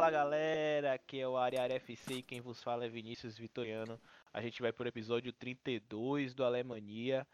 Fala 0.00 0.10
galera, 0.10 0.94
aqui 0.94 1.20
é 1.20 1.28
o 1.28 1.36
Ariara 1.36 1.74
FC 1.74 2.14
e 2.14 2.22
quem 2.22 2.40
vos 2.40 2.62
fala 2.62 2.86
é 2.86 2.88
Vinícius 2.88 3.36
Vitoriano. 3.36 4.00
A 4.32 4.40
gente 4.40 4.62
vai 4.62 4.72
pro 4.72 4.88
episódio 4.88 5.30
32 5.30 6.32
do 6.32 6.42
Alemanha. 6.42 7.26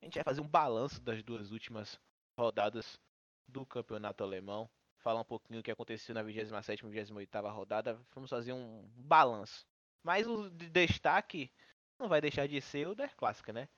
A 0.00 0.04
gente 0.04 0.14
vai 0.14 0.22
fazer 0.22 0.40
um 0.40 0.46
balanço 0.46 1.00
das 1.00 1.24
duas 1.24 1.50
últimas 1.50 1.98
rodadas 2.38 3.00
do 3.48 3.66
campeonato 3.66 4.22
alemão. 4.22 4.70
Falar 4.98 5.22
um 5.22 5.24
pouquinho 5.24 5.58
o 5.58 5.62
que 5.62 5.72
aconteceu 5.72 6.14
na 6.14 6.22
27 6.22 6.86
e 6.86 6.88
28 6.88 7.48
rodada. 7.48 8.00
Vamos 8.14 8.30
fazer 8.30 8.52
um 8.52 8.88
balanço. 8.94 9.66
Mas 10.00 10.24
o 10.24 10.48
de 10.50 10.70
destaque 10.70 11.50
não 11.98 12.08
vai 12.08 12.20
deixar 12.20 12.46
de 12.46 12.60
ser 12.60 12.86
o 12.86 12.94
Der 12.94 13.12
Clássica, 13.16 13.52
né? 13.52 13.68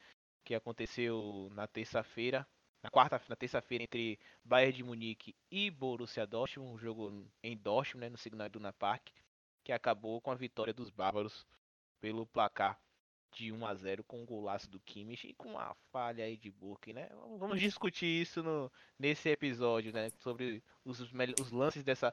Que 0.45 0.55
aconteceu 0.55 1.49
na 1.55 1.67
terça-feira 1.67 2.47
na 2.83 2.91
quarta, 2.91 3.21
na 3.29 3.37
terça-feira 3.37 3.85
entre 3.85 4.19
Bayern 4.45 4.77
de 4.77 4.85
Munique 4.85 5.35
e 5.51 5.71
Borussia 5.71 6.27
Dortmund, 6.27 6.75
um 6.75 6.79
jogo 6.79 7.27
em 7.43 7.57
Dortmund, 7.57 8.07
né, 8.07 8.09
no 8.09 8.19
Signal 8.19 8.47
Iduna 8.47 8.73
Park, 8.73 9.09
que 9.63 9.73
acabou 9.73 10.21
com 10.21 10.31
a 10.31 10.35
vitória 10.35 10.73
dos 10.73 10.91
bárbaros 10.91 11.47
pelo 12.01 12.27
placar 12.27 12.81
de 13.33 13.53
1 13.53 13.67
a 13.67 13.75
0 13.75 14.05
com 14.05 14.23
o 14.23 14.27
golaço 14.27 14.69
do 14.69 14.81
Kimmich 14.81 15.29
e 15.29 15.35
com 15.35 15.59
a 15.59 15.75
falha 15.93 16.25
aí 16.25 16.37
de 16.37 16.51
Burke, 16.51 16.93
né? 16.93 17.09
Vamos 17.39 17.61
discutir 17.61 18.07
isso 18.07 18.43
no, 18.43 18.71
nesse 18.99 19.29
episódio, 19.29 19.93
né, 19.93 20.11
sobre 20.19 20.63
os, 20.85 21.01
os 21.01 21.53
lances 21.53 21.85
dessa 21.85 22.13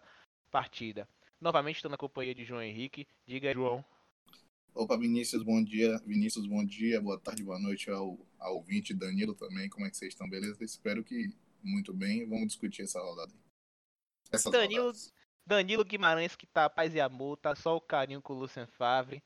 partida. 0.52 1.08
Novamente 1.40 1.78
estou 1.78 1.92
na 1.92 1.98
companhia 1.98 2.36
de 2.36 2.44
João 2.44 2.62
Henrique. 2.62 3.08
Diga, 3.26 3.54
João. 3.54 3.84
Opa, 4.74 4.98
Vinícius, 4.98 5.44
bom 5.44 5.64
dia. 5.64 5.98
Vinícius, 6.06 6.46
bom 6.46 6.64
dia. 6.64 7.02
Boa 7.02 7.20
tarde, 7.20 7.44
boa 7.44 7.60
noite 7.60 7.90
ao, 7.90 8.18
ao 8.40 8.56
ouvinte 8.56 8.94
Danilo 8.94 9.36
também. 9.36 9.70
Como 9.70 9.86
é 9.86 9.90
que 9.90 9.98
vocês 9.98 10.14
estão? 10.14 10.30
Beleza? 10.30 10.64
Espero 10.64 11.04
que 11.04 11.30
muito 11.64 11.94
bem. 11.94 12.28
Vamos 12.28 12.48
discutir 12.48 12.84
essa 12.84 13.00
rodada 13.00 13.32
aí. 13.34 14.52
Danilo, 14.52 14.92
Danilo 15.46 15.86
Guimarães, 15.86 16.36
que 16.36 16.46
tá 16.46 16.70
paz 16.70 16.94
e 16.94 17.00
amor, 17.00 17.38
tá 17.38 17.56
só 17.56 17.76
o 17.76 17.82
carinho 17.82 18.22
com 18.22 18.34
o 18.34 18.40
Lucien 18.40 18.68
Favre. 18.68 19.24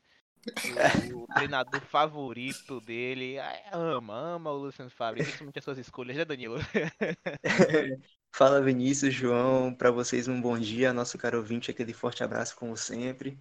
O, 1.14 1.22
o 1.22 1.26
treinador 1.28 1.80
favorito 1.82 2.80
dele. 2.80 3.36
Ama, 3.72 4.34
ama 4.34 4.50
o 4.50 4.56
Lucien 4.56 4.88
Favre, 4.88 5.22
principalmente 5.22 5.58
as 5.58 5.64
suas 5.64 5.78
escolhas, 5.78 6.16
né, 6.16 6.24
Danilo? 6.24 6.56
Fala 8.34 8.62
Vinícius, 8.62 9.14
João, 9.14 9.74
para 9.74 9.90
vocês 9.90 10.26
um 10.26 10.40
bom 10.40 10.58
dia, 10.58 10.92
nosso 10.92 11.18
caro 11.18 11.38
ouvinte, 11.38 11.70
aquele 11.70 11.92
forte 11.92 12.24
abraço 12.24 12.56
como 12.56 12.76
sempre. 12.76 13.38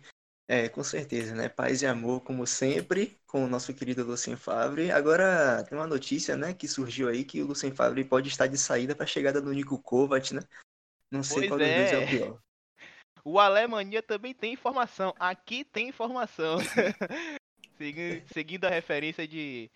É, 0.47 0.67
com 0.67 0.83
certeza, 0.83 1.33
né? 1.33 1.47
Paz 1.47 1.81
e 1.81 1.85
amor, 1.85 2.21
como 2.21 2.45
sempre, 2.45 3.17
com 3.25 3.45
o 3.45 3.47
nosso 3.47 3.73
querido 3.73 4.03
Lucien 4.03 4.35
Favre. 4.35 4.91
Agora, 4.91 5.63
tem 5.63 5.77
uma 5.77 5.87
notícia, 5.87 6.35
né, 6.35 6.53
que 6.53 6.67
surgiu 6.67 7.07
aí 7.07 7.23
que 7.23 7.41
o 7.41 7.47
Lucien 7.47 7.73
Favre 7.73 8.03
pode 8.03 8.27
estar 8.27 8.47
de 8.47 8.57
saída 8.57 8.93
para 8.93 9.05
a 9.05 9.07
chegada 9.07 9.41
do 9.41 9.53
Nico 9.53 9.81
Kovac, 9.81 10.33
né? 10.33 10.41
Não 11.09 11.23
sei 11.23 11.47
pois 11.47 11.49
qual 11.49 11.59
é. 11.61 11.65
dos 11.65 11.75
dois 11.75 11.91
é 11.91 12.05
o 12.05 12.07
pior. 12.07 12.41
O 13.23 13.39
Alemanha 13.39 14.01
também 14.01 14.33
tem 14.33 14.53
informação. 14.53 15.13
Aqui 15.19 15.63
tem 15.63 15.89
informação. 15.89 16.57
Seguindo 18.33 18.65
a 18.65 18.69
referência 18.69 19.27
de 19.27 19.69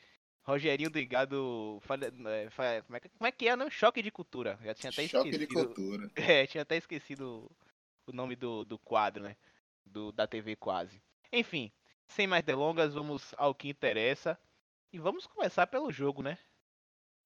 Rogerinho 0.43 0.89
Ligado. 0.89 1.79
É, 2.27 2.49
como 2.83 2.97
é, 2.97 2.99
como 2.99 3.27
é 3.27 3.31
que 3.31 3.47
é, 3.47 3.55
não? 3.55 3.69
Choque 3.69 4.01
de 4.01 4.11
cultura. 4.11 4.57
Já 4.63 4.73
tinha 4.73 4.89
até 4.89 5.07
Choque 5.07 5.29
esquecido. 5.29 5.39
de 5.39 5.47
cultura. 5.47 6.09
É, 6.15 6.47
tinha 6.47 6.61
até 6.61 6.77
esquecido 6.77 7.51
o 8.07 8.11
nome 8.11 8.35
do, 8.35 8.63
do 8.63 8.77
quadro, 8.79 9.23
né? 9.23 9.35
Do, 9.85 10.11
da 10.11 10.27
TV 10.27 10.55
quase. 10.55 11.01
Enfim, 11.31 11.71
sem 12.07 12.27
mais 12.27 12.43
delongas, 12.43 12.93
vamos 12.93 13.33
ao 13.37 13.53
que 13.53 13.69
interessa. 13.69 14.37
E 14.91 14.99
vamos 14.99 15.27
começar 15.27 15.67
pelo 15.67 15.91
jogo, 15.91 16.21
né? 16.21 16.37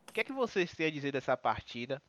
O 0.08 0.12
que 0.12 0.22
é 0.22 0.24
que 0.24 0.34
vocês 0.34 0.74
têm 0.74 0.88
a 0.88 0.92
dizer 0.92 1.12
dessa 1.12 1.38
partida? 1.38 2.02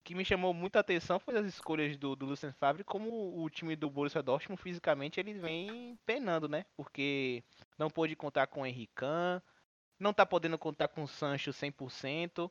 O 0.00 0.04
que 0.04 0.14
me 0.14 0.24
chamou 0.24 0.52
muita 0.52 0.78
atenção 0.78 1.18
foi 1.18 1.38
as 1.38 1.46
escolhas 1.46 1.96
do, 1.96 2.14
do 2.14 2.26
Lucien 2.26 2.52
Favre, 2.52 2.84
como 2.84 3.42
o 3.42 3.48
time 3.48 3.74
do 3.74 3.88
Borussia 3.88 4.22
Dortmund 4.22 4.60
fisicamente 4.60 5.18
ele 5.18 5.34
vem 5.34 5.98
penando, 6.04 6.48
né? 6.48 6.66
Porque 6.76 7.42
não 7.78 7.88
pôde 7.88 8.14
contar 8.14 8.46
com 8.46 8.60
o 8.60 8.66
Henrican, 8.66 9.42
não 9.98 10.12
tá 10.12 10.26
podendo 10.26 10.58
contar 10.58 10.88
com 10.88 11.02
o 11.02 11.08
Sancho 11.08 11.50
100%, 11.50 12.50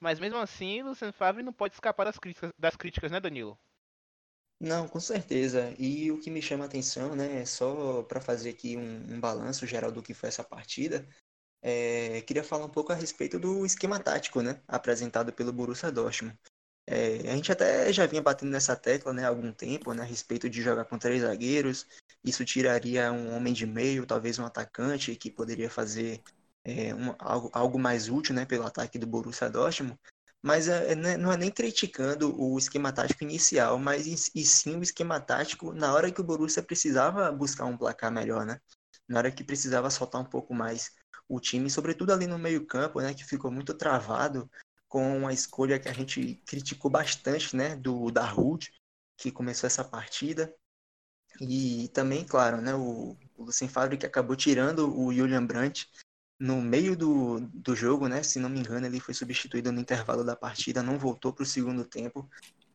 mas 0.00 0.18
mesmo 0.18 0.38
assim 0.38 0.82
o 0.82 0.88
Lucien 0.88 1.12
Favre 1.12 1.42
não 1.42 1.52
pode 1.52 1.74
escapar 1.74 2.04
das 2.04 2.18
críticas, 2.18 2.52
das 2.58 2.76
críticas 2.76 3.12
né, 3.12 3.20
Danilo? 3.20 3.58
Não, 4.60 4.86
com 4.86 5.00
certeza. 5.00 5.74
E 5.78 6.12
o 6.12 6.18
que 6.20 6.30
me 6.30 6.42
chama 6.42 6.64
a 6.64 6.66
atenção, 6.66 7.16
né, 7.16 7.44
só 7.46 8.02
para 8.02 8.20
fazer 8.20 8.50
aqui 8.50 8.76
um, 8.76 9.14
um 9.14 9.20
balanço 9.20 9.66
geral 9.66 9.90
do 9.90 10.02
que 10.02 10.12
foi 10.12 10.28
essa 10.28 10.44
partida, 10.44 11.08
é, 11.62 12.22
queria 12.22 12.44
falar 12.44 12.66
um 12.66 12.70
pouco 12.70 12.92
a 12.92 12.94
respeito 12.94 13.38
do 13.38 13.66
esquema 13.66 13.98
tático, 14.00 14.42
né, 14.42 14.62
apresentado 14.68 15.32
pelo 15.32 15.52
Borussia 15.52 15.90
Dortmund. 15.92 16.38
É, 16.86 17.30
a 17.30 17.36
gente 17.36 17.52
até 17.52 17.92
já 17.92 18.06
vinha 18.06 18.22
batendo 18.22 18.50
nessa 18.50 18.76
tecla, 18.76 19.12
né, 19.12 19.24
há 19.24 19.28
algum 19.28 19.52
tempo, 19.52 19.94
né, 19.94 20.02
a 20.02 20.06
respeito 20.06 20.50
de 20.50 20.62
jogar 20.62 20.84
com 20.86 20.98
três 20.98 21.22
zagueiros. 21.22 21.86
Isso 22.24 22.44
tiraria 22.44 23.12
um 23.12 23.34
homem 23.34 23.54
de 23.54 23.66
meio, 23.66 24.06
talvez 24.06 24.38
um 24.38 24.44
atacante 24.44 25.16
que 25.16 25.30
poderia 25.30 25.70
fazer 25.70 26.22
é, 26.64 26.94
um, 26.94 27.14
algo, 27.18 27.50
algo 27.52 27.78
mais 27.78 28.08
útil, 28.10 28.34
né, 28.34 28.44
pelo 28.44 28.66
ataque 28.66 28.98
do 28.98 29.06
Borussia 29.06 29.48
Dortmund 29.48 29.98
mas 30.42 30.68
é, 30.68 30.92
é 30.92 30.94
né, 30.94 31.16
não 31.16 31.32
é 31.32 31.36
nem 31.36 31.50
criticando 31.50 32.34
o 32.40 32.58
esquema 32.58 32.92
tático 32.92 33.24
inicial, 33.24 33.78
mas 33.78 34.06
e 34.34 34.44
sim 34.44 34.76
o 34.76 34.82
esquema 34.82 35.20
tático 35.20 35.72
na 35.72 35.92
hora 35.92 36.10
que 36.10 36.20
o 36.20 36.24
Borussia 36.24 36.62
precisava 36.62 37.30
buscar 37.30 37.66
um 37.66 37.76
placar 37.76 38.10
melhor, 38.10 38.46
né? 38.46 38.58
Na 39.08 39.18
hora 39.18 39.30
que 39.30 39.44
precisava 39.44 39.90
soltar 39.90 40.20
um 40.20 40.24
pouco 40.24 40.54
mais 40.54 40.92
o 41.28 41.38
time, 41.38 41.70
sobretudo 41.70 42.12
ali 42.12 42.26
no 42.26 42.38
meio-campo, 42.38 43.00
né, 43.00 43.14
que 43.14 43.24
ficou 43.24 43.50
muito 43.50 43.72
travado 43.74 44.50
com 44.88 45.28
a 45.28 45.32
escolha 45.32 45.78
que 45.78 45.88
a 45.88 45.92
gente 45.92 46.42
criticou 46.46 46.90
bastante, 46.90 47.54
né, 47.54 47.76
do 47.76 48.10
da 48.10 48.26
Rude, 48.26 48.72
que 49.16 49.30
começou 49.30 49.68
essa 49.68 49.84
partida. 49.84 50.52
E 51.40 51.88
também, 51.94 52.24
claro, 52.24 52.60
né, 52.60 52.74
o, 52.74 53.16
o 53.36 53.44
Lucien 53.44 53.68
Favre 53.68 53.96
que 53.96 54.06
acabou 54.06 54.34
tirando 54.34 54.92
o 54.98 55.12
Julian 55.12 55.46
Brandt 55.46 55.88
no 56.40 56.62
meio 56.62 56.96
do, 56.96 57.40
do 57.40 57.76
jogo, 57.76 58.08
né? 58.08 58.22
Se 58.22 58.40
não 58.40 58.48
me 58.48 58.60
engano, 58.60 58.86
ele 58.86 58.98
foi 58.98 59.12
substituído 59.12 59.70
no 59.70 59.80
intervalo 59.80 60.24
da 60.24 60.34
partida, 60.34 60.82
não 60.82 60.98
voltou 60.98 61.34
para 61.34 61.42
o 61.42 61.46
segundo 61.46 61.84
tempo. 61.84 62.28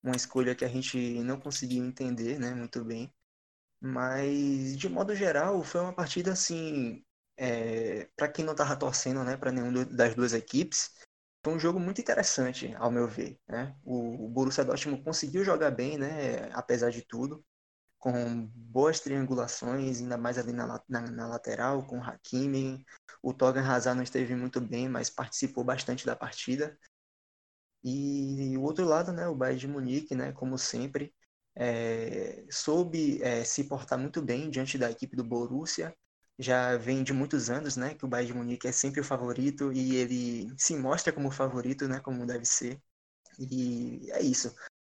Uma 0.03 0.15
escolha 0.15 0.53
que 0.55 0.63
a 0.63 0.67
gente 0.67 0.97
não 1.23 1.39
conseguiu 1.39 1.83
entender, 1.83 2.39
né? 2.39 2.53
Muito 2.53 2.85
bem. 2.85 3.11
Mas, 3.81 4.77
de 4.77 4.87
modo 4.89 5.15
geral, 5.15 5.63
foi 5.63 5.81
uma 5.81 5.93
partida 5.93 6.31
assim. 6.33 7.03
É, 7.37 8.07
para 8.15 8.29
quem 8.29 8.45
não 8.45 8.53
estava 8.53 8.75
torcendo, 8.77 9.23
né? 9.23 9.35
Para 9.37 9.51
nenhuma 9.51 9.85
das 9.85 10.15
duas 10.15 10.33
equipes, 10.33 10.91
foi 11.43 11.53
um 11.53 11.59
jogo 11.59 11.79
muito 11.79 11.99
interessante, 12.01 12.73
ao 12.75 12.91
meu 12.91 13.07
ver. 13.07 13.39
Né? 13.47 13.75
O, 13.83 14.25
o 14.25 14.29
Borussia 14.29 14.63
Dortmund 14.63 15.03
conseguiu 15.03 15.43
jogar 15.43 15.71
bem, 15.71 15.97
né? 15.97 16.49
Apesar 16.53 16.91
de 16.91 17.01
tudo 17.01 17.43
com 18.05 18.45
boas 18.55 18.99
triangulações, 18.99 19.99
ainda 19.99 20.15
mais 20.15 20.37
ali 20.37 20.53
na, 20.53 20.79
na, 20.87 21.01
na 21.01 21.27
lateral, 21.27 21.83
com 21.87 21.97
o 21.97 22.03
Hakimi. 22.03 22.85
O 23.19 23.33
Togan 23.33 23.63
Hazard 23.67 23.97
não 23.97 24.03
esteve 24.03 24.35
muito 24.35 24.61
bem, 24.61 24.87
mas 24.87 25.09
participou 25.09 25.63
bastante 25.63 26.05
da 26.05 26.15
partida. 26.15 26.77
E 27.83 28.55
o 28.57 28.61
outro 28.61 28.85
lado, 28.85 29.11
né, 29.11 29.27
o 29.27 29.33
Bayern 29.33 29.59
de 29.59 29.67
Munique, 29.67 30.13
né, 30.13 30.31
como 30.33 30.55
sempre, 30.55 31.15
é, 31.55 32.45
soube 32.47 33.19
é, 33.23 33.43
se 33.43 33.63
portar 33.63 33.97
muito 33.97 34.21
bem 34.21 34.51
diante 34.51 34.77
da 34.77 34.91
equipe 34.91 35.15
do 35.15 35.23
Borussia. 35.23 35.91
Já 36.37 36.77
vem 36.77 37.03
de 37.03 37.11
muitos 37.11 37.49
anos, 37.49 37.75
né, 37.75 37.95
que 37.95 38.05
o 38.05 38.07
Bayern 38.07 38.33
de 38.33 38.37
Munique 38.37 38.67
é 38.67 38.71
sempre 38.71 39.01
o 39.01 39.03
favorito 39.03 39.73
e 39.73 39.95
ele 39.95 40.53
se 40.59 40.75
mostra 40.75 41.11
como 41.11 41.31
favorito, 41.31 41.87
né, 41.87 41.99
como 42.01 42.23
deve 42.27 42.45
ser. 42.45 42.79
E 43.39 44.11
é 44.11 44.21
isso 44.21 44.53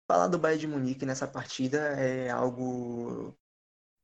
falar 0.09 0.27
do 0.27 0.39
Bayern 0.39 0.61
de 0.61 0.67
Munique 0.67 1.05
nessa 1.05 1.27
partida 1.27 1.79
é 2.01 2.31
algo 2.31 3.37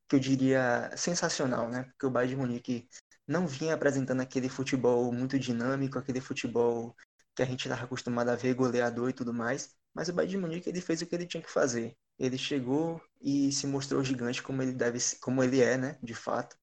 que 0.09 0.15
eu 0.17 0.19
diria 0.21 0.91
sensacional, 0.97 1.69
né? 1.69 1.83
Porque 1.85 2.05
o 2.07 2.11
Bayern 2.11 2.35
de 2.35 2.41
Munique 2.41 2.89
não 3.27 3.47
vinha 3.47 3.73
apresentando 3.75 4.21
aquele 4.21 4.49
futebol 4.49 5.11
muito 5.13 5.39
dinâmico, 5.39 5.99
aquele 5.99 6.21
futebol 6.21 6.95
que 7.35 7.43
a 7.43 7.45
gente 7.45 7.65
estava 7.67 7.85
acostumado 7.85 8.29
a 8.29 8.35
ver 8.35 8.53
goleador 8.55 9.09
e 9.09 9.13
tudo 9.13 9.33
mais, 9.33 9.75
mas 9.93 10.09
o 10.09 10.13
Bayern 10.13 10.31
de 10.35 10.41
Munique 10.41 10.69
ele 10.69 10.81
fez 10.81 11.01
o 11.01 11.07
que 11.07 11.15
ele 11.15 11.27
tinha 11.27 11.43
que 11.43 11.51
fazer. 11.51 11.97
Ele 12.19 12.37
chegou 12.37 13.01
e 13.21 13.51
se 13.51 13.67
mostrou 13.67 14.03
gigante 14.03 14.43
como 14.43 14.61
ele 14.61 14.73
deve, 14.73 14.99
como 15.21 15.43
ele 15.43 15.61
é, 15.61 15.77
né, 15.77 15.99
de 16.03 16.13
fato. 16.15 16.57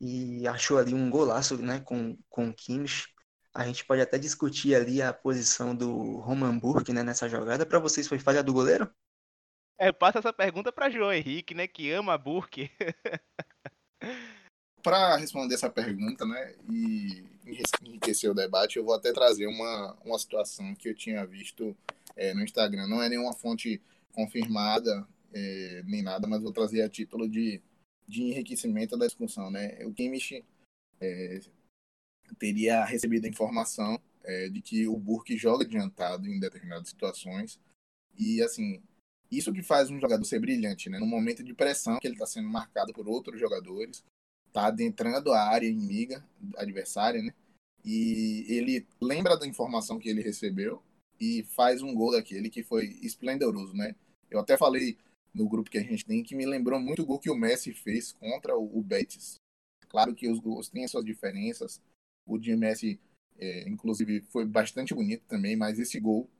E 0.00 0.46
achou 0.48 0.78
ali 0.78 0.94
um 0.94 1.10
golaço, 1.10 1.56
né, 1.58 1.80
com 1.80 2.18
com 2.28 2.48
o 2.50 2.54
Kimmich, 2.54 3.06
a 3.54 3.66
gente 3.66 3.84
pode 3.84 4.00
até 4.00 4.18
discutir 4.18 4.74
ali 4.74 5.02
a 5.02 5.12
posição 5.12 5.74
do 5.74 6.16
Roman 6.18 6.58
Burke 6.58 6.92
né, 6.92 7.02
nessa 7.02 7.28
jogada. 7.28 7.66
Para 7.66 7.78
vocês 7.78 8.08
foi 8.08 8.18
falha 8.18 8.42
do 8.42 8.52
goleiro? 8.52 8.90
É, 9.78 9.92
passa 9.92 10.20
essa 10.20 10.32
pergunta 10.32 10.72
para 10.72 10.90
João 10.90 11.12
Henrique, 11.12 11.54
né, 11.54 11.66
que 11.66 11.90
ama 11.90 12.16
Burke. 12.16 12.70
para 14.82 15.16
responder 15.16 15.54
essa 15.54 15.70
pergunta, 15.70 16.24
né, 16.24 16.54
e 16.70 17.24
enriquecer 17.84 18.30
o 18.30 18.34
debate, 18.34 18.76
eu 18.76 18.84
vou 18.84 18.94
até 18.94 19.12
trazer 19.12 19.46
uma, 19.46 19.96
uma 20.04 20.18
situação 20.18 20.74
que 20.74 20.88
eu 20.88 20.94
tinha 20.94 21.24
visto 21.26 21.76
é, 22.16 22.34
no 22.34 22.42
Instagram. 22.42 22.86
Não 22.86 23.02
é 23.02 23.08
nenhuma 23.08 23.32
fonte 23.32 23.80
confirmada 24.12 25.06
é, 25.32 25.82
nem 25.84 26.02
nada, 26.02 26.26
mas 26.26 26.42
vou 26.42 26.52
trazer 26.52 26.82
a 26.82 26.88
título 26.88 27.28
de, 27.28 27.62
de 28.06 28.22
enriquecimento 28.22 28.96
da 28.96 29.06
discussão, 29.06 29.50
né. 29.50 29.78
O 29.84 29.92
Kimmich 29.92 30.44
é, 31.00 31.40
teria 32.38 32.84
recebido 32.84 33.24
a 33.24 33.28
informação 33.28 34.00
é, 34.24 34.48
de 34.48 34.60
que 34.60 34.86
o 34.86 34.96
Burke 34.96 35.36
joga 35.36 35.64
adiantado 35.64 36.28
em 36.28 36.38
determinadas 36.38 36.88
situações. 36.88 37.60
E, 38.18 38.42
assim, 38.42 38.80
Isso 39.32 39.50
que 39.50 39.62
faz 39.62 39.88
um 39.90 39.98
jogador 39.98 40.22
ser 40.26 40.38
brilhante, 40.40 40.90
né? 40.90 40.98
No 40.98 41.06
momento 41.06 41.42
de 41.42 41.54
pressão, 41.54 41.98
que 41.98 42.06
ele 42.06 42.14
está 42.16 42.26
sendo 42.26 42.48
marcado 42.50 42.92
por 42.92 43.08
outros 43.08 43.40
jogadores, 43.40 44.04
está 44.46 44.66
adentrando 44.66 45.32
a 45.32 45.40
área 45.48 45.66
inimiga, 45.66 46.22
adversária, 46.58 47.22
né? 47.22 47.32
E 47.82 48.44
ele 48.46 48.86
lembra 49.00 49.38
da 49.38 49.46
informação 49.46 49.98
que 49.98 50.10
ele 50.10 50.20
recebeu 50.20 50.82
e 51.18 51.44
faz 51.44 51.80
um 51.80 51.94
gol 51.94 52.12
daquele 52.12 52.50
que 52.50 52.62
foi 52.62 52.88
esplendoroso, 53.02 53.74
né? 53.74 53.94
Eu 54.30 54.38
até 54.38 54.58
falei 54.58 54.98
no 55.32 55.48
grupo 55.48 55.70
que 55.70 55.78
a 55.78 55.82
gente 55.82 56.04
tem 56.04 56.22
que 56.22 56.34
me 56.34 56.44
lembrou 56.44 56.78
muito 56.78 57.00
o 57.02 57.06
gol 57.06 57.18
que 57.18 57.30
o 57.30 57.34
Messi 57.34 57.72
fez 57.72 58.12
contra 58.12 58.54
o 58.54 58.82
Betis. 58.82 59.36
Claro 59.88 60.14
que 60.14 60.28
os 60.28 60.38
gols 60.40 60.68
têm 60.68 60.86
suas 60.86 61.06
diferenças. 61.06 61.80
O 62.26 62.38
Messi, 62.56 63.00
é, 63.38 63.68
inclusive, 63.68 64.20
foi 64.22 64.44
bastante 64.44 64.94
bonito 64.94 65.24
também, 65.26 65.56
mas 65.56 65.78
esse 65.78 65.98
gol 65.98 66.30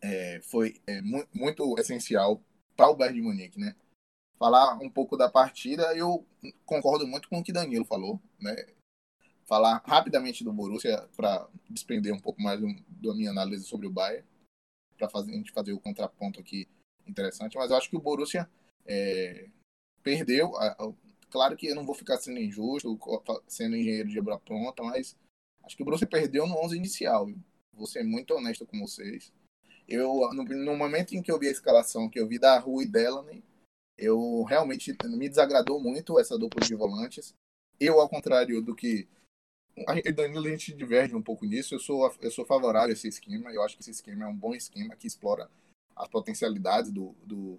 é, 0.00 0.40
foi 0.42 0.80
é, 0.86 1.00
mu 1.00 1.24
muito 1.32 1.78
essencial 1.78 2.42
para 2.76 2.90
o 2.90 2.96
Bayern 2.96 3.20
de 3.20 3.26
Munique, 3.26 3.58
né? 3.58 3.74
Falar 4.38 4.78
um 4.78 4.90
pouco 4.90 5.16
da 5.16 5.30
partida, 5.30 5.96
eu 5.96 6.26
concordo 6.66 7.06
muito 7.06 7.28
com 7.28 7.38
o 7.38 7.42
que 7.42 7.52
Danilo 7.52 7.84
falou, 7.84 8.20
né? 8.38 8.54
Falar 9.46 9.82
rapidamente 9.86 10.44
do 10.44 10.52
Borussia 10.52 11.08
para 11.16 11.48
desprender 11.70 12.12
um 12.12 12.20
pouco 12.20 12.42
mais 12.42 12.60
da 12.60 13.14
minha 13.14 13.30
análise 13.30 13.64
sobre 13.64 13.86
o 13.86 13.92
Bayern, 13.92 14.26
para 14.98 15.08
a 15.14 15.22
gente 15.24 15.52
fazer 15.52 15.72
o 15.72 15.80
contraponto 15.80 16.40
aqui 16.40 16.68
interessante. 17.06 17.56
Mas 17.56 17.70
eu 17.70 17.76
acho 17.76 17.88
que 17.88 17.96
o 17.96 18.00
Borussia 18.00 18.48
é, 18.84 19.48
perdeu. 20.02 20.56
A, 20.56 20.66
a, 20.72 20.92
claro 21.30 21.56
que 21.56 21.66
eu 21.66 21.74
não 21.74 21.84
vou 21.84 21.94
ficar 21.94 22.18
sendo 22.18 22.38
injusto, 22.38 22.98
sendo 23.46 23.76
engenheiro 23.76 24.08
de 24.08 24.18
obra 24.18 24.38
pronta, 24.38 24.82
mas 24.82 25.16
acho 25.62 25.76
que 25.76 25.82
o 25.82 25.84
Borussia 25.84 26.06
perdeu 26.06 26.46
no 26.46 26.56
11 26.64 26.76
inicial. 26.76 27.26
Viu? 27.26 27.38
Vou 27.72 27.86
ser 27.86 28.02
muito 28.02 28.34
honesto 28.34 28.66
com 28.66 28.78
vocês 28.80 29.32
eu 29.88 30.28
no, 30.32 30.44
no, 30.44 30.76
momento 30.76 31.14
em 31.14 31.22
que 31.22 31.30
eu 31.30 31.38
vi 31.38 31.48
a 31.48 31.52
escalação, 31.52 32.08
que 32.08 32.18
eu 32.18 32.26
vi 32.26 32.38
da 32.38 32.58
Rua 32.58 32.82
e 32.82 32.86
Delaney, 32.86 33.42
eu 33.96 34.42
realmente 34.42 34.94
me 35.04 35.28
desagradou 35.28 35.80
muito 35.80 36.18
essa 36.18 36.36
dupla 36.36 36.60
de 36.60 36.74
volantes. 36.74 37.34
Eu, 37.78 38.00
ao 38.00 38.08
contrário 38.08 38.60
do 38.60 38.74
que 38.74 39.08
a 39.86 40.10
Danilo, 40.10 40.46
a 40.46 40.50
gente 40.50 40.74
diverge 40.74 41.14
um 41.14 41.22
pouco 41.22 41.46
nisso. 41.46 41.74
Eu 41.74 41.78
sou, 41.78 42.12
eu 42.20 42.30
sou 42.30 42.44
favorável 42.44 42.90
a 42.90 42.92
esse 42.92 43.08
esquema. 43.08 43.52
Eu 43.52 43.62
acho 43.62 43.76
que 43.76 43.82
esse 43.82 43.90
esquema 43.90 44.24
é 44.24 44.28
um 44.28 44.36
bom 44.36 44.54
esquema 44.54 44.96
que 44.96 45.06
explora 45.06 45.48
as 45.94 46.08
potencialidades 46.08 46.90
do, 46.90 47.14
do, 47.24 47.58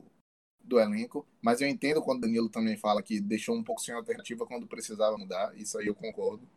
do 0.68 0.80
elenco. 0.80 1.26
Mas 1.42 1.62
eu 1.62 1.68
entendo 1.68 2.02
quando 2.02 2.20
o 2.20 2.22
Danilo 2.22 2.50
também 2.50 2.78
fala 2.78 3.02
que 3.02 3.20
deixou 3.20 3.56
um 3.56 3.64
pouco 3.64 3.82
sem 3.82 3.96
alternativa 3.96 4.46
quando 4.46 4.68
precisava 4.68 5.18
mudar. 5.18 5.58
Isso 5.58 5.78
aí 5.80 5.88
eu 5.88 5.96
concordo. 5.96 6.48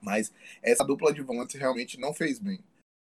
Mas 0.00 0.32
essa 0.62 0.84
dupla 0.84 1.12
de 1.12 1.22
volantes 1.22 1.58
realmente 1.58 1.98
não 1.98 2.12
fez 2.12 2.38
bem. 2.38 2.60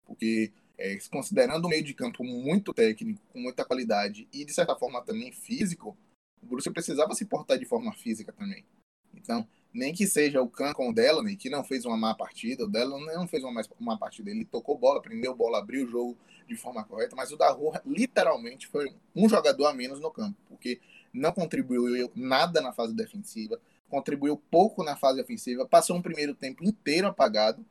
Porque 0.05 0.51
é, 0.77 0.97
considerando 1.09 1.65
o 1.65 1.69
meio 1.69 1.83
de 1.83 1.93
campo 1.93 2.23
muito 2.23 2.73
técnico, 2.73 3.21
com 3.29 3.39
muita 3.39 3.65
qualidade 3.65 4.27
e 4.33 4.45
de 4.45 4.53
certa 4.53 4.75
forma 4.75 5.01
também 5.01 5.31
físico, 5.31 5.97
o 6.41 6.45
Borussia 6.45 6.71
precisava 6.71 7.13
se 7.13 7.25
portar 7.25 7.57
de 7.57 7.65
forma 7.65 7.93
física 7.93 8.31
também. 8.31 8.65
Então, 9.13 9.47
nem 9.73 9.93
que 9.93 10.07
seja 10.07 10.41
o 10.41 10.49
Kahn 10.49 10.73
com 10.73 10.89
o 10.89 10.93
Delaney, 10.93 11.35
que 11.35 11.49
não 11.49 11.63
fez 11.63 11.85
uma 11.85 11.95
má 11.95 12.15
partida, 12.15 12.63
o 12.63 12.67
Delaney 12.67 13.15
não 13.15 13.27
fez 13.27 13.43
uma 13.43 13.63
má 13.79 13.97
partida, 13.97 14.29
ele 14.31 14.45
tocou 14.45 14.77
bola, 14.77 15.01
prendeu 15.01 15.35
bola, 15.35 15.59
abriu 15.59 15.85
o 15.85 15.89
jogo 15.89 16.17
de 16.47 16.55
forma 16.55 16.83
correta, 16.83 17.15
mas 17.15 17.31
o 17.31 17.37
da 17.37 17.51
Rua 17.51 17.81
literalmente 17.85 18.67
foi 18.67 18.91
um 19.15 19.29
jogador 19.29 19.67
a 19.67 19.73
menos 19.73 19.99
no 19.99 20.09
campo, 20.09 20.37
porque 20.47 20.81
não 21.13 21.31
contribuiu 21.31 22.11
nada 22.15 22.61
na 22.61 22.73
fase 22.73 22.95
defensiva, 22.95 23.59
contribuiu 23.87 24.37
pouco 24.37 24.83
na 24.83 24.95
fase 24.95 25.21
ofensiva, 25.21 25.67
passou 25.67 25.95
um 25.95 26.01
primeiro 26.01 26.33
tempo 26.33 26.63
inteiro 26.63 27.07
apagado, 27.07 27.63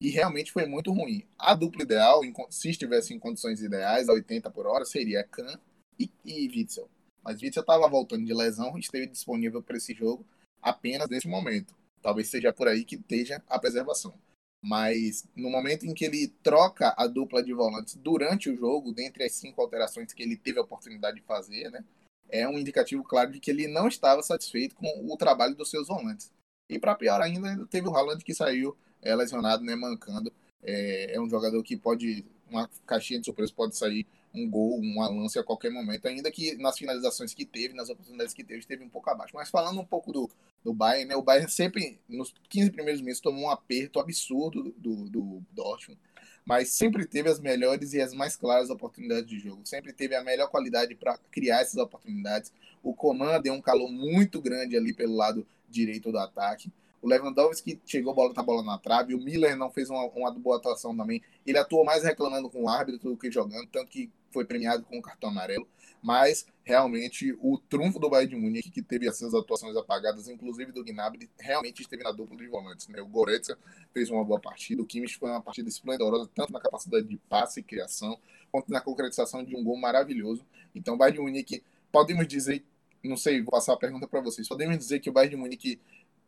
e 0.00 0.10
realmente 0.10 0.52
foi 0.52 0.66
muito 0.66 0.92
ruim. 0.92 1.24
A 1.38 1.54
dupla 1.54 1.82
ideal, 1.82 2.20
se 2.50 2.68
estivesse 2.68 3.14
em 3.14 3.18
condições 3.18 3.62
ideais, 3.62 4.08
a 4.08 4.12
80 4.12 4.50
por 4.50 4.66
hora, 4.66 4.84
seria 4.84 5.24
Kahn 5.24 5.56
e, 5.98 6.10
e 6.24 6.48
Witzel. 6.48 6.90
Mas 7.22 7.40
Witzel 7.40 7.62
estava 7.62 7.88
voltando 7.88 8.26
de 8.26 8.34
lesão 8.34 8.76
esteve 8.76 9.06
disponível 9.06 9.62
para 9.62 9.76
esse 9.76 9.94
jogo 9.94 10.26
apenas 10.64 11.08
nesse 11.08 11.28
momento. 11.28 11.74
Talvez 12.00 12.28
seja 12.28 12.52
por 12.52 12.66
aí 12.66 12.84
que 12.84 12.96
esteja 12.96 13.42
a 13.46 13.58
preservação. 13.58 14.14
Mas 14.62 15.28
no 15.36 15.50
momento 15.50 15.84
em 15.84 15.92
que 15.92 16.06
ele 16.06 16.28
troca 16.42 16.94
a 16.96 17.06
dupla 17.06 17.42
de 17.42 17.52
volantes 17.52 17.96
durante 17.96 18.48
o 18.48 18.56
jogo, 18.56 18.92
dentre 18.92 19.24
as 19.24 19.32
cinco 19.32 19.60
alterações 19.60 20.12
que 20.14 20.22
ele 20.22 20.36
teve 20.36 20.58
a 20.58 20.62
oportunidade 20.62 21.16
de 21.16 21.22
fazer, 21.22 21.70
né, 21.70 21.84
é 22.30 22.48
um 22.48 22.58
indicativo 22.58 23.04
claro 23.04 23.30
de 23.30 23.38
que 23.38 23.50
ele 23.50 23.68
não 23.68 23.86
estava 23.86 24.22
satisfeito 24.22 24.74
com 24.74 24.86
o 25.06 25.16
trabalho 25.18 25.54
dos 25.54 25.68
seus 25.68 25.88
volantes. 25.88 26.32
E 26.70 26.78
para 26.78 26.94
pior 26.94 27.20
ainda, 27.20 27.66
teve 27.66 27.86
o 27.86 27.94
Haaland 27.94 28.24
que 28.24 28.34
saiu 28.34 28.74
é 29.02 29.14
lesionado, 29.14 29.62
né, 29.62 29.76
mancando. 29.76 30.32
É, 30.62 31.14
é, 31.14 31.20
um 31.20 31.28
jogador 31.28 31.62
que 31.62 31.76
pode, 31.76 32.24
uma 32.48 32.68
caixinha 32.86 33.20
de 33.20 33.26
surpresa, 33.26 33.52
pode 33.54 33.76
sair 33.76 34.06
um 34.34 34.50
gol, 34.50 34.78
uma 34.80 35.08
lance 35.08 35.38
a 35.38 35.44
qualquer 35.44 35.70
momento, 35.70 36.06
ainda 36.06 36.30
que 36.30 36.56
nas 36.56 36.76
finalizações 36.76 37.32
que 37.32 37.44
teve, 37.44 37.74
nas 37.74 37.88
oportunidades 37.88 38.34
que 38.34 38.42
teve, 38.42 38.60
esteve 38.60 38.82
um 38.82 38.88
pouco 38.88 39.08
abaixo. 39.08 39.34
Mas 39.34 39.48
falando 39.48 39.80
um 39.80 39.84
pouco 39.84 40.12
do, 40.12 40.28
do 40.62 40.74
Bayern, 40.74 41.08
né, 41.08 41.16
o 41.16 41.22
Bayern 41.22 41.48
sempre, 41.48 42.00
nos 42.08 42.34
15 42.48 42.70
primeiros 42.72 43.00
meses, 43.00 43.20
tomou 43.20 43.44
um 43.44 43.50
aperto 43.50 44.00
absurdo 44.00 44.74
do, 44.76 45.08
do 45.08 45.42
Dortmund, 45.52 46.00
mas 46.44 46.70
sempre 46.70 47.06
teve 47.06 47.28
as 47.28 47.38
melhores 47.38 47.94
e 47.94 48.00
as 48.00 48.12
mais 48.12 48.36
claras 48.36 48.70
oportunidades 48.70 49.26
de 49.26 49.38
jogo, 49.38 49.64
sempre 49.64 49.92
teve 49.92 50.14
a 50.14 50.22
melhor 50.22 50.48
qualidade 50.48 50.94
para 50.94 51.16
criar 51.30 51.60
essas 51.60 51.76
oportunidades. 51.76 52.52
O 52.82 52.92
Coman 52.92 53.40
deu 53.40 53.54
um 53.54 53.62
calor 53.62 53.90
muito 53.90 54.42
grande 54.42 54.76
ali 54.76 54.92
pelo 54.92 55.14
lado 55.14 55.46
direito 55.68 56.12
do 56.12 56.18
ataque. 56.18 56.70
O 57.04 57.06
Lewandowski 57.06 57.78
chegou 57.84 58.12
a 58.12 58.14
bola, 58.14 58.32
tá 58.32 58.42
bola 58.42 58.62
na 58.62 58.78
trave. 58.78 59.14
O 59.14 59.20
Miller 59.20 59.54
não 59.58 59.70
fez 59.70 59.90
uma, 59.90 60.06
uma 60.06 60.30
boa 60.30 60.56
atuação 60.56 60.96
também. 60.96 61.20
Ele 61.46 61.58
atuou 61.58 61.84
mais 61.84 62.02
reclamando 62.02 62.48
com 62.48 62.62
o 62.62 62.68
árbitro 62.68 63.10
do 63.10 63.16
que 63.18 63.30
jogando, 63.30 63.66
tanto 63.66 63.90
que 63.90 64.10
foi 64.30 64.46
premiado 64.46 64.84
com 64.84 64.96
o 64.96 65.02
cartão 65.02 65.28
amarelo. 65.28 65.68
Mas 66.02 66.46
realmente 66.64 67.36
o 67.42 67.58
trunfo 67.58 67.98
do 67.98 68.08
Bayern 68.08 68.34
de 68.34 68.40
Munique, 68.40 68.70
que 68.70 68.80
teve 68.80 69.06
essas 69.06 69.34
atuações 69.34 69.76
apagadas, 69.76 70.28
inclusive 70.28 70.72
do 70.72 70.82
Gnabry, 70.82 71.28
realmente 71.38 71.82
esteve 71.82 72.02
na 72.02 72.10
dupla 72.10 72.38
de 72.38 72.46
volantes. 72.46 72.88
Né? 72.88 73.02
O 73.02 73.06
Goretzka 73.06 73.58
fez 73.92 74.08
uma 74.08 74.24
boa 74.24 74.40
partida, 74.40 74.80
o 74.80 74.86
Kimmich 74.86 75.18
foi 75.18 75.28
uma 75.28 75.42
partida 75.42 75.68
esplendorosa, 75.68 76.30
tanto 76.34 76.54
na 76.54 76.60
capacidade 76.60 77.06
de 77.06 77.18
passe 77.28 77.60
e 77.60 77.62
criação, 77.62 78.18
quanto 78.50 78.72
na 78.72 78.80
concretização 78.80 79.44
de 79.44 79.54
um 79.54 79.62
gol 79.62 79.76
maravilhoso. 79.76 80.42
Então, 80.74 80.94
o 80.94 80.96
Bayern 80.96 81.18
de 81.18 81.22
Munique, 81.22 81.62
podemos 81.92 82.26
dizer, 82.26 82.64
não 83.02 83.18
sei, 83.18 83.42
vou 83.42 83.50
passar 83.50 83.74
a 83.74 83.76
pergunta 83.76 84.08
para 84.08 84.22
vocês, 84.22 84.48
podemos 84.48 84.78
dizer 84.78 85.00
que 85.00 85.10
o 85.10 85.12
Bayern 85.12 85.36
de 85.36 85.42
Munique 85.42 85.78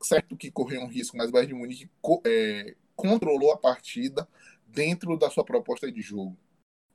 certo 0.03 0.37
que 0.37 0.51
correu 0.51 0.83
um 0.83 0.89
risco, 0.89 1.17
mas 1.17 1.29
o 1.29 1.33
Bayern 1.33 1.55
de 1.55 1.59
Munique 1.59 1.91
é, 2.27 2.75
controlou 2.95 3.53
a 3.53 3.59
partida 3.59 4.29
dentro 4.67 5.17
da 5.17 5.31
sua 5.31 5.45
proposta 5.45 5.91
de 5.91 6.01
jogo. 6.01 6.37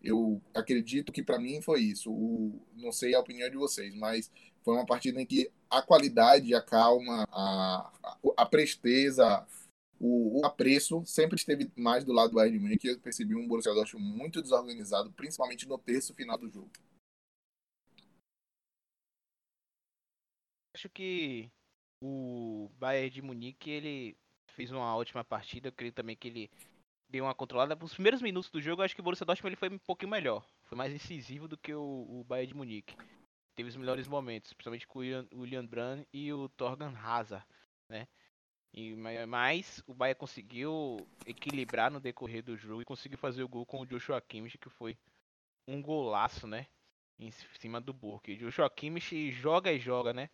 Eu 0.02 0.42
acredito 0.54 1.12
que 1.12 1.24
para 1.24 1.40
mim 1.40 1.62
foi 1.62 1.82
isso. 1.82 2.12
O, 2.12 2.60
não 2.76 2.92
sei 2.92 3.14
a 3.14 3.20
opinião 3.20 3.50
de 3.50 3.58
vocês, 3.58 3.94
mas 3.96 4.32
foi 4.64 4.74
uma 4.74 4.86
partida 4.86 5.22
em 5.22 5.26
que 5.26 5.52
a 5.70 5.82
qualidade, 5.82 6.54
a 6.56 6.62
calma, 6.62 7.28
a, 7.32 7.92
a, 8.04 8.18
a 8.38 8.46
presteza, 8.46 9.46
o, 10.00 10.40
o, 10.40 10.46
apreço 10.46 11.06
sempre 11.06 11.36
esteve 11.36 11.72
mais 11.76 12.04
do 12.04 12.12
lado 12.12 12.32
do 12.32 12.36
Bayern 12.36 12.58
de 12.58 12.64
Munique. 12.64 12.88
Eu 12.88 13.00
percebi 13.00 13.36
um 13.36 13.48
Borussia 13.48 13.74
Dortmund 13.74 14.18
muito 14.18 14.42
desorganizado, 14.42 15.12
principalmente 15.14 15.68
no 15.68 15.78
terço 15.78 16.14
final 16.16 16.38
do 16.38 16.50
jogo. 16.50 16.72
Acho 20.74 20.90
que 20.90 21.52
o 22.02 22.70
Bayern 22.80 23.10
de 23.10 23.22
Munique 23.22 23.70
ele 23.70 24.18
fez 24.48 24.72
uma 24.72 24.96
ótima 24.96 25.24
partida. 25.24 25.68
Eu 25.68 25.72
creio 25.72 25.94
também 25.94 26.16
que 26.16 26.28
ele 26.28 26.52
deu 27.10 27.26
uma 27.26 27.36
controlada. 27.36 27.76
Nos 27.76 27.94
primeiros 27.94 28.22
minutos 28.22 28.50
do 28.50 28.62
jogo, 28.62 28.82
eu 28.82 28.86
acho 28.86 28.96
que 28.96 29.02
o 29.02 29.04
Borussia 29.04 29.26
Dortmund 29.26 29.50
ele 29.50 29.56
foi 29.60 29.70
um 29.70 29.78
pouquinho 29.78 30.12
melhor. 30.12 30.46
Foi 30.64 30.78
mais 30.78 30.94
incisivo 30.94 31.48
do 31.48 31.58
que 31.58 31.74
o, 31.74 32.06
o 32.10 32.24
Bayern 32.24 32.48
de 32.48 32.56
Munique. 32.56 32.96
Teve 33.56 33.70
os 33.70 33.76
melhores 33.76 34.08
momentos, 34.08 34.54
principalmente 34.54 34.88
com 34.88 35.00
o 35.00 35.02
William, 35.02 35.28
William 35.34 35.66
Brand 35.66 36.04
e 36.14 36.32
o 36.32 36.50
Torgan 36.50 36.94
Hazard, 36.98 37.46
né? 37.90 38.08
E, 38.74 38.96
mas 38.96 39.84
o 39.86 39.94
Bayern 39.94 40.18
conseguiu 40.18 41.06
equilibrar 41.26 41.92
no 41.92 42.00
decorrer 42.00 42.42
do 42.42 42.56
jogo 42.56 42.82
e 42.82 42.86
conseguiu 42.86 43.18
fazer 43.18 43.44
o 43.44 43.50
gol 43.50 43.66
com 43.66 43.82
o 43.82 43.86
Joshua 43.86 44.22
Kimmich, 44.22 44.58
que 44.58 44.70
foi 44.70 44.98
um 45.68 45.82
golaço, 45.82 46.48
né? 46.48 46.68
Em 47.20 47.30
cima 47.60 47.82
do 47.82 47.94
Burke. 47.94 48.34
O 48.34 48.38
Joshua 48.38 48.70
Kimmich 48.70 49.32
joga 49.32 49.72
e 49.72 49.80
joga, 49.80 50.14
né? 50.14 50.30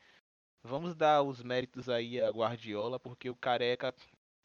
Vamos 0.64 0.96
dar 0.96 1.24
os 1.24 1.42
méritos 1.44 1.88
aí 1.90 2.22
a 2.22 2.30
Guardiola, 2.30 3.00
porque 3.00 3.30
o 3.30 3.36
Careca 3.36 3.94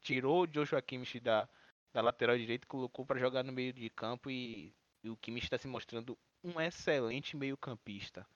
tirou 0.00 0.42
o 0.42 0.47
Joshua 0.47 0.83
Kimmich 0.83 1.19
da, 1.21 1.49
da 1.92 2.00
lateral 2.00 2.37
direita 2.37 2.64
e 2.64 2.69
colocou 2.69 3.04
para 3.04 3.19
jogar 3.19 3.42
no 3.42 3.52
meio 3.52 3.73
de 3.73 3.88
campo 3.90 4.31
e, 4.31 4.75
e 5.02 5.11
o 5.11 5.16
Kimmich 5.16 5.47
está 5.47 5.59
se 5.59 5.66
mostrando 5.66 6.19
um 6.42 6.61
excelente 6.61 7.37
meio-campista. 7.37 8.26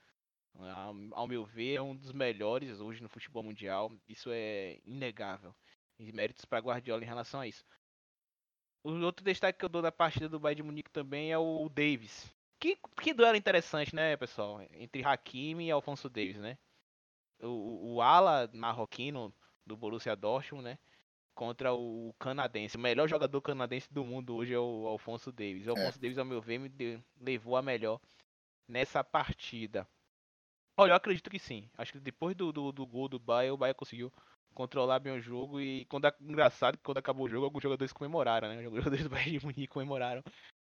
Ao, 0.55 0.95
ao, 1.11 1.27
meu 1.27 1.45
ver, 1.45 1.75
é 1.75 1.81
um 1.81 1.95
dos 1.95 2.11
melhores 2.11 2.79
hoje 2.79 3.01
no 3.01 3.09
futebol 3.09 3.43
mundial. 3.43 3.91
Isso 4.07 4.29
é 4.31 4.79
inegável. 4.85 5.53
E 5.99 6.11
méritos 6.11 6.45
para 6.45 6.59
Guardiola 6.59 7.03
em 7.03 7.07
relação 7.07 7.41
a 7.41 7.47
isso. 7.47 7.63
O 8.83 8.91
outro 9.01 9.23
destaque 9.23 9.59
que 9.59 9.65
eu 9.65 9.69
dou 9.69 9.81
da 9.81 9.91
partida 9.91 10.29
do 10.29 10.39
Bayern 10.39 10.61
de 10.61 10.63
Munique 10.63 10.91
também 10.91 11.31
é 11.31 11.37
o 11.37 11.69
Davis. 11.69 12.33
Que, 12.59 12.77
que 13.01 13.13
duelo 13.13 13.37
interessante, 13.37 13.93
né, 13.93 14.15
pessoal? 14.17 14.61
Entre 14.73 15.03
Hakimi 15.03 15.67
e 15.67 15.71
Alfonso 15.71 16.09
Davis, 16.09 16.37
né? 16.37 16.57
O, 17.41 17.95
o 17.95 18.01
ala 18.01 18.49
marroquino 18.53 19.33
do 19.65 19.75
Borussia 19.75 20.15
Dortmund, 20.15 20.63
né? 20.63 20.77
Contra 21.35 21.73
o 21.73 22.15
canadense. 22.19 22.77
O 22.77 22.79
melhor 22.79 23.07
jogador 23.07 23.41
canadense 23.41 23.91
do 23.93 24.03
mundo 24.03 24.35
hoje 24.35 24.53
é 24.53 24.59
o 24.59 24.87
Alfonso 24.87 25.31
Davis. 25.31 25.67
O. 25.67 25.71
Alfonso 25.71 25.97
é. 25.97 26.01
Davis, 26.01 26.17
ao 26.17 26.25
meu 26.25 26.41
ver, 26.41 26.57
me 26.57 26.69
deu, 26.69 27.03
levou 27.19 27.55
a 27.55 27.61
melhor 27.61 27.99
nessa 28.67 29.03
partida? 29.03 29.87
Olha, 30.75 30.91
eu 30.91 30.95
acredito 30.95 31.29
que 31.29 31.39
sim. 31.39 31.69
Acho 31.77 31.93
que 31.93 31.99
depois 31.99 32.35
do, 32.35 32.51
do, 32.51 32.71
do 32.71 32.85
gol 32.85 33.07
do 33.07 33.19
Bayern, 33.19 33.53
o 33.53 33.57
Bayern 33.57 33.77
conseguiu 33.77 34.11
controlar 34.53 34.99
bem 34.99 35.13
o 35.13 35.21
jogo 35.21 35.61
e 35.61 35.85
quando 35.85 36.11
engraçado 36.19 36.77
que 36.77 36.83
quando 36.83 36.97
acabou 36.97 37.27
o 37.27 37.29
jogo, 37.29 37.45
alguns 37.45 37.61
jogadores 37.61 37.93
comemoraram, 37.93 38.49
né? 38.49 38.57
Os 38.57 38.63
jogadores 38.73 39.03
do 39.03 39.09
Bayern 39.09 39.37
de 39.37 39.45
Munique 39.45 39.67
comemoraram 39.67 40.23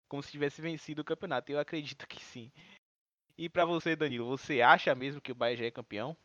como 0.10 0.24
se 0.24 0.32
tivesse 0.32 0.62
vencido 0.62 1.01
o 1.01 1.06
campeonato. 1.06 1.51
Eu 1.51 1.60
acredito 1.60 2.08
que 2.08 2.24
sim. 2.24 2.51
E 3.38 3.48
para 3.48 3.63
você, 3.63 3.96
Danilo, 3.96 4.25
você 4.25 4.62
acha 4.62 4.94
mesmo 4.94 5.22
que 5.22 5.32
o 5.32 5.36
Bayern 5.36 5.62
já 5.62 5.68
é 5.68 5.72
campeão? 5.72 6.18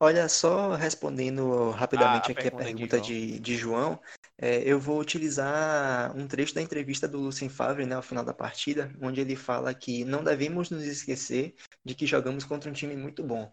Olha, 0.00 0.28
só 0.28 0.74
respondendo 0.76 1.70
rapidamente 1.70 2.26
ah, 2.26 2.28
a 2.28 2.30
aqui 2.30 2.34
pergunta 2.34 2.62
a 2.62 2.66
pergunta 2.66 3.00
de, 3.00 3.32
de, 3.32 3.40
de 3.40 3.56
João, 3.56 4.00
é, 4.36 4.62
eu 4.62 4.78
vou 4.78 5.00
utilizar 5.00 6.16
um 6.16 6.28
trecho 6.28 6.54
da 6.54 6.62
entrevista 6.62 7.08
do 7.08 7.18
Lucien 7.18 7.50
Favre, 7.50 7.84
né, 7.84 7.96
ao 7.96 8.02
final 8.02 8.24
da 8.24 8.32
partida, 8.32 8.92
onde 9.02 9.20
ele 9.20 9.34
fala 9.34 9.74
que 9.74 10.04
não 10.04 10.22
devemos 10.22 10.70
nos 10.70 10.84
esquecer 10.84 11.56
de 11.84 11.96
que 11.96 12.06
jogamos 12.06 12.44
contra 12.44 12.70
um 12.70 12.72
time 12.72 12.96
muito 12.96 13.24
bom. 13.24 13.52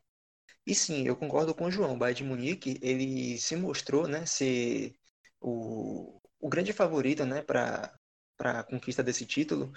E 0.67 0.75
sim, 0.75 1.07
eu 1.07 1.15
concordo 1.15 1.55
com 1.55 1.65
o 1.65 1.71
João. 1.71 1.93
O 1.93 1.97
Bayern 1.97 2.17
de 2.17 2.23
Munique, 2.23 2.79
ele 2.79 3.39
se 3.39 3.55
mostrou, 3.55 4.07
né, 4.07 4.27
ser 4.27 4.93
o, 5.41 6.21
o 6.39 6.47
grande 6.47 6.71
favorito, 6.73 7.25
né, 7.25 7.41
para 7.41 7.91
a 8.39 8.63
conquista 8.63 9.01
desse 9.01 9.25
título, 9.25 9.73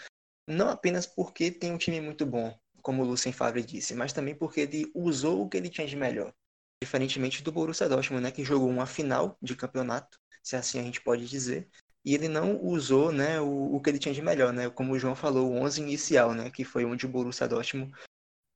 não 0.47 0.69
apenas 0.69 1.07
porque 1.07 1.51
tem 1.51 1.73
um 1.73 1.79
time 1.79 1.99
muito 1.99 2.27
bom, 2.27 2.55
como 2.83 3.03
o 3.03 3.07
Lucien 3.07 3.33
Favre 3.33 3.63
disse, 3.63 3.95
mas 3.95 4.13
também 4.13 4.35
porque 4.35 4.61
ele 4.61 4.91
usou 4.95 5.43
o 5.43 5.49
que 5.49 5.57
ele 5.57 5.71
tinha 5.71 5.87
de 5.87 5.97
melhor 5.97 6.35
diferentemente 6.83 7.43
do 7.43 7.53
Borussia 7.53 7.89
Dortmund, 7.89 8.23
né, 8.23 8.31
que 8.31 8.45
jogou 8.45 8.69
uma 8.69 8.87
final 8.87 9.37
de 9.43 9.57
campeonato, 9.57 10.19
se 10.43 10.57
assim 10.57 10.79
a 10.79 10.83
gente 10.83 11.01
pode 11.01 11.27
dizer, 11.27 11.69
e 12.05 12.15
ele 12.15 12.29
não 12.29 12.63
usou, 12.63 13.13
né, 13.13 13.41
o, 13.41 13.75
o 13.75 13.81
que 13.81 13.91
ele 13.91 13.99
tinha 13.99 14.15
de 14.15 14.23
melhor, 14.23 14.53
né, 14.53 14.71
como 14.71 14.93
o 14.93 14.99
João 14.99 15.15
falou, 15.15 15.51
o 15.51 15.57
11 15.57 15.83
inicial, 15.83 16.35
né, 16.35 16.51
que 16.51 16.65
foi 16.65 16.85
onde 16.85 17.05
o 17.05 17.09
Borussia 17.09 17.49
Dortmund 17.49 17.93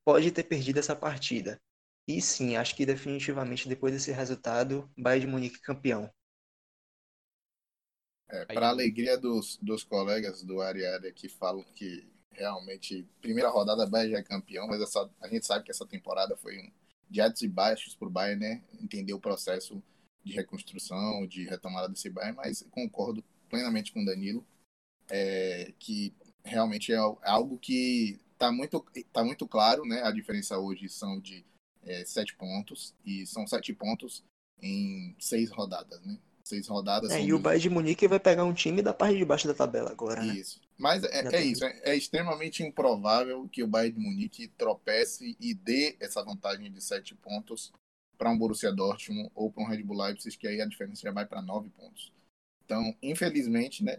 pode 0.04 0.30
ter 0.30 0.44
perdido 0.44 0.78
essa 0.78 0.94
partida. 0.94 1.60
E 2.06 2.20
sim, 2.20 2.56
acho 2.56 2.74
que 2.74 2.86
definitivamente 2.86 3.68
depois 3.68 3.92
desse 3.92 4.10
resultado, 4.10 4.90
Bayern 4.96 5.26
de 5.26 5.30
Munique 5.30 5.60
campeão. 5.60 6.12
É, 8.28 8.46
para 8.46 8.70
alegria 8.70 9.18
dos, 9.18 9.58
dos 9.58 9.84
colegas 9.84 10.42
do 10.42 10.60
Ariária 10.60 11.12
que 11.12 11.28
falam 11.28 11.62
que 11.74 12.10
realmente 12.30 13.06
primeira 13.20 13.50
rodada 13.50 13.86
Bayern 13.86 14.12
já 14.12 14.18
é 14.18 14.22
campeão, 14.22 14.66
mas 14.66 14.80
essa, 14.80 15.08
a 15.20 15.28
gente 15.28 15.46
sabe 15.46 15.64
que 15.64 15.70
essa 15.70 15.86
temporada 15.86 16.36
foi 16.36 16.58
um 16.58 16.72
de 17.12 17.20
altos 17.20 17.42
e 17.42 17.48
baixos 17.48 17.94
para 17.94 18.08
o 18.08 18.10
Bayern, 18.10 18.40
né? 18.40 18.62
Entender 18.80 19.12
o 19.12 19.20
processo 19.20 19.82
de 20.24 20.32
reconstrução, 20.32 21.26
de 21.26 21.44
retomada 21.44 21.88
desse 21.88 22.08
Bayern, 22.08 22.36
mas 22.36 22.64
concordo 22.70 23.22
plenamente 23.50 23.92
com 23.92 24.02
o 24.02 24.04
Danilo, 24.04 24.44
é, 25.10 25.74
que 25.78 26.14
realmente 26.42 26.90
é 26.90 26.96
algo 26.96 27.58
que 27.58 28.18
está 28.32 28.50
muito, 28.50 28.80
tá 29.12 29.22
muito 29.22 29.46
claro, 29.46 29.84
né? 29.84 30.02
A 30.02 30.10
diferença 30.10 30.58
hoje 30.58 30.88
são 30.88 31.20
de 31.20 31.44
é, 31.82 32.02
sete 32.06 32.34
pontos, 32.34 32.94
e 33.04 33.26
são 33.26 33.46
sete 33.46 33.74
pontos 33.74 34.24
em 34.60 35.14
seis 35.18 35.50
rodadas, 35.50 36.00
né? 36.00 36.18
Seis 36.52 36.68
rodadas. 36.68 37.10
É, 37.10 37.22
e 37.22 37.32
o 37.32 37.38
Bayern 37.38 37.62
de 37.62 37.70
Munique 37.70 38.06
vai 38.06 38.20
pegar 38.20 38.44
um 38.44 38.52
time 38.52 38.82
da 38.82 38.92
parte 38.92 39.16
de 39.16 39.24
baixo 39.24 39.48
da 39.48 39.54
tabela 39.54 39.90
agora, 39.90 40.22
né? 40.22 40.34
Isso. 40.34 40.60
Mas 40.76 41.02
é, 41.02 41.26
é 41.34 41.42
isso, 41.42 41.64
é, 41.64 41.80
é, 41.82 41.96
extremamente 41.96 42.62
improvável 42.62 43.48
que 43.48 43.62
o 43.62 43.66
Bayern 43.66 43.98
de 43.98 44.04
Munique 44.04 44.48
tropece 44.48 45.34
e 45.40 45.54
dê 45.54 45.96
essa 45.98 46.22
vantagem 46.22 46.70
de 46.70 46.78
sete 46.82 47.14
pontos 47.14 47.72
para 48.18 48.30
um 48.30 48.36
Borussia 48.36 48.70
Dortmund 48.70 49.30
ou 49.34 49.50
para 49.50 49.62
um 49.62 49.66
Red 49.66 49.82
Bull 49.82 49.96
Leipzig, 49.96 50.36
que 50.36 50.46
aí 50.46 50.60
a 50.60 50.66
diferença 50.66 51.00
já 51.00 51.10
vai 51.10 51.24
para 51.24 51.40
nove 51.40 51.70
pontos. 51.70 52.12
Então, 52.66 52.94
infelizmente, 53.02 53.82
né, 53.82 53.98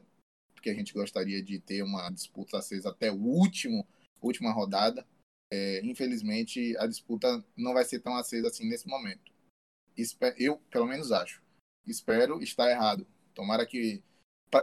porque 0.53 0.69
a 0.69 0.75
gente 0.75 0.93
gostaria 0.93 1.41
de 1.41 1.59
ter 1.59 1.81
uma 1.81 2.07
disputa 2.11 2.59
acesa 2.59 2.89
até 2.89 3.11
o 3.11 3.19
último, 3.19 3.87
última 4.21 4.51
rodada, 4.51 5.03
é, 5.51 5.83
infelizmente 5.83 6.77
a 6.77 6.85
disputa 6.85 7.43
não 7.57 7.73
vai 7.73 7.83
ser 7.83 7.99
tão 7.99 8.15
acesa 8.15 8.47
assim 8.47 8.69
nesse 8.69 8.87
momento. 8.87 9.33
Eu, 10.37 10.57
pelo 10.69 10.85
menos, 10.85 11.11
acho. 11.11 11.42
Espero 11.85 12.41
estar 12.41 12.69
errado. 12.69 13.05
Tomara 13.33 13.65
que 13.65 14.03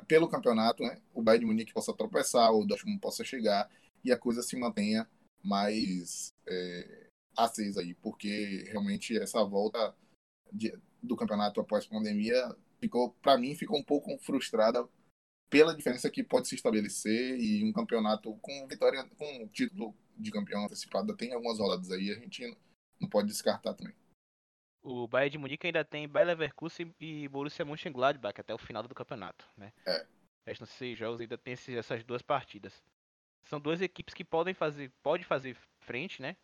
pelo 0.06 0.28
campeonato, 0.28 0.84
né, 0.84 1.00
o 1.12 1.22
Bayern 1.22 1.44
de 1.44 1.46
Munique 1.46 1.72
possa 1.72 1.92
tropeçar, 1.92 2.52
o 2.52 2.64
Dortmund 2.64 3.00
possa 3.00 3.24
chegar 3.24 3.68
e 4.04 4.12
a 4.12 4.18
coisa 4.18 4.42
se 4.42 4.56
mantenha 4.56 5.08
mais 5.42 6.32
é, 6.46 7.08
acesa 7.36 7.80
aí, 7.80 7.94
porque 7.94 8.64
realmente 8.68 9.16
essa 9.18 9.42
volta 9.42 9.94
de, 10.52 10.72
do 11.02 11.16
campeonato 11.16 11.60
após 11.60 11.86
pandemia 11.86 12.54
ficou, 12.78 13.10
para 13.22 13.36
mim, 13.36 13.54
ficou 13.54 13.78
um 13.78 13.82
pouco 13.82 14.16
frustrada 14.18 14.86
pela 15.48 15.74
diferença 15.74 16.08
que 16.08 16.22
pode 16.22 16.48
se 16.48 16.54
estabelecer 16.54 17.38
e 17.40 17.64
um 17.64 17.72
campeonato 17.72 18.32
com 18.36 18.66
vitória, 18.68 19.04
com 19.18 19.48
título 19.48 19.94
de 20.16 20.30
campeão 20.30 20.64
antecipado 20.64 21.16
tem 21.16 21.32
algumas 21.32 21.58
rodadas 21.58 21.90
aí, 21.90 22.10
a 22.10 22.14
gente 22.14 22.56
não 23.00 23.08
pode 23.08 23.28
descartar 23.28 23.74
também. 23.74 23.94
O 24.82 25.06
Bayern 25.06 25.30
de 25.30 25.38
Munique 25.38 25.66
ainda 25.66 25.84
tem 25.84 26.08
Bayer 26.08 26.28
Leverkusen 26.28 26.94
e 26.98 27.28
Borussia 27.28 27.64
Mönchengladbach 27.64 28.40
até 28.40 28.54
o 28.54 28.58
final 28.58 28.82
do 28.82 28.94
campeonato, 28.94 29.46
né? 29.56 29.72
É. 29.86 30.06
Restam 30.46 30.66
seis 30.66 30.98
jogos 30.98 31.20
ainda 31.20 31.36
tem 31.36 31.54
essas 31.54 32.02
duas 32.02 32.22
partidas. 32.22 32.82
São 33.44 33.60
duas 33.60 33.80
equipes 33.82 34.14
que 34.14 34.24
podem 34.24 34.54
fazer, 34.54 34.90
pode 35.02 35.24
fazer 35.24 35.56
frente, 35.80 36.22
né, 36.22 36.36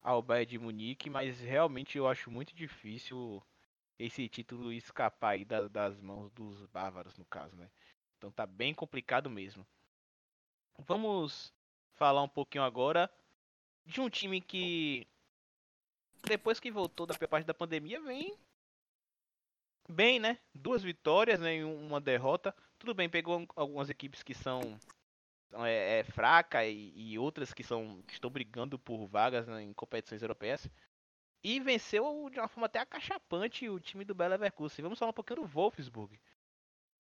ao 0.00 0.22
Bayern 0.22 0.50
de 0.50 0.58
Munique, 0.58 1.10
mas 1.10 1.40
realmente 1.40 1.98
eu 1.98 2.08
acho 2.08 2.30
muito 2.30 2.54
difícil 2.54 3.42
esse 3.98 4.28
título 4.28 4.72
escapar 4.72 5.30
aí 5.30 5.44
das, 5.44 5.70
das 5.70 6.00
mãos 6.00 6.30
dos 6.32 6.64
bárbaros, 6.66 7.16
no 7.18 7.24
caso, 7.24 7.54
né? 7.56 7.70
Então 8.18 8.30
tá 8.30 8.46
bem 8.46 8.74
complicado 8.74 9.28
mesmo. 9.30 9.66
Vamos 10.78 11.52
falar 11.94 12.22
um 12.22 12.28
pouquinho 12.28 12.64
agora 12.64 13.10
de 13.84 14.00
um 14.00 14.08
time 14.08 14.40
que 14.40 15.06
depois 16.26 16.60
que 16.60 16.70
voltou 16.70 17.06
da 17.06 17.14
parte 17.28 17.46
da 17.46 17.54
pandemia, 17.54 18.00
vem 18.00 18.36
bem, 19.88 20.18
né? 20.18 20.38
Duas 20.54 20.82
vitórias, 20.82 21.40
né? 21.40 21.56
E 21.56 21.64
uma 21.64 22.00
derrota. 22.00 22.54
Tudo 22.78 22.94
bem, 22.94 23.08
pegou 23.08 23.46
algumas 23.54 23.90
equipes 23.90 24.22
que 24.22 24.34
são 24.34 24.78
é, 25.54 26.00
é 26.00 26.04
fraca 26.04 26.64
e, 26.64 26.92
e, 26.96 27.18
outras 27.18 27.52
que 27.52 27.62
são 27.62 28.02
que 28.06 28.14
estão 28.14 28.30
brigando 28.30 28.78
por 28.78 29.06
vagas 29.06 29.46
né, 29.46 29.62
em 29.62 29.72
competições 29.72 30.22
europeias. 30.22 30.68
E 31.44 31.58
venceu 31.60 32.30
de 32.30 32.38
uma 32.38 32.48
forma 32.48 32.66
até 32.66 32.78
acachapante 32.78 33.68
o 33.68 33.80
time 33.80 34.04
do 34.04 34.14
Bayer 34.14 34.30
Leverkusen. 34.32 34.82
Vamos 34.82 34.98
falar 34.98 35.10
um 35.10 35.14
pouquinho 35.14 35.40
do 35.40 35.46
Wolfsburg. 35.46 36.18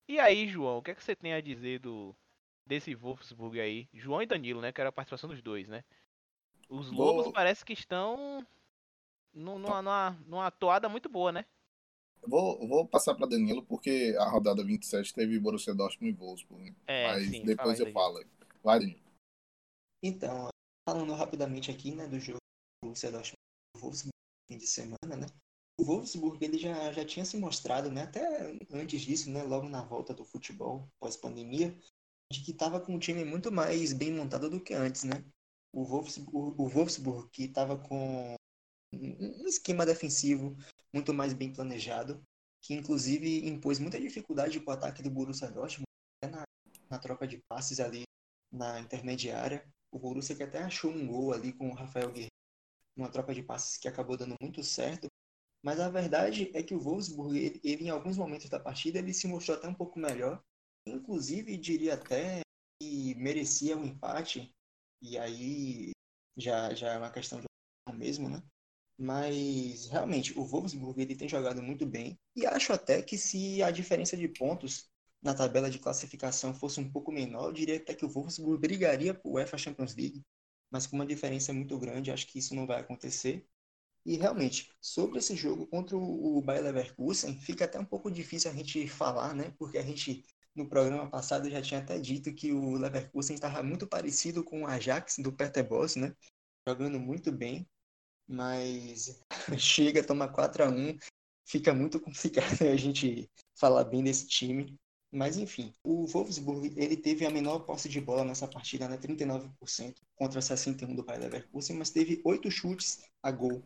E 0.07 0.19
aí, 0.19 0.47
João, 0.47 0.77
o 0.77 0.81
que, 0.81 0.91
é 0.91 0.95
que 0.95 1.03
você 1.03 1.15
tem 1.15 1.33
a 1.33 1.41
dizer 1.41 1.79
do 1.79 2.15
desse 2.65 2.95
Wolfsburg 2.95 3.59
aí? 3.59 3.89
João 3.93 4.21
e 4.21 4.25
Danilo, 4.25 4.61
né? 4.61 4.71
Que 4.71 4.79
era 4.79 4.89
a 4.89 4.93
participação 4.93 5.29
dos 5.29 5.41
dois, 5.41 5.67
né? 5.67 5.83
Os 6.69 6.89
Lobos 6.89 7.25
Vou... 7.25 7.33
parece 7.33 7.65
que 7.65 7.73
estão 7.73 8.45
numa, 9.33 9.81
numa, 9.81 10.11
numa 10.25 10.51
toada 10.51 10.89
muito 10.89 11.09
boa, 11.09 11.31
né? 11.31 11.45
Vou, 12.27 12.67
vou 12.67 12.87
passar 12.87 13.15
para 13.15 13.27
Danilo, 13.27 13.63
porque 13.65 14.15
a 14.19 14.29
rodada 14.29 14.63
27 14.63 15.13
teve 15.13 15.39
Borussia 15.39 15.73
Dortmund 15.73 16.13
e 16.13 16.17
Wolfsburg. 16.17 16.71
Né? 16.71 16.75
É, 16.87 17.07
Mas 17.07 17.29
sim, 17.29 17.45
depois 17.45 17.79
eu 17.79 17.91
falo. 17.91 18.23
Vai, 18.61 18.79
Danilo. 18.79 18.99
Então, 20.03 20.49
falando 20.87 21.13
rapidamente 21.13 21.71
aqui, 21.71 21.93
né, 21.93 22.07
do 22.07 22.19
jogo 22.19 22.39
Borussia 22.83 23.11
Dortmund 23.11 23.37
e 23.75 23.79
Wolfsburg 23.79 24.19
fim 24.49 24.57
de 24.57 24.67
semana, 24.67 25.15
né? 25.15 25.27
O 25.79 25.85
Wolfsburg 25.85 26.43
ele 26.43 26.57
já, 26.57 26.91
já 26.91 27.05
tinha 27.05 27.23
se 27.23 27.37
mostrado, 27.37 27.89
né, 27.89 28.03
até 28.03 28.51
antes 28.71 29.01
disso, 29.01 29.29
né, 29.29 29.43
logo 29.43 29.69
na 29.69 29.81
volta 29.81 30.13
do 30.13 30.25
futebol 30.25 30.89
pós-pandemia, 30.99 31.73
de 32.31 32.41
que 32.43 32.51
estava 32.51 32.81
com 32.81 32.95
um 32.95 32.99
time 32.99 33.23
muito 33.23 33.51
mais 33.51 33.93
bem 33.93 34.11
montado 34.11 34.49
do 34.49 34.59
que 34.59 34.73
antes, 34.73 35.03
né? 35.03 35.23
O 35.73 35.85
Wolfsburg, 35.85 36.55
o 36.59 36.67
Wolfsburg 36.67 37.29
que 37.31 37.43
estava 37.43 37.77
com 37.77 38.35
um 38.91 39.47
esquema 39.47 39.85
defensivo 39.85 40.55
muito 40.93 41.13
mais 41.13 41.33
bem 41.33 41.53
planejado, 41.53 42.23
que 42.61 42.73
inclusive 42.73 43.47
impôs 43.47 43.79
muita 43.79 43.99
dificuldade 43.99 44.59
para 44.59 44.71
o 44.71 44.73
ataque 44.73 45.03
do 45.03 45.09
Borussia 45.09 45.49
Dortmund 45.51 45.85
na, 46.23 46.43
na 46.89 46.99
troca 46.99 47.27
de 47.27 47.41
passes 47.47 47.79
ali 47.79 48.03
na 48.51 48.79
intermediária. 48.79 49.67
O 49.91 49.99
Borussia 49.99 50.35
que 50.35 50.43
até 50.43 50.61
achou 50.61 50.91
um 50.91 51.07
gol 51.07 51.33
ali 51.33 51.53
com 51.53 51.69
o 51.69 51.73
Rafael 51.73 52.11
Guerreiro, 52.11 52.33
uma 52.95 53.09
troca 53.09 53.33
de 53.33 53.43
passes 53.43 53.77
que 53.77 53.87
acabou 53.87 54.17
dando 54.17 54.35
muito 54.41 54.63
certo. 54.63 55.07
Mas 55.61 55.79
a 55.79 55.89
verdade 55.89 56.51
é 56.53 56.63
que 56.63 56.73
o 56.73 56.79
Wolfsburg, 56.79 57.37
ele, 57.37 57.61
ele 57.63 57.83
em 57.85 57.89
alguns 57.89 58.17
momentos 58.17 58.49
da 58.49 58.59
partida, 58.59 58.99
ele 58.99 59.13
se 59.13 59.27
mostrou 59.27 59.57
até 59.57 59.67
um 59.67 59.73
pouco 59.73 59.99
melhor. 59.99 60.41
Inclusive, 60.85 61.57
diria 61.57 61.95
até 61.95 62.41
que 62.81 63.13
merecia 63.15 63.77
um 63.77 63.85
empate. 63.85 64.49
E 65.01 65.17
aí 65.17 65.91
já, 66.37 66.73
já 66.73 66.93
é 66.93 66.97
uma 66.97 67.11
questão 67.11 67.39
de 67.39 67.47
mesmo, 67.93 68.29
né? 68.29 68.41
Mas 68.99 69.87
realmente 69.87 70.37
o 70.37 70.43
Wolfsburg 70.45 71.01
ele 71.01 71.15
tem 71.15 71.29
jogado 71.29 71.63
muito 71.63 71.85
bem 71.85 72.19
e 72.35 72.45
acho 72.45 72.73
até 72.73 73.01
que 73.01 73.17
se 73.17 73.63
a 73.63 73.71
diferença 73.71 74.17
de 74.17 74.27
pontos 74.27 74.89
na 75.21 75.33
tabela 75.33 75.69
de 75.69 75.79
classificação 75.79 76.53
fosse 76.53 76.81
um 76.81 76.91
pouco 76.91 77.11
menor, 77.11 77.47
eu 77.47 77.53
diria 77.53 77.77
até 77.77 77.93
que 77.93 78.05
o 78.05 78.09
Wolfsburg 78.09 78.59
brigaria 78.59 79.13
por 79.13 79.33
UEFA 79.33 79.57
Champions 79.57 79.95
League, 79.95 80.21
mas 80.69 80.85
com 80.85 80.97
uma 80.97 81.05
diferença 81.05 81.53
muito 81.53 81.77
grande, 81.79 82.11
acho 82.11 82.27
que 82.27 82.39
isso 82.39 82.53
não 82.53 82.67
vai 82.67 82.81
acontecer. 82.81 83.47
E 84.05 84.17
realmente, 84.17 84.69
sobre 84.81 85.19
esse 85.19 85.35
jogo 85.35 85.67
contra 85.67 85.95
o 85.97 86.41
Bayer 86.41 86.63
Leverkusen, 86.63 87.37
fica 87.39 87.65
até 87.65 87.79
um 87.79 87.85
pouco 87.85 88.09
difícil 88.11 88.49
a 88.51 88.53
gente 88.53 88.87
falar, 88.87 89.35
né? 89.35 89.53
Porque 89.57 89.77
a 89.77 89.83
gente 89.83 90.25
no 90.55 90.67
programa 90.67 91.09
passado 91.09 91.49
já 91.49 91.61
tinha 91.61 91.79
até 91.79 91.99
dito 91.99 92.33
que 92.33 92.51
o 92.51 92.73
Leverkusen 92.73 93.35
estava 93.35 93.63
muito 93.63 93.87
parecido 93.87 94.43
com 94.43 94.63
o 94.63 94.67
Ajax 94.67 95.17
do 95.19 95.31
Peter 95.31 95.67
Boss, 95.67 95.95
né? 95.95 96.13
Jogando 96.67 96.99
muito 96.99 97.31
bem, 97.31 97.67
mas 98.29 99.19
chega, 99.57 100.03
toma 100.03 100.27
4 100.27 100.63
a 100.63 100.69
1 100.69 100.97
fica 101.45 101.73
muito 101.73 101.99
complicado 102.01 102.61
a 102.61 102.75
gente 102.75 103.29
falar 103.55 103.83
bem 103.85 104.03
desse 104.03 104.27
time. 104.27 104.77
Mas 105.11 105.37
enfim, 105.37 105.73
o 105.83 106.05
Wolfsburg 106.05 106.71
ele 106.77 106.95
teve 106.95 107.25
a 107.25 107.31
menor 107.31 107.61
posse 107.61 107.89
de 107.89 107.99
bola 107.99 108.23
nessa 108.23 108.47
partida, 108.47 108.87
né? 108.87 108.95
39% 108.95 109.95
contra 110.15 110.39
61 110.39 110.95
do 110.95 111.03
Bayer 111.03 111.21
Leverkusen, 111.21 111.77
mas 111.77 111.89
teve 111.89 112.21
oito 112.23 112.51
chutes 112.51 112.99
a 113.23 113.31
gol. 113.31 113.63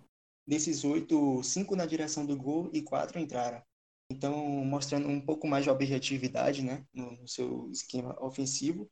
Desses 0.47 0.85
oito, 0.85 1.43
cinco 1.43 1.75
na 1.75 1.85
direção 1.85 2.25
do 2.25 2.37
gol 2.37 2.69
e 2.73 2.81
quatro 2.81 3.19
entraram. 3.19 3.61
Então, 4.09 4.37
mostrando 4.65 5.09
um 5.09 5.19
pouco 5.19 5.45
mais 5.47 5.65
de 5.65 5.69
objetividade, 5.69 6.61
né, 6.61 6.85
no, 6.93 7.11
no 7.11 7.27
seu 7.27 7.69
esquema 7.71 8.15
ofensivo. 8.23 8.89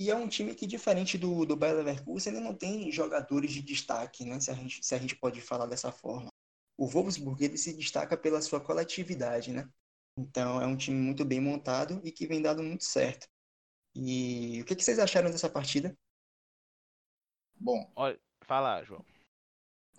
E 0.00 0.10
é 0.10 0.16
um 0.16 0.26
time 0.26 0.54
que, 0.54 0.66
diferente 0.66 1.18
do, 1.18 1.44
do 1.44 1.54
Bayer 1.54 1.76
Leverkusen, 1.76 2.32
ele 2.32 2.42
não 2.42 2.54
tem 2.54 2.90
jogadores 2.90 3.52
de 3.52 3.60
destaque, 3.60 4.24
né, 4.24 4.40
se 4.40 4.50
a 4.50 4.54
gente, 4.54 4.82
se 4.82 4.94
a 4.94 4.98
gente 4.98 5.14
pode 5.14 5.42
falar 5.42 5.66
dessa 5.66 5.92
forma. 5.92 6.30
O 6.74 6.86
Wolfsburg 6.86 7.44
ele 7.44 7.58
se 7.58 7.76
destaca 7.76 8.16
pela 8.16 8.40
sua 8.40 8.62
coletividade, 8.62 9.52
né? 9.52 9.68
Então 10.16 10.58
é 10.58 10.66
um 10.66 10.74
time 10.74 10.98
muito 10.98 11.22
bem 11.22 11.38
montado 11.38 12.00
e 12.02 12.10
que 12.10 12.26
vem 12.26 12.40
dando 12.40 12.62
muito 12.62 12.82
certo. 12.82 13.28
E 13.94 14.62
o 14.62 14.64
que, 14.64 14.74
que 14.74 14.82
vocês 14.82 14.98
acharam 14.98 15.30
dessa 15.30 15.50
partida? 15.50 15.94
Bom, 17.54 17.92
Olha, 17.94 18.18
fala, 18.40 18.82
João. 18.82 19.04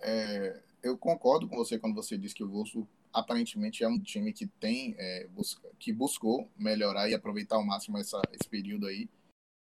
é, 0.00 0.64
eu 0.82 0.98
concordo 0.98 1.48
com 1.48 1.54
você 1.54 1.78
quando 1.78 1.94
você 1.94 2.18
diz 2.18 2.32
que 2.32 2.42
o 2.42 2.50
Wolfsburg 2.50 2.90
aparentemente 3.12 3.84
é 3.84 3.88
um 3.88 4.00
time 4.00 4.32
que 4.32 4.48
tem 4.48 4.96
é, 4.98 5.28
busca, 5.28 5.70
que 5.78 5.92
buscou 5.92 6.50
melhorar 6.56 7.08
e 7.08 7.14
aproveitar 7.14 7.54
ao 7.54 7.64
máximo 7.64 7.98
essa, 7.98 8.20
esse 8.32 8.48
período 8.48 8.88
aí 8.88 9.08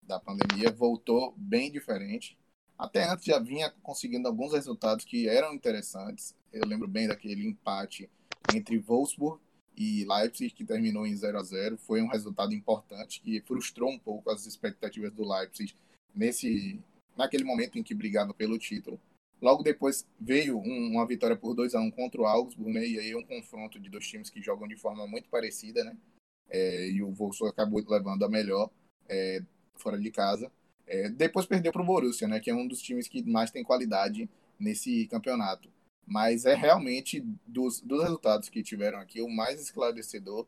da 0.08 0.20
pandemia, 0.20 0.72
voltou 0.72 1.34
bem 1.38 1.72
diferente. 1.72 2.38
Até 2.78 3.04
antes 3.04 3.26
já 3.26 3.40
vinha 3.40 3.70
conseguindo 3.84 4.28
alguns 4.28 4.54
resultados 4.54 5.04
que 5.04 5.28
eram 5.28 5.54
interessantes. 5.54 6.36
Eu 6.54 6.66
lembro 6.66 6.88
bem 6.88 7.08
daquele 7.08 7.46
empate 7.46 8.10
entre 8.56 8.78
Wolfsburg 8.80 9.42
e 9.76 10.06
Leipzig, 10.06 10.52
que 10.52 10.64
terminou 10.64 11.06
em 11.06 11.16
0 11.16 11.38
a 11.38 11.44
0 11.44 11.78
Foi 11.78 12.02
um 12.02 12.08
resultado 12.08 12.54
importante 12.54 13.22
que 13.22 13.42
frustrou 13.42 13.92
um 13.92 14.00
pouco 14.00 14.30
as 14.30 14.46
expectativas 14.46 15.12
do 15.12 15.28
Leipzig 15.28 15.76
nesse, 16.16 16.80
naquele 17.16 17.44
momento 17.44 17.78
em 17.78 17.84
que 17.84 17.94
brigava 17.94 18.34
pelo 18.34 18.58
título. 18.58 19.00
Logo 19.42 19.62
depois 19.62 20.08
veio 20.20 20.58
um, 20.58 20.92
uma 20.94 21.06
vitória 21.06 21.36
por 21.36 21.54
2 21.54 21.76
a 21.76 21.80
1 21.80 21.92
contra 21.92 22.22
o 22.22 22.26
Augsburg, 22.26 22.74
né? 22.74 22.88
E 22.88 23.00
aí 23.00 23.16
um 23.16 23.24
confronto 23.24 23.80
de 23.80 23.90
dois 23.90 24.08
times 24.08 24.30
que 24.30 24.42
jogam 24.42 24.68
de 24.68 24.76
forma 24.76 25.06
muito 25.06 25.30
parecida, 25.30 25.84
né? 25.84 25.96
É, 26.50 26.90
e 26.90 27.04
o 27.04 27.12
Wolfsburg 27.12 27.52
acabou 27.52 27.84
levando 27.88 28.24
a 28.24 28.30
melhor 28.30 28.72
é, 29.08 29.44
fora 29.78 30.00
de 30.00 30.12
casa. 30.12 30.52
É, 30.86 31.10
depois 31.10 31.46
perdeu 31.46 31.72
para 31.72 31.82
o 31.82 31.86
Borussia, 31.86 32.28
né? 32.28 32.40
Que 32.40 32.50
é 32.50 32.56
um 32.56 32.68
dos 32.68 32.82
times 32.82 33.08
que 33.08 33.24
mais 33.24 33.52
tem 33.52 33.64
qualidade 33.64 34.30
nesse 34.60 35.08
campeonato. 35.08 35.70
Mas 36.06 36.46
é 36.46 36.56
realmente 36.56 37.20
dos, 37.46 37.82
dos 37.82 38.02
resultados 38.02 38.50
que 38.50 38.64
tiveram 38.64 39.00
aqui 39.00 39.22
o 39.22 39.30
mais 39.30 39.62
esclarecedor, 39.62 40.48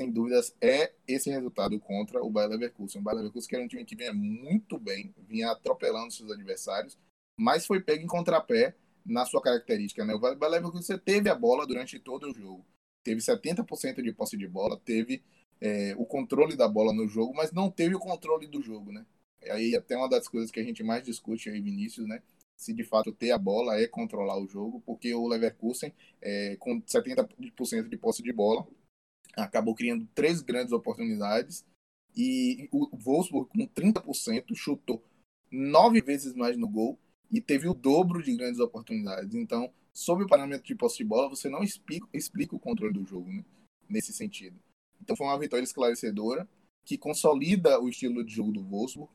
sem 0.00 0.10
dúvidas, 0.10 0.54
é 0.60 0.92
esse 1.06 1.28
resultado 1.30 1.78
contra 1.80 2.22
o 2.22 2.30
Bayer 2.30 2.50
Leverkusen. 2.50 3.00
O 3.00 3.04
Bayer 3.04 3.18
Leverkusen 3.18 3.48
que 3.48 3.56
era 3.56 3.64
um 3.64 3.68
time 3.68 3.84
que 3.84 3.96
vinha 3.96 4.14
muito 4.14 4.78
bem, 4.78 5.12
vinha 5.28 5.50
atropelando 5.50 6.12
seus 6.12 6.30
adversários 6.30 6.96
mas 7.40 7.66
foi 7.66 7.80
pego 7.80 8.04
em 8.04 8.06
contrapé 8.06 8.76
na 9.04 9.24
sua 9.24 9.40
característica. 9.40 10.04
Né? 10.04 10.12
O 10.12 10.18
Bayer 10.18 10.38
Leverkusen 10.38 10.98
teve 10.98 11.30
a 11.30 11.34
bola 11.34 11.66
durante 11.66 11.98
todo 11.98 12.30
o 12.30 12.34
jogo. 12.34 12.66
Teve 13.02 13.18
70% 13.22 14.02
de 14.02 14.12
posse 14.12 14.36
de 14.36 14.46
bola, 14.46 14.78
teve 14.84 15.22
é, 15.60 15.94
o 15.96 16.06
controle 16.06 16.56
da 16.56 16.68
bola 16.68 16.92
no 16.92 17.06
jogo, 17.06 17.34
mas 17.34 17.52
não 17.52 17.70
teve 17.70 17.94
o 17.94 18.00
controle 18.00 18.46
do 18.46 18.62
jogo. 18.62 18.92
Né? 18.92 19.04
Aí 19.50 19.74
até 19.76 19.96
uma 19.96 20.08
das 20.08 20.28
coisas 20.28 20.50
que 20.50 20.60
a 20.60 20.64
gente 20.64 20.82
mais 20.82 21.04
discute 21.04 21.50
aí, 21.50 21.60
Vinícius, 21.60 22.06
né? 22.06 22.22
se 22.56 22.74
de 22.74 22.84
fato 22.84 23.10
ter 23.10 23.30
a 23.30 23.38
bola 23.38 23.80
é 23.80 23.86
controlar 23.86 24.38
o 24.38 24.46
jogo, 24.46 24.82
porque 24.84 25.14
o 25.14 25.26
Leverkusen, 25.26 25.94
é, 26.20 26.56
com 26.56 26.80
70% 26.82 27.88
de 27.88 27.96
posse 27.96 28.22
de 28.22 28.32
bola, 28.32 28.66
acabou 29.34 29.74
criando 29.74 30.06
três 30.14 30.42
grandes 30.42 30.72
oportunidades 30.72 31.64
e 32.14 32.68
o 32.70 32.94
Wolfsburg, 32.96 33.48
com 33.48 33.66
30%, 33.66 34.54
chutou 34.54 35.02
nove 35.50 36.02
vezes 36.02 36.34
mais 36.34 36.56
no 36.56 36.68
gol 36.68 36.98
e 37.30 37.40
teve 37.40 37.66
o 37.66 37.74
dobro 37.74 38.22
de 38.22 38.36
grandes 38.36 38.60
oportunidades. 38.60 39.34
Então, 39.34 39.72
sob 39.92 40.24
o 40.24 40.28
parâmetro 40.28 40.66
de 40.66 40.74
posse 40.74 40.98
de 40.98 41.04
bola, 41.04 41.30
você 41.30 41.48
não 41.48 41.62
explica, 41.62 42.06
explica 42.12 42.54
o 42.54 42.60
controle 42.60 42.92
do 42.92 43.06
jogo 43.06 43.32
né? 43.32 43.44
nesse 43.88 44.12
sentido. 44.12 44.58
Então, 45.00 45.16
foi 45.16 45.26
uma 45.26 45.38
vitória 45.38 45.64
esclarecedora 45.64 46.48
que 46.84 46.98
consolida 46.98 47.80
o 47.80 47.88
estilo 47.88 48.24
de 48.24 48.34
jogo 48.34 48.52
do 48.52 48.62
Wolfsburg. 48.62 49.10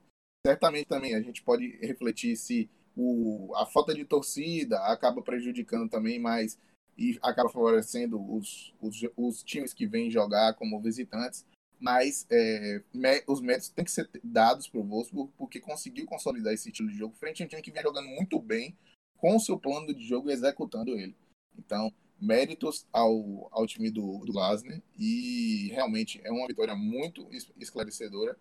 Certamente 0.45 0.88
também 0.88 1.15
a 1.15 1.21
gente 1.21 1.41
pode 1.41 1.78
refletir 1.78 2.36
se 2.36 2.69
o, 2.95 3.54
a 3.56 3.65
falta 3.65 3.93
de 3.93 4.06
torcida 4.06 4.80
acaba 4.86 5.21
prejudicando 5.21 5.89
também 5.89 6.19
mais 6.19 6.58
e 6.98 7.17
acaba 7.21 7.50
favorecendo 7.50 8.17
os, 8.34 8.74
os, 8.80 8.95
os 9.17 9.43
times 9.43 9.74
que 9.74 9.86
vêm 9.86 10.10
jogar 10.10 10.54
como 10.54 10.80
visitantes 10.80 11.45
mas 11.80 12.26
é, 12.32 12.82
os 13.28 13.41
méritos 13.41 13.69
têm 13.69 13.86
que 13.86 13.91
ser 13.91 14.10
dados 14.24 14.67
para 14.67 14.80
o 14.80 14.84
Wolfsburg 14.84 15.32
porque 15.38 15.60
conseguiu 15.60 16.06
consolidar 16.06 16.54
esse 16.54 16.69
estilo 16.69 16.89
de 16.89 16.98
jogo 16.98 17.15
frente 17.15 17.41
a 17.41 17.45
um 17.45 17.50
time 17.50 17.62
que 17.62 17.71
vem 17.71 17.84
jogando 17.84 18.08
muito 18.08 18.39
bem 18.39 18.76
com 19.17 19.36
o 19.36 19.39
seu 19.39 19.58
plano 19.58 19.93
de 19.93 20.06
jogo 20.06 20.30
e 20.30 20.34
executando 20.34 20.98
ele. 20.98 21.15
Então, 21.58 21.93
méritos 22.19 22.86
ao, 22.91 23.47
ao 23.51 23.67
time 23.67 23.89
do, 23.89 24.19
do 24.19 24.34
Glasner 24.34 24.82
e 24.97 25.69
realmente 25.71 26.21
é 26.23 26.32
uma 26.32 26.47
vitória 26.47 26.75
muito 26.75 27.28
esclarecedora. 27.58 28.38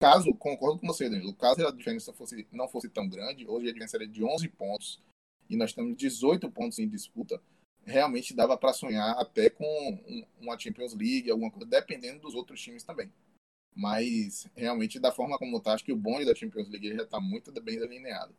Caso, 0.00 0.34
concordo 0.34 0.80
com 0.80 0.86
você, 0.88 1.08
Danilo, 1.08 1.34
caso 1.34 1.66
a 1.66 1.70
diferença 1.70 2.12
fosse, 2.12 2.46
não 2.50 2.68
fosse 2.68 2.88
tão 2.88 3.08
grande, 3.08 3.46
hoje 3.46 3.68
a 3.68 3.72
diferença 3.72 3.96
é 4.02 4.06
de 4.06 4.24
11 4.24 4.48
pontos 4.48 5.00
e 5.48 5.56
nós 5.56 5.72
temos 5.72 5.96
18 5.96 6.50
pontos 6.50 6.78
em 6.78 6.88
disputa, 6.88 7.40
realmente 7.84 8.34
dava 8.34 8.56
para 8.56 8.72
sonhar 8.72 9.16
até 9.18 9.48
com 9.50 10.26
uma 10.40 10.58
Champions 10.58 10.94
League, 10.94 11.30
alguma 11.30 11.50
coisa, 11.50 11.66
dependendo 11.66 12.20
dos 12.20 12.34
outros 12.34 12.60
times 12.60 12.82
também. 12.82 13.12
Mas 13.74 14.48
realmente 14.54 14.98
da 14.98 15.12
forma 15.12 15.38
como 15.38 15.56
está, 15.56 15.72
acho 15.72 15.84
que 15.84 15.92
o 15.92 15.96
bonde 15.96 16.24
da 16.24 16.34
Champions 16.34 16.68
League 16.68 16.94
já 16.96 17.02
está 17.04 17.20
muito 17.20 17.52
bem 17.60 17.78
delineado. 17.78 18.34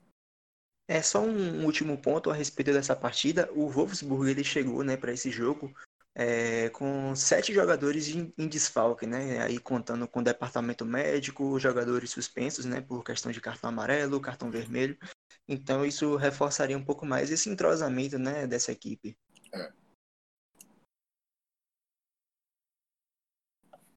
É 0.88 1.02
só 1.02 1.22
um 1.22 1.66
último 1.66 1.98
ponto 1.98 2.30
a 2.30 2.34
respeito 2.34 2.74
dessa 2.74 2.96
partida. 2.96 3.50
O 3.54 3.70
Wolfsburg 3.70 4.30
ele 4.30 4.44
chegou, 4.44 4.84
né, 4.84 4.98
para 4.98 5.14
esse 5.14 5.32
jogo 5.32 5.74
é, 6.16 6.70
com 6.70 7.16
sete 7.16 7.54
jogadores 7.54 8.08
em, 8.10 8.34
em, 8.38 8.48
desfalque, 8.48 9.08
né? 9.08 9.42
Aí 9.42 9.60
contando 9.60 10.08
com 10.08 10.20
o 10.20 10.24
departamento 10.24 10.86
médico, 10.86 11.60
jogadores 11.60 12.12
suspensos, 12.12 12.66
né, 12.66 12.82
por 12.82 13.04
questão 13.04 13.32
de 13.32 13.42
cartão 13.42 13.70
amarelo, 13.70 14.22
cartão 14.22 14.52
vermelho. 14.52 14.98
Então 15.48 15.86
isso 15.86 16.16
reforçaria 16.16 16.78
um 16.78 16.86
pouco 16.86 17.06
mais 17.06 17.32
esse 17.32 17.50
entrosamento, 17.50 18.20
né, 18.20 18.46
dessa 18.48 18.72
equipe. 18.72 19.18
É. 19.54 19.72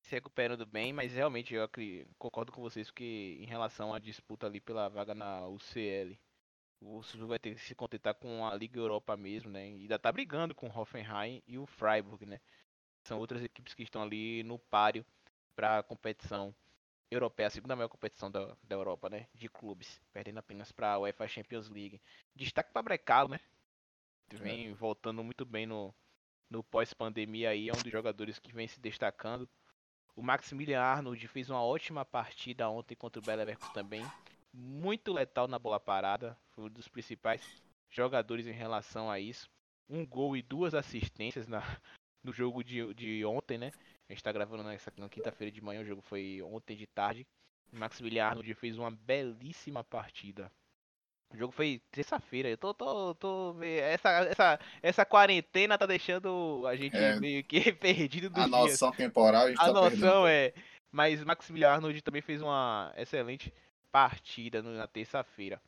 Se 0.02 0.12
recuperando 0.12 0.64
bem, 0.64 0.92
mas 0.92 1.12
realmente 1.12 1.52
eu 1.52 1.68
concordo 2.16 2.52
com 2.52 2.62
vocês 2.62 2.92
que 2.92 3.38
em 3.40 3.44
relação 3.44 3.92
à 3.92 3.98
disputa 3.98 4.46
ali 4.46 4.60
pela 4.60 4.88
vaga 4.88 5.16
na 5.16 5.48
UCL, 5.48 6.16
o 6.80 7.02
Sul 7.02 7.26
vai 7.26 7.38
ter 7.38 7.54
que 7.54 7.60
se 7.60 7.74
contentar 7.74 8.14
com 8.14 8.46
a 8.46 8.54
Liga 8.54 8.78
Europa 8.78 9.16
mesmo, 9.16 9.50
né? 9.50 9.68
E 9.68 9.82
ainda 9.82 9.98
tá 9.98 10.12
brigando 10.12 10.54
com 10.54 10.68
o 10.68 10.78
Hoffenheim 10.78 11.42
e 11.46 11.58
o 11.58 11.66
Freiburg, 11.66 12.26
né? 12.26 12.40
São 13.02 13.18
outras 13.18 13.42
equipes 13.42 13.74
que 13.74 13.82
estão 13.82 14.02
ali 14.02 14.42
no 14.42 14.58
páreo 14.58 15.04
para 15.54 15.78
a 15.78 15.82
competição 15.82 16.54
europeia, 17.10 17.46
a 17.46 17.50
segunda 17.50 17.76
maior 17.76 17.88
competição 17.88 18.30
da, 18.30 18.56
da 18.62 18.76
Europa, 18.76 19.08
né? 19.08 19.26
De 19.34 19.48
clubes, 19.48 20.00
perdendo 20.12 20.38
apenas 20.38 20.72
para 20.72 20.92
a 20.92 20.98
UEFA 20.98 21.28
Champions 21.28 21.68
League. 21.68 22.00
Destaque 22.34 22.72
para 22.72 22.82
Brecalo, 22.82 23.30
né? 23.30 23.40
Vem 24.28 24.70
é. 24.70 24.74
voltando 24.74 25.22
muito 25.22 25.44
bem 25.44 25.66
no, 25.66 25.94
no 26.50 26.62
pós-pandemia 26.64 27.50
aí, 27.50 27.68
é 27.68 27.72
um 27.72 27.82
dos 27.82 27.92
jogadores 27.92 28.38
que 28.38 28.52
vem 28.52 28.66
se 28.66 28.80
destacando. 28.80 29.48
O 30.16 30.22
Maximilian 30.22 30.80
Arnold 30.80 31.28
fez 31.28 31.48
uma 31.48 31.62
ótima 31.62 32.04
partida 32.04 32.68
ontem 32.68 32.96
contra 32.96 33.20
o 33.20 33.24
Beleverkus 33.24 33.68
também. 33.70 34.04
Muito 34.52 35.12
letal 35.12 35.46
na 35.48 35.58
bola 35.58 35.78
parada. 35.78 36.36
Foi 36.50 36.64
um 36.64 36.68
dos 36.70 36.88
principais 36.88 37.42
jogadores 37.90 38.46
em 38.46 38.52
relação 38.52 39.10
a 39.10 39.20
isso. 39.20 39.48
Um 39.88 40.04
gol 40.04 40.36
e 40.36 40.42
duas 40.42 40.74
assistências 40.74 41.46
na, 41.46 41.60
no 42.22 42.32
jogo 42.32 42.64
de, 42.64 42.92
de 42.94 43.24
ontem, 43.24 43.58
né? 43.58 43.70
A 44.08 44.12
gente 44.12 44.22
tá 44.22 44.32
gravando 44.32 44.62
nessa 44.62 44.92
na 44.96 45.08
quinta-feira 45.08 45.50
de 45.50 45.60
manhã, 45.60 45.82
o 45.82 45.86
jogo 45.86 46.00
foi 46.02 46.40
ontem 46.42 46.76
de 46.76 46.86
tarde. 46.86 47.26
O 47.72 47.78
Maximilian 47.78 48.26
Arnold 48.26 48.54
fez 48.54 48.78
uma 48.78 48.90
belíssima 48.90 49.82
partida. 49.82 50.50
O 51.34 51.36
jogo 51.36 51.52
foi 51.52 51.82
terça-feira. 51.90 52.48
Eu 52.48 52.56
tô, 52.56 52.72
tô, 52.72 53.14
tô. 53.16 53.56
Essa, 53.62 54.10
essa, 54.24 54.60
essa 54.80 55.04
quarentena 55.04 55.76
tá 55.76 55.84
deixando 55.84 56.64
a 56.66 56.76
gente 56.76 56.96
é, 56.96 57.18
meio 57.18 57.42
que 57.42 57.72
perdido 57.74 58.30
do 58.30 58.40
A 58.40 58.46
noção 58.46 58.92
temporal 58.92 59.42
a 59.42 59.48
gente 59.48 59.60
A 59.60 59.64
tá 59.66 59.72
noção 59.72 59.90
perdendo. 60.22 60.28
é. 60.28 60.54
Mas 60.92 61.22
Maximiliano 61.24 61.74
Arnold 61.74 62.00
também 62.02 62.22
fez 62.22 62.40
uma 62.40 62.92
excelente 62.96 63.52
partida 63.96 64.60
na 64.60 64.86
terça-feira. 64.86 65.58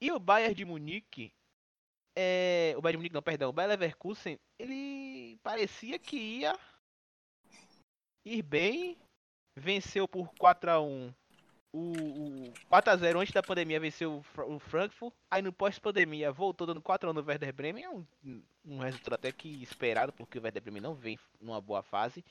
E 0.00 0.10
o 0.10 0.18
Bayern 0.18 0.52
de 0.52 0.64
Munique. 0.64 1.32
É, 2.16 2.74
o 2.76 2.82
Bayern 2.82 2.96
de 2.96 2.98
Munique, 2.98 3.14
não, 3.14 3.22
perdão. 3.22 3.50
O 3.50 3.52
Bayern 3.52 3.70
Leverkusen, 3.70 4.36
ele 4.58 5.38
parecia 5.40 5.96
que 5.96 6.16
ia 6.16 6.58
ir 8.24 8.42
bem 8.42 8.98
venceu 9.56 10.08
por 10.08 10.34
4 10.40 10.70
a 10.72 10.80
1 10.80 11.14
o, 11.72 11.92
o 11.92 12.52
4x0 12.68 13.20
antes 13.20 13.32
da 13.32 13.42
pandemia 13.42 13.78
venceu 13.78 14.24
o 14.48 14.58
Frankfurt. 14.58 15.14
Aí 15.30 15.40
no 15.40 15.52
pós-pandemia 15.52 16.32
voltou 16.32 16.66
dando 16.66 16.82
4x1 16.82 17.12
no 17.12 17.24
Werder 17.24 17.52
Bremen. 17.52 17.84
É 17.84 17.90
um, 17.90 18.04
um 18.64 18.78
resultado 18.78 19.14
até 19.14 19.30
que 19.30 19.62
esperado, 19.62 20.12
porque 20.12 20.38
o 20.38 20.42
Werder 20.42 20.62
Bremen 20.62 20.82
não 20.82 20.94
vem 20.94 21.16
numa 21.40 21.60
boa 21.60 21.82
fase. 21.82 22.24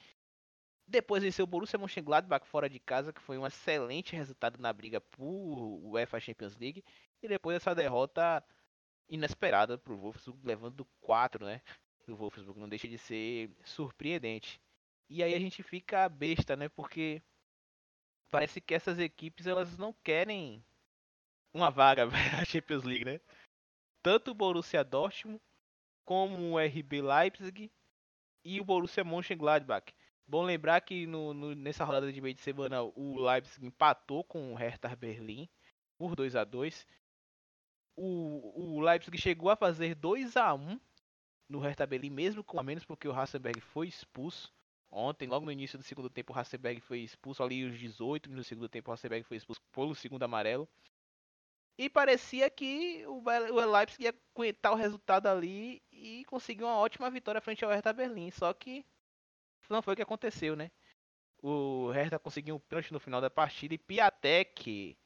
Depois 0.90 1.22
venceu 1.22 1.44
o 1.44 1.48
Borussia 1.48 1.78
Mönchengladbach 1.78 2.48
fora 2.48 2.68
de 2.68 2.80
casa, 2.80 3.14
que 3.14 3.22
foi 3.22 3.38
um 3.38 3.46
excelente 3.46 4.16
resultado 4.16 4.60
na 4.60 4.74
briga 4.74 5.00
por 5.00 5.80
UEFA 5.84 6.20
Champions 6.20 6.58
League. 6.58 6.84
E 7.22 7.28
depois 7.28 7.58
essa 7.58 7.76
derrota 7.76 8.44
inesperada 9.08 9.78
para 9.78 9.94
o 9.94 9.98
Wolfsburg, 9.98 10.44
levando 10.44 10.86
4, 11.00 11.46
né? 11.46 11.62
O 12.08 12.16
Wolfsburg 12.16 12.60
não 12.60 12.68
deixa 12.68 12.88
de 12.88 12.98
ser 12.98 13.52
surpreendente. 13.64 14.60
E 15.08 15.22
aí 15.22 15.36
a 15.36 15.40
gente 15.40 15.62
fica 15.62 16.10
besta, 16.10 16.56
né? 16.56 16.68
Porque 16.70 17.22
parece 18.32 18.60
que 18.60 18.74
essas 18.74 18.98
equipes 18.98 19.46
elas 19.46 19.78
não 19.78 19.94
querem 19.94 20.66
uma 21.54 21.70
vaga 21.70 22.08
na 22.42 22.46
Champions 22.46 22.84
League, 22.84 23.06
né? 23.06 23.22
Tanto 24.02 24.32
o 24.32 24.34
Borussia 24.34 24.84
Dortmund 24.84 25.40
como 26.04 26.54
o 26.54 26.60
RB 26.60 27.00
Leipzig 27.00 27.72
e 28.44 28.60
o 28.60 28.66
Borussia 28.66 29.04
Mönchengladbach. 29.04 29.94
Bom 30.30 30.44
lembrar 30.44 30.80
que 30.82 31.08
no, 31.08 31.34
no, 31.34 31.56
nessa 31.56 31.84
rodada 31.84 32.14
de 32.14 32.22
meio 32.22 32.36
de 32.36 32.42
semana 32.42 32.84
o 32.84 33.20
Leipzig 33.20 33.66
empatou 33.66 34.24
com 34.24 34.54
o 34.54 34.56
Hertha 34.56 34.96
Berlim 34.96 35.50
por 35.98 36.16
2 36.16 36.36
a 36.36 36.44
2 36.44 36.86
o, 38.00 38.78
o 38.78 38.80
Leipzig 38.80 39.18
chegou 39.18 39.50
a 39.50 39.56
fazer 39.56 39.94
2 39.96 40.38
a 40.38 40.54
1 40.54 40.80
no 41.50 41.60
Hertha 41.60 41.86
Berlim, 41.86 42.10
mesmo 42.10 42.44
com 42.44 42.60
a 42.60 42.64
menos, 42.64 42.86
porque 42.86 43.08
o 43.08 43.12
Hasselberg 43.12 43.60
foi 43.60 43.88
expulso. 43.88 44.54
Ontem, 44.92 45.28
logo 45.28 45.46
no 45.46 45.52
início 45.52 45.78
do 45.78 45.84
segundo 45.84 46.10
tempo, 46.10 46.32
o 46.32 46.38
Hasselberg 46.38 46.80
foi 46.80 47.00
expulso 47.00 47.44
ali 47.44 47.66
os 47.66 47.78
18 47.78 48.30
no 48.30 48.44
segundo 48.44 48.70
tempo, 48.70 48.90
o 48.90 48.94
Hasselberg 48.94 49.26
foi 49.26 49.38
expulso 49.38 49.62
pelo 49.74 49.94
segundo 49.94 50.24
amarelo. 50.24 50.68
E 51.78 51.90
parecia 51.90 52.50
que 52.50 53.04
o, 53.06 53.22
o 53.22 53.72
Leipzig 53.72 54.04
ia 54.04 54.16
aguentar 54.34 54.72
o 54.72 54.76
resultado 54.76 55.28
ali 55.28 55.82
e 55.92 56.24
conseguir 56.26 56.64
uma 56.64 56.78
ótima 56.78 57.10
vitória 57.10 57.42
frente 57.42 57.66
ao 57.66 57.72
Hertha 57.72 57.92
Berlim. 57.92 58.32
Só 58.32 58.54
que 58.54 58.86
não 59.70 59.82
foi 59.82 59.94
o 59.94 59.96
que 59.96 60.02
aconteceu, 60.02 60.56
né? 60.56 60.72
O 61.42 61.90
Hertha 61.92 62.20
conseguiu 62.20 62.56
um 62.56 62.60
pênalti 62.60 62.92
no 62.92 63.00
final 63.00 63.22
da 63.22 63.30
partida 63.30 63.74
e 63.74 63.78
Piatek, 63.78 64.98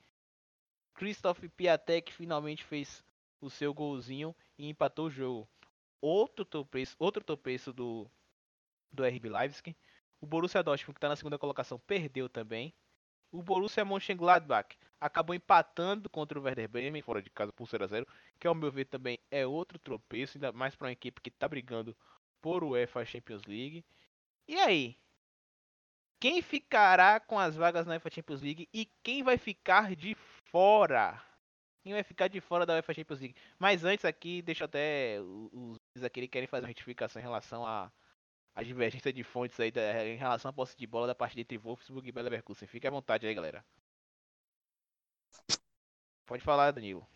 Christoph 0.95 1.39
Piatek 1.55 2.13
finalmente 2.13 2.63
fez 2.63 3.03
o 3.41 3.49
seu 3.49 3.73
golzinho 3.73 4.35
e 4.57 4.69
empatou 4.69 5.07
o 5.07 5.11
jogo. 5.11 5.49
Outro 6.01 6.45
tropeço, 6.45 6.95
outro 6.99 7.23
tropeço 7.23 7.73
do 7.73 8.09
do 8.91 9.03
RB 9.03 9.29
Leipzig. 9.29 9.75
O 10.21 10.25
Borussia 10.25 10.63
Dortmund, 10.63 10.93
que 10.93 10.97
está 10.99 11.09
na 11.09 11.15
segunda 11.15 11.37
colocação, 11.37 11.79
perdeu 11.79 12.29
também. 12.29 12.73
O 13.31 13.41
Borussia 13.41 13.83
Mönchengladbach 13.83 14.77
acabou 14.99 15.35
empatando 15.35 16.09
contra 16.09 16.39
o 16.39 16.43
Werder 16.43 16.69
Bremen, 16.69 17.01
fora 17.01 17.21
de 17.21 17.29
casa 17.29 17.51
por 17.51 17.67
0 17.67 17.83
a 17.83 17.87
0 17.87 18.07
que 18.39 18.47
ao 18.47 18.55
meu 18.55 18.71
ver 18.71 18.85
também 18.85 19.19
é 19.31 19.45
outro 19.45 19.79
tropeço, 19.79 20.37
ainda 20.37 20.51
mais 20.51 20.75
para 20.75 20.87
uma 20.87 20.93
equipe 20.93 21.19
que 21.19 21.29
está 21.29 21.47
brigando 21.47 21.97
por 22.41 22.63
UEFA 22.63 23.03
Champions 23.03 23.43
League. 23.45 23.83
E 24.47 24.55
aí? 24.59 24.97
Quem 26.19 26.41
ficará 26.41 27.19
com 27.19 27.37
as 27.37 27.55
vagas 27.55 27.85
na 27.85 27.93
UEFA 27.93 28.09
Champions 28.09 28.41
League 28.41 28.69
e 28.73 28.85
quem 29.03 29.23
vai 29.23 29.37
ficar 29.37 29.95
de 29.95 30.15
fora? 30.45 31.21
Quem 31.83 31.93
vai 31.93 32.03
ficar 32.03 32.29
de 32.29 32.39
fora 32.39 32.65
da 32.65 32.75
UEFA 32.75 32.93
Champions 32.93 33.19
League? 33.19 33.35
Mas 33.59 33.83
antes 33.83 34.05
aqui, 34.05 34.41
deixa 34.41 34.65
até 34.65 35.19
os, 35.21 36.03
aqui 36.03 36.27
querem 36.27 36.47
fazer 36.47 36.63
uma 36.63 36.69
retificação 36.69 37.19
em 37.21 37.23
relação 37.23 37.65
a 37.65 37.91
a 38.55 38.63
divergência 38.63 39.11
de 39.11 39.23
fontes 39.23 39.59
aí 39.59 39.71
da, 39.71 40.05
em 40.05 40.15
relação 40.15 40.49
à 40.49 40.53
posse 40.53 40.77
de 40.77 40.85
bola 40.85 41.07
da 41.07 41.15
partida 41.15 41.41
entre 41.41 41.57
Wolfsburg 41.57 42.07
e 42.07 42.11
Leverkusen. 42.11 42.67
Fique 42.67 42.87
à 42.87 42.91
vontade 42.91 43.25
aí, 43.25 43.33
galera. 43.33 43.65
Pode 46.25 46.43
falar, 46.43 46.71
Danilo. 46.71 47.07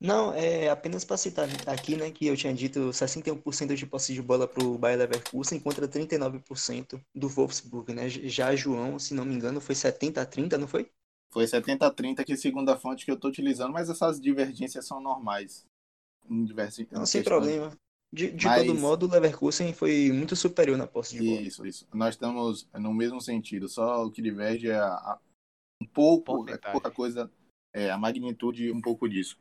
Não, 0.00 0.32
é 0.32 0.70
apenas 0.70 1.04
para 1.04 1.18
citar 1.18 1.46
aqui, 1.66 1.94
né, 1.94 2.10
que 2.10 2.26
eu 2.26 2.34
tinha 2.34 2.54
dito 2.54 2.88
61% 2.88 3.74
de 3.74 3.86
posse 3.86 4.14
de 4.14 4.22
bola 4.22 4.48
para 4.48 4.64
o 4.64 4.78
Bayer 4.78 4.98
Leverkusen 4.98 5.60
contra 5.60 5.86
39% 5.86 6.98
do 7.14 7.28
Wolfsburg, 7.28 7.92
né? 7.92 8.08
Já 8.08 8.56
João, 8.56 8.98
se 8.98 9.12
não 9.12 9.26
me 9.26 9.34
engano, 9.34 9.60
foi 9.60 9.74
70 9.74 10.22
a 10.22 10.24
30, 10.24 10.56
não 10.56 10.66
foi? 10.66 10.90
Foi 11.30 11.46
70 11.46 11.86
a 11.86 11.90
30 11.90 12.24
que 12.24 12.34
segundo 12.34 12.70
a 12.70 12.78
fonte 12.78 13.04
que 13.04 13.10
eu 13.10 13.14
estou 13.14 13.30
utilizando, 13.30 13.72
mas 13.72 13.90
essas 13.90 14.18
divergências 14.18 14.86
são 14.86 15.02
normais. 15.02 15.66
Não, 16.90 17.04
sem 17.04 17.22
problema. 17.22 17.70
De, 18.12 18.30
de 18.32 18.46
Mas... 18.46 18.66
todo 18.66 18.78
modo, 18.78 19.06
o 19.06 19.10
Leverkusen 19.10 19.72
foi 19.72 20.10
muito 20.10 20.34
superior 20.34 20.76
na 20.76 20.86
posse 20.86 21.16
de 21.16 21.24
bola. 21.24 21.40
Isso, 21.42 21.64
isso. 21.64 21.86
Nós 21.94 22.14
estamos 22.14 22.68
no 22.74 22.92
mesmo 22.92 23.20
sentido, 23.20 23.68
só 23.68 24.04
o 24.04 24.10
que 24.10 24.20
diverge 24.20 24.68
é 24.68 24.74
a, 24.74 24.88
a, 24.88 25.18
um 25.80 25.86
pouco, 25.86 26.48
é 26.48 26.58
pouca 26.58 26.90
coisa, 26.90 27.30
é, 27.72 27.90
a 27.90 27.96
magnitude 27.96 28.72
um 28.72 28.80
pouco 28.80 29.08
disso. 29.08 29.38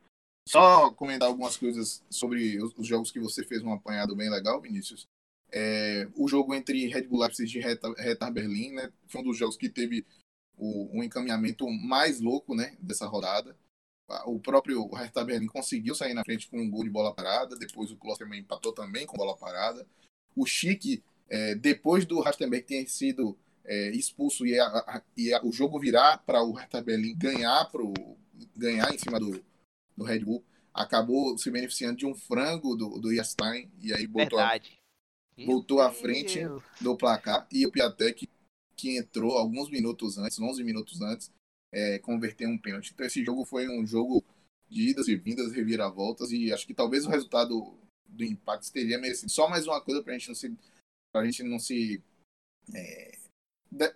Só 0.49 0.91
comentar 0.91 1.27
algumas 1.27 1.57
coisas 1.57 2.03
sobre 2.09 2.61
os, 2.61 2.73
os, 2.77 2.87
jogos 2.87 3.11
que 3.11 3.19
você 3.19 3.43
fez 3.43 3.61
um 3.61 3.73
apanhado 3.73 4.15
bem 4.15 4.29
legal, 4.29 4.59
Vinícius. 4.59 5.07
É, 5.51 6.07
o 6.15 6.27
jogo 6.27 6.53
entre 6.53 6.87
Red 6.87 7.03
Bull 7.03 7.19
Leipzig 7.19 7.57
e 7.57 7.61
Hertha 7.61 8.31
Berlim, 8.31 8.71
né, 8.71 8.91
foi 9.07 9.21
um 9.21 9.23
dos 9.25 9.37
jogos 9.37 9.57
que 9.57 9.69
teve 9.69 10.05
o, 10.57 10.89
um 10.97 11.03
encaminhamento 11.03 11.69
mais 11.69 12.19
louco, 12.19 12.55
né, 12.55 12.75
dessa 12.79 13.05
rodada 13.05 13.55
o 14.25 14.39
próprio 14.39 14.87
Hertha 14.87 15.23
Berlim 15.23 15.47
conseguiu 15.47 15.93
sair 15.93 16.13
na 16.13 16.23
frente 16.23 16.47
com 16.49 16.59
um 16.59 16.69
gol 16.69 16.83
de 16.83 16.89
bola 16.89 17.13
parada, 17.13 17.55
depois 17.55 17.91
o 17.91 17.97
Klosterman 17.97 18.39
empatou 18.39 18.73
também 18.73 19.05
com 19.05 19.17
bola 19.17 19.37
parada. 19.37 19.85
O 20.35 20.45
Chique, 20.45 21.03
é, 21.29 21.55
depois 21.55 22.05
do 22.05 22.19
Rastenberg 22.19 22.65
ter 22.65 22.89
sido 22.89 23.37
é, 23.63 23.91
expulso 23.91 24.45
e, 24.45 24.59
a, 24.59 25.03
e 25.15 25.33
a, 25.33 25.43
o 25.43 25.51
jogo 25.51 25.79
virar 25.79 26.17
para 26.19 26.41
o 26.41 26.53
Hertha 26.53 26.81
Berlim 26.81 27.15
ganhar, 27.15 27.69
ganhar 28.55 28.93
em 28.93 28.97
cima 28.97 29.19
do, 29.19 29.43
do 29.99 30.05
Red 30.05 30.19
Bull, 30.19 30.43
acabou 30.73 31.37
se 31.37 31.51
beneficiando 31.51 31.97
de 31.97 32.05
um 32.05 32.15
frango 32.15 32.75
do, 32.75 32.99
do 32.99 33.11
Yastein 33.11 33.69
e 33.81 33.93
aí 33.93 34.07
botou, 34.07 34.39
a, 34.39 34.59
botou 35.45 35.81
à 35.81 35.91
frente 35.91 36.39
do 36.81 36.95
placar 36.97 37.47
e 37.51 37.65
o 37.65 37.71
Piatek 37.71 38.27
que 38.75 38.97
entrou 38.97 39.37
alguns 39.37 39.69
minutos 39.69 40.17
antes, 40.17 40.39
11 40.39 40.63
minutos 40.63 41.01
antes, 41.01 41.29
é, 41.71 41.99
converter 41.99 42.47
um 42.47 42.57
pênalti. 42.57 42.91
Então 42.93 43.05
esse 43.05 43.23
jogo 43.25 43.43
foi 43.43 43.67
um 43.67 43.85
jogo 43.85 44.23
de 44.69 44.91
idas 44.91 45.09
e 45.09 45.17
vindas, 45.17 45.51
reviravoltas, 45.51 46.31
e 46.31 46.53
acho 46.53 46.65
que 46.65 46.73
talvez 46.73 47.05
o 47.05 47.09
resultado 47.09 47.77
do 48.07 48.23
empate 48.23 48.71
teria 48.71 48.97
merecido. 48.97 49.31
Só 49.31 49.49
mais 49.49 49.67
uma 49.67 49.81
coisa 49.81 50.01
para 50.01 50.13
a 50.13 50.17
gente 50.17 50.29
não 50.29 50.35
se, 50.35 50.57
pra 51.11 51.25
gente 51.25 51.43
não 51.43 51.59
se, 51.59 52.01
é, 52.73 53.17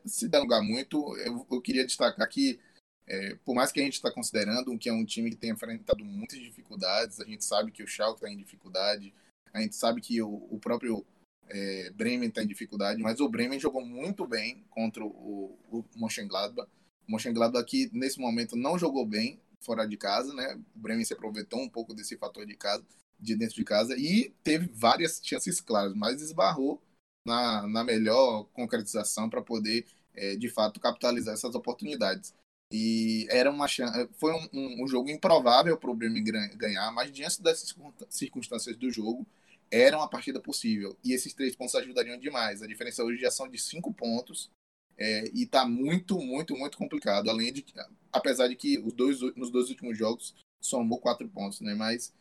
se 0.05 0.27
delongar 0.27 0.61
muito, 0.61 1.15
eu, 1.17 1.47
eu, 1.49 1.61
queria 1.61 1.85
destacar 1.85 2.27
que, 2.27 2.59
é, 3.07 3.35
por 3.43 3.53
mais 3.53 3.71
que 3.71 3.79
a 3.79 3.83
gente 3.83 3.93
está 3.93 4.11
considerando 4.11 4.77
que 4.77 4.89
é 4.89 4.93
um 4.93 5.05
time 5.05 5.29
que 5.29 5.35
tem 5.35 5.51
enfrentado 5.51 6.03
muitas 6.05 6.39
dificuldades, 6.39 7.19
a 7.19 7.25
gente 7.25 7.43
sabe 7.43 7.71
que 7.71 7.83
o 7.83 7.87
Schalke 7.87 8.19
está 8.19 8.29
em 8.31 8.37
dificuldade, 8.37 9.13
a 9.53 9.61
gente 9.61 9.75
sabe 9.75 10.01
que 10.01 10.21
o, 10.21 10.47
o 10.49 10.57
próprio 10.59 11.05
é, 11.49 11.91
Bremen 11.91 12.29
está 12.29 12.41
em 12.43 12.47
dificuldade, 12.47 13.01
mas 13.01 13.19
o 13.19 13.29
Bremen 13.29 13.59
jogou 13.59 13.85
muito 13.85 14.25
bem 14.25 14.63
contra 14.69 15.03
o, 15.03 15.57
o 15.71 15.85
Mönchengladbach. 15.95 16.69
O 17.07 17.11
Mönchengladbach 17.11 17.61
aqui, 17.61 17.89
nesse 17.93 18.19
momento, 18.19 18.55
não 18.55 18.79
jogou 18.79 19.05
bem 19.05 19.39
fora 19.59 19.85
de 19.85 19.97
casa, 19.97 20.33
né? 20.33 20.59
O 20.75 20.79
Bremen 20.79 21.05
se 21.05 21.13
aproveitou 21.13 21.59
um 21.61 21.69
pouco 21.69 21.93
desse 21.93 22.17
fator 22.17 22.45
de 22.45 22.55
casa, 22.55 22.83
de 23.19 23.35
dentro 23.35 23.55
de 23.55 23.63
casa, 23.63 23.95
e 23.97 24.33
teve 24.43 24.69
várias 24.73 25.19
chances 25.23 25.61
claras, 25.61 25.93
mas 25.93 26.21
esbarrou 26.21 26.81
na, 27.25 27.67
na 27.67 27.83
melhor 27.83 28.45
concretização 28.53 29.29
para 29.29 29.41
poder, 29.41 29.85
é, 30.13 30.35
de 30.35 30.49
fato, 30.49 30.79
capitalizar 30.79 31.33
essas 31.33 31.55
oportunidades. 31.55 32.33
E 32.75 33.27
era 33.29 33.51
uma 33.51 33.67
chance, 33.67 34.09
foi 34.13 34.33
um, 34.33 34.49
um, 34.51 34.83
um 34.83 34.87
jogo 34.87 35.07
improvável 35.07 35.77
para 35.77 35.91
o 35.91 35.93
Bremen 35.93 36.23
ganhar, 36.55 36.91
mas 36.91 37.11
diante 37.11 37.39
dessas 37.39 37.71
circunstâncias 38.09 38.75
do 38.75 38.89
jogo, 38.89 39.27
era 39.69 39.95
uma 39.95 40.09
partida 40.09 40.41
possível. 40.41 40.97
E 41.03 41.13
esses 41.13 41.35
três 41.35 41.55
pontos 41.55 41.75
ajudariam 41.75 42.17
demais. 42.17 42.63
A 42.63 42.67
diferença 42.67 43.03
hoje 43.03 43.21
já 43.21 43.29
são 43.29 43.47
de 43.47 43.59
cinco 43.59 43.93
pontos 43.93 44.49
é, 44.97 45.29
e 45.35 45.43
está 45.43 45.67
muito, 45.67 46.17
muito, 46.17 46.57
muito 46.57 46.75
complicado. 46.75 47.29
Além 47.29 47.53
de, 47.53 47.63
apesar 48.11 48.47
de 48.47 48.55
que 48.55 48.79
os 48.79 48.91
dois, 48.91 49.21
nos 49.35 49.51
dois 49.51 49.69
últimos 49.69 49.95
jogos 49.95 50.33
somou 50.59 50.99
quatro 50.99 51.29
pontos, 51.29 51.61
né? 51.61 51.75
Mas 51.75 52.11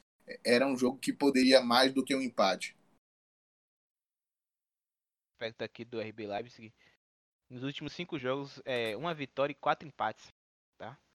era 0.45 0.67
um 0.67 0.77
jogo 0.77 0.99
que 0.99 1.15
poderia 1.15 1.63
mais 1.63 1.95
do 1.95 2.05
que 2.05 2.15
um 2.15 2.21
empate. 2.21 2.77
Aspecto 5.35 5.65
aqui 5.65 5.83
do 5.83 5.99
RB 5.99 6.27
Leipzig. 6.27 6.75
Nos 7.49 7.63
últimos 7.63 7.95
cinco 7.95 8.19
jogos, 8.19 8.61
é 8.67 8.95
uma 8.99 9.15
vitória 9.15 9.53
e 9.53 9.57
quatro 9.57 9.89
empates? 9.89 10.31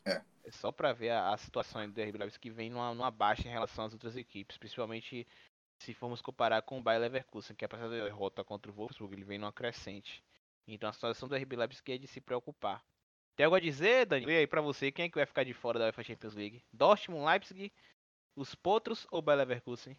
É. 0.07 0.21
é 0.45 0.51
só 0.51 0.71
para 0.71 0.93
ver 0.93 1.09
a, 1.09 1.33
a, 1.33 1.37
situação 1.37 1.87
do 1.89 2.01
RB 2.01 2.17
Leipzig 2.17 2.39
que 2.39 2.49
vem 2.49 2.69
numa, 2.69 2.93
numa 2.93 3.11
baixa 3.11 3.47
em 3.47 3.51
relação 3.51 3.85
às 3.85 3.93
outras 3.93 4.15
equipes, 4.15 4.57
principalmente 4.57 5.27
se 5.79 5.93
formos 5.93 6.21
comparar 6.21 6.61
com 6.61 6.79
o 6.79 6.81
Bayer 6.81 7.01
Leverkusen, 7.01 7.55
que 7.55 7.65
apesar 7.65 7.89
da 7.89 8.03
derrota 8.03 8.43
contra 8.43 8.71
o 8.71 8.73
Wolfsburg, 8.73 9.13
ele 9.13 9.23
vem 9.23 9.37
numa 9.37 9.51
crescente. 9.51 10.23
Então 10.67 10.89
a 10.89 10.93
situação 10.93 11.29
do 11.29 11.35
RB 11.35 11.55
Leipzig 11.55 11.91
é 11.91 11.97
de 11.97 12.07
se 12.07 12.19
preocupar. 12.19 12.83
Tem 13.35 13.45
algo 13.45 13.55
a 13.55 13.59
dizer, 13.59 14.05
Dani? 14.05 14.25
E 14.25 14.35
aí 14.35 14.47
pra 14.47 14.61
você, 14.61 14.91
quem 14.91 15.05
é 15.05 15.09
que 15.09 15.15
vai 15.15 15.25
ficar 15.25 15.43
de 15.43 15.53
fora 15.53 15.77
da 15.77 15.85
UEFA 15.85 16.03
Champions 16.03 16.33
League? 16.33 16.63
Dortmund, 16.73 17.25
Leipzig, 17.25 17.71
os 18.35 18.55
Potros 18.55 19.05
ou 19.11 19.21
Bayer 19.21 19.39
Leverkusen? 19.39 19.95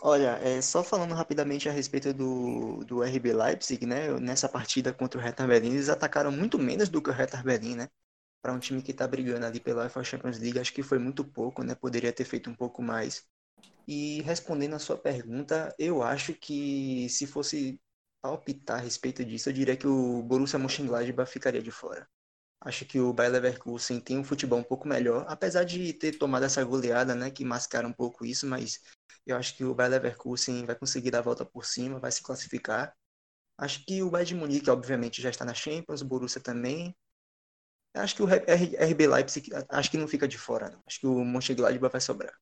Olha, 0.00 0.38
é, 0.40 0.62
só 0.62 0.84
falando 0.84 1.12
rapidamente 1.12 1.68
a 1.68 1.72
respeito 1.72 2.14
do, 2.14 2.84
do 2.84 3.02
RB 3.02 3.32
Leipzig, 3.32 3.84
né? 3.84 4.12
Nessa 4.20 4.48
partida 4.48 4.92
contra 4.92 5.18
o 5.18 5.22
Hertha 5.22 5.44
Berlin, 5.44 5.72
eles 5.72 5.88
atacaram 5.88 6.30
muito 6.30 6.56
menos 6.56 6.88
do 6.88 7.02
que 7.02 7.10
o 7.10 7.12
Hertha 7.12 7.42
Berlin, 7.42 7.74
né? 7.74 7.88
Para 8.48 8.56
um 8.56 8.58
time 8.58 8.80
que 8.80 8.92
está 8.92 9.06
brigando 9.06 9.44
ali 9.44 9.60
pela 9.60 9.82
UEFA 9.82 10.02
Champions 10.02 10.38
League, 10.38 10.58
acho 10.58 10.72
que 10.72 10.82
foi 10.82 10.98
muito 10.98 11.22
pouco, 11.22 11.62
né? 11.62 11.74
Poderia 11.74 12.10
ter 12.10 12.24
feito 12.24 12.48
um 12.48 12.54
pouco 12.54 12.80
mais. 12.80 13.26
E 13.86 14.22
respondendo 14.22 14.72
a 14.72 14.78
sua 14.78 14.96
pergunta, 14.96 15.74
eu 15.78 16.02
acho 16.02 16.32
que 16.32 17.06
se 17.10 17.26
fosse 17.26 17.78
palpitar 18.22 18.78
a 18.78 18.80
respeito 18.80 19.22
disso, 19.22 19.50
eu 19.50 19.52
diria 19.52 19.76
que 19.76 19.86
o 19.86 20.22
Borussia 20.22 20.58
Mönchengladbach 20.58 21.30
ficaria 21.30 21.60
de 21.60 21.70
fora. 21.70 22.08
Acho 22.62 22.86
que 22.86 22.98
o 22.98 23.12
Bayer 23.12 23.32
Leverkusen 23.32 24.00
tem 24.00 24.16
um 24.16 24.24
futebol 24.24 24.60
um 24.60 24.64
pouco 24.64 24.88
melhor, 24.88 25.26
apesar 25.28 25.64
de 25.64 25.92
ter 25.92 26.16
tomado 26.16 26.46
essa 26.46 26.64
goleada, 26.64 27.14
né, 27.14 27.30
que 27.30 27.44
mascara 27.44 27.86
um 27.86 27.92
pouco 27.92 28.24
isso, 28.24 28.46
mas 28.46 28.80
eu 29.26 29.36
acho 29.36 29.54
que 29.58 29.62
o 29.62 29.74
Bayer 29.74 29.90
Leverkusen 29.90 30.64
vai 30.64 30.74
conseguir 30.74 31.10
dar 31.10 31.18
a 31.18 31.22
volta 31.22 31.44
por 31.44 31.66
cima, 31.66 32.00
vai 32.00 32.10
se 32.10 32.22
classificar. 32.22 32.96
Acho 33.58 33.84
que 33.84 34.02
o 34.02 34.08
Bayern 34.08 34.28
de 34.30 34.34
Munique, 34.36 34.70
obviamente, 34.70 35.20
já 35.20 35.28
está 35.28 35.44
na 35.44 35.52
Champions, 35.52 36.00
o 36.00 36.06
Borussia 36.06 36.40
também. 36.40 36.96
Acho 37.98 38.16
que 38.16 38.22
o 38.22 38.26
RB 38.26 39.06
Leipzig, 39.06 39.50
acho 39.68 39.90
que 39.90 39.98
não 39.98 40.08
fica 40.08 40.26
de 40.26 40.38
fora, 40.38 40.70
não. 40.70 40.82
Acho 40.86 41.00
que 41.00 41.06
o 41.06 41.24
Mönchengladbach 41.24 41.92
vai 41.92 42.00
sobrar. 42.00 42.38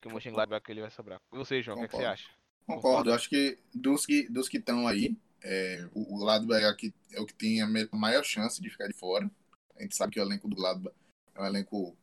Que 0.00 0.08
o 0.08 0.12
Mönchengladbach 0.12 0.62
ele 0.68 0.80
vai 0.80 0.90
sobrar. 0.90 1.20
E 1.32 1.36
você, 1.36 1.62
João, 1.62 1.76
o 1.76 1.80
que, 1.80 1.86
é 1.86 1.88
que, 1.88 1.96
você 1.96 2.04
acha? 2.04 2.30
Concordo. 2.66 2.82
Concordo. 2.82 3.12
Acho 3.12 3.28
que 3.28 3.58
dos 3.74 4.06
que 4.06 4.28
dos 4.28 4.48
que 4.48 4.58
estão 4.58 4.86
aí, 4.86 5.16
é, 5.42 5.88
o, 5.94 6.14
o 6.14 6.18
Gladbach 6.18 6.64
é, 6.64 6.74
que, 6.74 6.94
é 7.12 7.20
o 7.20 7.26
que 7.26 7.34
tem 7.34 7.62
a 7.62 7.68
maior 7.92 8.24
chance 8.24 8.60
de 8.60 8.70
ficar 8.70 8.88
de 8.88 8.94
fora. 8.94 9.30
A 9.76 9.82
gente 9.82 9.96
sabe 9.96 10.12
que 10.12 10.20
o 10.20 10.22
elenco 10.22 10.48
do 10.48 10.56
Gladbach 10.56 10.94
é 11.34 11.42
um 11.42 11.46
elenco 11.46 11.96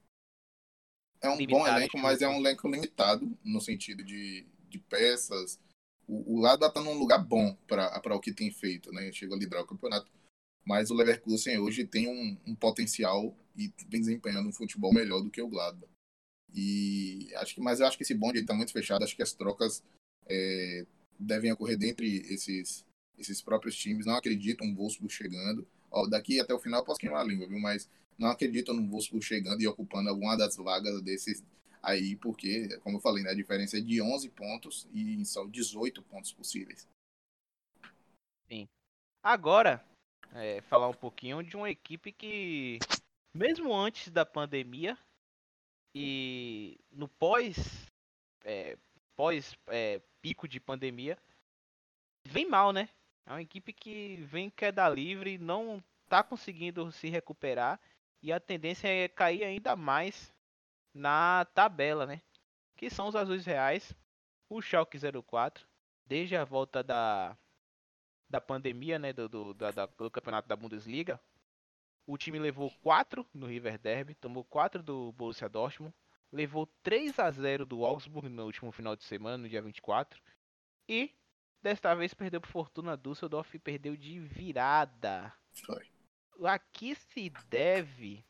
é 1.24 1.30
um 1.30 1.38
limitado, 1.38 1.64
bom 1.64 1.68
elenco, 1.68 1.98
mas 1.98 2.22
é 2.22 2.28
um 2.28 2.36
elenco 2.36 2.68
limitado 2.68 3.38
no 3.44 3.62
sentido 3.62 4.04
de, 4.04 4.46
de 4.68 4.78
peças. 4.78 5.58
O, 6.06 6.36
o 6.36 6.42
Lada 6.42 6.70
tá 6.70 6.82
num 6.82 6.98
lugar 6.98 7.20
bom 7.20 7.56
para 7.66 8.16
o 8.16 8.20
que 8.20 8.34
tem 8.34 8.52
feito, 8.52 8.92
né? 8.92 9.10
Chegou 9.14 9.38
a 9.38 9.40
liderar 9.40 9.64
o 9.64 9.68
campeonato. 9.68 10.12
Mas 10.66 10.90
o 10.90 10.94
Leverkusen 10.94 11.60
hoje 11.60 11.86
tem 11.86 12.08
um, 12.08 12.38
um 12.46 12.56
potencial 12.56 13.36
e 13.56 13.72
vem 13.90 14.02
desempenhando 14.02 14.50
um 14.50 14.54
futebol 14.54 14.94
melhor 14.94 15.22
do 15.22 15.30
que 15.30 15.42
o 15.42 15.48
Gladbach. 15.48 15.92
E 16.54 17.30
acho 17.36 17.56
que, 17.56 17.62
mas 17.62 17.80
eu 17.80 17.88
acho 17.88 17.98
que 17.98 18.04
esse 18.04 18.14
bonde 18.14 18.40
está 18.40 18.54
muito 18.54 18.72
fechado. 18.72 19.04
Acho 19.04 19.16
que 19.16 19.24
as 19.24 19.34
trocas 19.34 19.84
é, 20.28 20.86
devem 21.20 21.52
ocorrer 21.52 21.78
dentre 21.78 22.18
esses, 22.32 22.86
esses 23.18 23.42
próprios 23.42 23.76
times. 23.76 24.06
Não 24.06 24.16
acredito 24.16 24.64
um 24.64 24.76
Wolfsburg 24.76 25.12
chegando. 25.12 25.68
Ó, 25.92 26.08
daqui 26.08 26.40
até 26.40 26.54
o 26.54 26.60
final 26.60 26.82
eu 26.82 26.86
posso 26.86 27.00
queimar 27.00 27.22
a 27.22 27.24
língua, 27.24 27.48
viu? 27.48 27.60
Mas 27.60 27.90
não 28.18 28.30
acredito 28.30 28.74
no 28.74 28.88
Wolfsburg 28.88 29.26
chegando 29.26 29.62
e 29.62 29.68
ocupando 29.68 30.10
alguma 30.10 30.38
das 30.38 30.56
vagas 30.56 31.02
desses 31.02 31.44
aí, 31.82 32.16
porque, 32.16 32.80
como 32.80 32.98
eu 32.98 33.02
falei, 33.02 33.24
né, 33.24 33.32
a 33.32 33.36
diferença 33.36 33.78
é 33.78 33.82
de 33.82 34.02
11 34.02 34.30
pontos 34.30 34.88
e 34.94 35.26
são 35.26 35.50
18 35.50 36.02
pontos 36.04 36.32
possíveis. 36.32 36.88
Sim. 38.48 38.68
Agora, 39.22 39.86
é, 40.34 40.62
falar 40.62 40.88
um 40.88 40.94
pouquinho 40.94 41.44
de 41.44 41.56
uma 41.56 41.70
equipe 41.70 42.12
que, 42.12 42.80
mesmo 43.34 43.74
antes 43.74 44.10
da 44.10 44.26
pandemia 44.26 44.98
e 45.94 46.80
no 46.92 47.08
pós, 47.08 47.88
é, 48.44 48.78
pós 49.16 49.56
é, 49.68 50.02
pico 50.22 50.48
de 50.48 50.60
pandemia, 50.60 51.18
vem 52.26 52.48
mal, 52.48 52.72
né? 52.72 52.90
É 53.26 53.32
uma 53.32 53.42
equipe 53.42 53.72
que 53.72 54.18
vem 54.24 54.50
queda 54.50 54.88
livre, 54.90 55.38
não 55.38 55.84
tá 56.10 56.24
conseguindo 56.24 56.92
se 56.92 57.10
recuperar 57.10 57.80
e 58.22 58.32
a 58.32 58.40
tendência 58.40 58.88
é 58.88 59.08
cair 59.08 59.44
ainda 59.44 59.76
mais 59.76 60.34
na 60.94 61.46
tabela, 61.54 62.06
né? 62.06 62.22
Que 62.78 62.90
são 62.90 63.08
os 63.08 63.16
azuis 63.16 63.46
reais, 63.46 63.96
o 64.50 64.62
Schalke 64.62 64.98
04, 64.98 65.66
desde 66.06 66.36
a 66.36 66.44
volta 66.44 66.84
da, 66.84 67.38
da 68.34 68.42
pandemia, 68.42 68.98
né, 68.98 69.14
do, 69.14 69.30
do, 69.30 69.54
da, 69.54 69.86
do 69.86 70.10
campeonato 70.10 70.48
da 70.48 70.56
Bundesliga, 70.56 71.22
o 72.08 72.18
time 72.18 72.40
levou 72.40 72.72
4 72.82 73.24
no 73.32 73.46
River 73.46 73.78
Derby, 73.78 74.16
tomou 74.16 74.44
4 74.44 74.82
do 74.82 75.12
Borussia 75.12 75.48
Dortmund, 75.48 75.94
levou 76.32 76.66
3 76.82 77.20
a 77.20 77.30
0 77.30 77.64
do 77.64 77.86
Augsburg 77.86 78.28
no 78.30 78.46
último 78.46 78.72
final 78.72 78.96
de 78.96 79.04
semana, 79.04 79.38
no 79.38 79.48
dia 79.48 79.62
24, 79.62 80.20
e 80.90 81.14
desta 81.62 81.94
vez 81.94 82.16
perdeu 82.16 82.42
por 82.42 82.50
Fortuna 82.50 82.98
Düsseldorf 82.98 83.54
e 83.54 83.60
perdeu 83.60 83.96
de 83.96 84.20
virada. 84.20 85.32
Foi 86.32 86.50
a 86.50 86.58
que 86.58 86.96
se 86.96 87.30
deve 87.50 88.26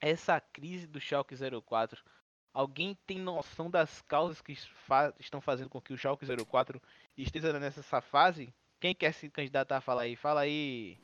essa 0.00 0.40
crise 0.40 0.86
do 0.86 1.00
Schalke 1.00 1.34
04? 1.66 2.00
Alguém 2.54 2.96
tem 3.06 3.18
noção 3.18 3.68
das 3.68 4.02
causas 4.02 4.40
que 4.40 4.54
fa 4.54 5.12
estão 5.18 5.40
fazendo 5.40 5.68
com 5.68 5.80
que 5.80 5.92
o 5.92 5.98
Schalke 5.98 6.26
04 6.46 6.80
esteja 7.16 7.58
nessa 7.58 8.00
fase? 8.00 8.54
Quem 8.82 8.96
quer 8.96 9.14
se 9.14 9.30
candidatar 9.30 9.76
a 9.76 9.80
falar 9.80 10.02
aí? 10.02 10.16
Fala 10.16 10.40
aí. 10.40 10.98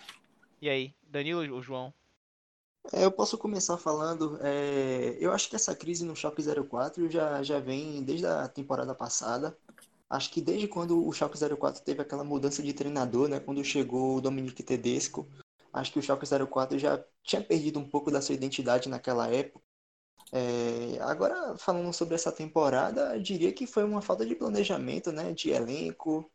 E 0.60 0.68
aí, 0.68 0.92
Danilo 1.04 1.54
ou 1.54 1.62
João? 1.62 1.94
É, 2.92 3.04
eu 3.04 3.12
posso 3.12 3.38
começar 3.38 3.78
falando. 3.78 4.36
É, 4.42 5.16
eu 5.20 5.30
acho 5.30 5.48
que 5.48 5.54
essa 5.54 5.76
crise 5.76 6.04
no 6.04 6.16
Schalke 6.16 6.42
04 6.42 7.08
já, 7.08 7.40
já 7.44 7.60
vem 7.60 8.02
desde 8.02 8.26
a 8.26 8.48
temporada 8.48 8.96
passada. 8.96 9.56
Acho 10.10 10.28
que 10.28 10.42
desde 10.42 10.66
quando 10.66 11.06
o 11.06 11.12
Schalke 11.12 11.38
04 11.38 11.84
teve 11.84 12.02
aquela 12.02 12.24
mudança 12.24 12.64
de 12.64 12.72
treinador, 12.72 13.28
né? 13.28 13.38
Quando 13.38 13.62
chegou 13.62 14.16
o 14.16 14.20
Dominique 14.20 14.64
Tedesco, 14.64 15.28
Acho 15.72 15.92
que 15.92 16.00
o 16.00 16.02
Schalke 16.02 16.26
04 16.26 16.78
já 16.80 17.00
tinha 17.22 17.42
perdido 17.42 17.78
um 17.78 17.88
pouco 17.88 18.10
da 18.10 18.20
sua 18.20 18.34
identidade 18.34 18.88
naquela 18.88 19.28
época. 19.28 19.64
É, 20.32 20.98
agora, 21.02 21.56
falando 21.58 21.92
sobre 21.92 22.16
essa 22.16 22.32
temporada, 22.32 23.14
eu 23.14 23.22
diria 23.22 23.52
que 23.52 23.66
foi 23.66 23.84
uma 23.84 24.02
falta 24.02 24.26
de 24.26 24.34
planejamento, 24.34 25.12
né? 25.12 25.32
De 25.32 25.50
elenco, 25.50 26.28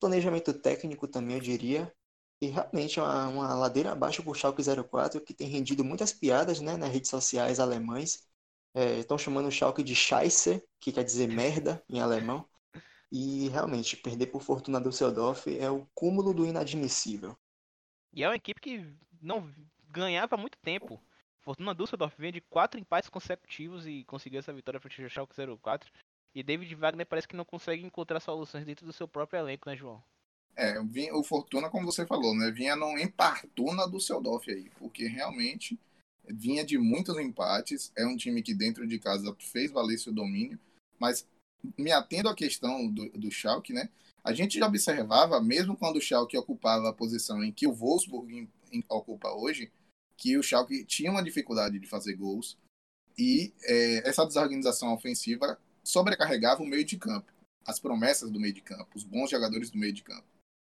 planejamento 0.00 0.52
técnico 0.54 1.06
também, 1.08 1.36
eu 1.36 1.42
diria. 1.42 1.92
E 2.40 2.48
realmente 2.48 3.00
uma, 3.00 3.28
uma 3.28 3.54
ladeira 3.54 3.92
abaixo 3.92 4.22
para 4.22 4.30
o 4.30 4.34
Schalke 4.34 4.62
04, 4.62 5.20
que 5.20 5.32
tem 5.32 5.48
rendido 5.48 5.82
muitas 5.84 6.12
piadas 6.12 6.60
né, 6.60 6.76
nas 6.76 6.90
redes 6.90 7.10
sociais 7.10 7.58
alemães. 7.58 8.26
É, 8.74 8.98
estão 8.98 9.16
chamando 9.16 9.48
o 9.48 9.50
Schalke 9.50 9.82
de 9.82 9.94
Scheisse, 9.94 10.62
que 10.78 10.92
quer 10.92 11.02
dizer 11.02 11.28
merda 11.28 11.82
em 11.88 12.00
alemão. 12.00 12.46
E 13.10 13.48
realmente, 13.48 13.96
perder 13.96 14.26
por 14.26 14.42
Fortuna 14.42 14.80
do 14.80 14.90
Düsseldorf 14.90 15.46
é 15.58 15.70
o 15.70 15.86
cúmulo 15.94 16.34
do 16.34 16.44
inadmissível. 16.44 17.36
E 18.12 18.22
é 18.22 18.28
uma 18.28 18.36
equipe 18.36 18.60
que 18.60 18.86
não 19.22 19.50
ganhava 19.88 20.34
há 20.34 20.38
muito 20.38 20.58
tempo. 20.58 21.00
Fortuna 21.40 21.74
Düsseldorf 21.74 22.14
vem 22.18 22.32
de 22.32 22.40
quatro 22.40 22.78
empates 22.78 23.08
consecutivos 23.08 23.86
e 23.86 24.04
conseguiu 24.04 24.40
essa 24.40 24.52
vitória 24.52 24.80
frente 24.80 25.02
ao 25.02 25.08
Schalke 25.08 25.34
04. 25.62 25.90
E 26.34 26.42
David 26.42 26.74
Wagner 26.74 27.06
parece 27.06 27.26
que 27.26 27.36
não 27.36 27.44
consegue 27.44 27.84
encontrar 27.84 28.20
soluções 28.20 28.64
dentro 28.64 28.84
do 28.84 28.92
seu 28.92 29.08
próprio 29.08 29.40
elenco, 29.40 29.68
né, 29.68 29.76
João? 29.76 30.02
É, 30.56 30.80
o 31.12 31.22
Fortuna, 31.22 31.68
como 31.68 31.84
você 31.84 32.06
falou, 32.06 32.34
né, 32.34 32.50
vinha 32.50 32.74
num 32.74 32.98
empartuna 32.98 33.86
do 33.86 33.98
Düsseldorf 33.98 34.50
aí, 34.50 34.70
porque 34.78 35.06
realmente 35.06 35.78
vinha 36.26 36.64
de 36.64 36.78
muitos 36.78 37.18
empates. 37.18 37.92
É 37.96 38.06
um 38.06 38.16
time 38.16 38.42
que 38.42 38.54
dentro 38.54 38.86
de 38.86 38.98
casa 38.98 39.34
fez 39.38 39.70
valer 39.70 39.98
seu 39.98 40.12
domínio, 40.12 40.58
mas 40.98 41.26
me 41.76 41.92
atendo 41.92 42.28
à 42.28 42.34
questão 42.34 42.88
do, 42.88 43.08
do 43.10 43.30
Schalke, 43.30 43.72
né? 43.72 43.90
A 44.24 44.32
gente 44.32 44.58
já 44.58 44.66
observava, 44.66 45.40
mesmo 45.40 45.76
quando 45.76 45.96
o 45.96 46.00
Schalke 46.00 46.36
ocupava 46.36 46.88
a 46.88 46.92
posição 46.92 47.44
em 47.44 47.52
que 47.52 47.66
o 47.66 47.72
Wolfsburg 47.72 48.48
ocupa 48.88 49.30
hoje, 49.30 49.70
que 50.16 50.36
o 50.36 50.42
Schalke 50.42 50.84
tinha 50.84 51.10
uma 51.10 51.22
dificuldade 51.22 51.78
de 51.78 51.86
fazer 51.86 52.14
gols 52.14 52.58
e 53.16 53.52
é, 53.62 54.08
essa 54.08 54.26
desorganização 54.26 54.92
ofensiva 54.92 55.58
sobrecarregava 55.86 56.62
o 56.62 56.66
meio 56.66 56.84
de 56.84 56.96
campo, 56.96 57.32
as 57.64 57.78
promessas 57.78 58.30
do 58.30 58.40
meio 58.40 58.52
de 58.52 58.60
campo, 58.60 58.90
os 58.94 59.04
bons 59.04 59.30
jogadores 59.30 59.70
do 59.70 59.78
meio 59.78 59.92
de 59.92 60.02
campo. 60.02 60.26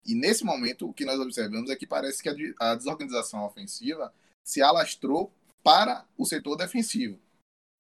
E 0.06 0.16
nesse 0.16 0.44
momento, 0.44 0.90
o 0.90 0.94
que 0.94 1.06
nós 1.06 1.20
observamos 1.20 1.70
é 1.70 1.76
que 1.76 1.86
parece 1.86 2.24
que 2.24 2.56
a, 2.60 2.76
desorganização 2.76 3.46
ofensiva 3.46 4.14
se 4.44 4.62
alastrou 4.62 5.32
para 5.64 6.06
o 6.18 6.26
setor 6.26 6.56
defensivo. 6.56 7.20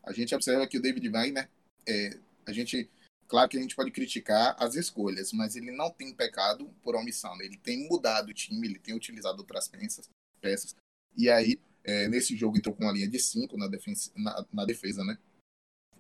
A 0.04 0.14
gente 0.14 0.36
observa 0.36 0.68
que 0.68 0.78
o 0.78 0.82
David 0.82 1.08
Wagner, 1.10 1.50
é, 1.88 2.18
a 2.46 2.54
gente 2.54 2.90
Claro 3.32 3.48
que 3.48 3.58
a 3.58 3.62
gente 3.62 3.78
pode 3.78 3.92
criticar 3.92 4.58
as 4.60 4.76
escolhas, 4.76 5.32
mas 5.32 5.56
ele 5.56 5.72
não 5.72 5.90
tem 5.90 6.14
pecado 6.14 6.70
por 6.84 6.98
omissão. 6.98 7.42
Ele 7.42 7.56
tem 7.56 7.88
mudado 7.88 8.28
o 8.28 8.34
time, 8.34 8.68
ele 8.68 8.78
tem 8.78 8.94
utilizado 8.94 9.40
outras 9.40 9.70
peças. 9.70 10.10
peças. 10.42 10.76
E 11.16 11.30
aí, 11.30 11.58
é, 11.82 12.10
nesse 12.10 12.36
jogo, 12.36 12.58
entrou 12.58 12.76
com 12.76 12.84
uma 12.84 12.92
linha 12.92 13.08
de 13.08 13.18
5 13.18 13.58
na, 13.58 13.70
na, 14.18 14.46
na, 14.52 14.66
defesa, 14.66 15.06
né? 15.06 15.18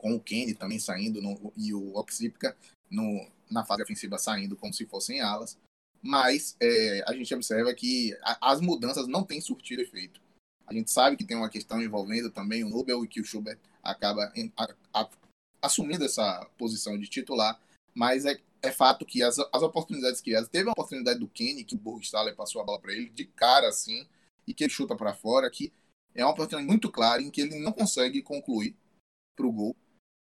Com 0.01 0.15
o 0.15 0.19
Kenny 0.19 0.55
também 0.55 0.79
saindo 0.79 1.21
no, 1.21 1.53
e 1.55 1.75
o 1.75 1.95
Oxípica 1.95 2.57
na 3.47 3.63
fase 3.63 3.83
ofensiva 3.83 4.17
saindo 4.17 4.55
como 4.55 4.73
se 4.73 4.83
fossem 4.87 5.21
alas. 5.21 5.55
Mas 6.01 6.57
é, 6.59 7.03
a 7.05 7.13
gente 7.13 7.31
observa 7.35 7.71
que 7.75 8.17
a, 8.23 8.51
as 8.51 8.59
mudanças 8.59 9.07
não 9.07 9.23
têm 9.23 9.39
surtido 9.39 9.83
efeito. 9.83 10.19
A 10.65 10.73
gente 10.73 10.89
sabe 10.89 11.15
que 11.15 11.23
tem 11.23 11.37
uma 11.37 11.49
questão 11.49 11.79
envolvendo 11.79 12.31
também 12.31 12.63
o 12.63 12.69
Nobel 12.69 13.05
e 13.05 13.07
que 13.07 13.21
o 13.21 13.23
Schubert 13.23 13.59
acaba 13.83 14.31
em, 14.35 14.51
a, 14.57 14.73
a, 14.91 15.09
assumindo 15.61 16.03
essa 16.03 16.43
posição 16.57 16.97
de 16.97 17.07
titular, 17.07 17.61
mas 17.93 18.25
é, 18.25 18.39
é 18.63 18.71
fato 18.71 19.05
que 19.05 19.21
as, 19.21 19.37
as 19.37 19.61
oportunidades 19.61 20.19
criadas, 20.19 20.49
teve 20.49 20.69
a 20.69 20.71
oportunidade 20.71 21.19
do 21.19 21.27
Kenny, 21.27 21.63
que 21.63 21.75
o 21.75 21.77
Burgstaller 21.77 22.35
passou 22.35 22.59
a 22.59 22.65
bola 22.65 22.79
para 22.79 22.93
ele, 22.93 23.09
de 23.09 23.25
cara 23.25 23.67
assim, 23.67 24.07
e 24.47 24.53
que 24.53 24.63
ele 24.63 24.73
chuta 24.73 24.95
para 24.95 25.13
fora, 25.13 25.51
que 25.51 25.71
é 26.15 26.23
uma 26.25 26.31
oportunidade 26.31 26.67
muito 26.67 26.91
clara 26.91 27.21
em 27.21 27.29
que 27.29 27.41
ele 27.41 27.59
não 27.59 27.71
consegue 27.71 28.21
concluir 28.21 28.75
para 29.35 29.45
o 29.45 29.51
gol. 29.51 29.75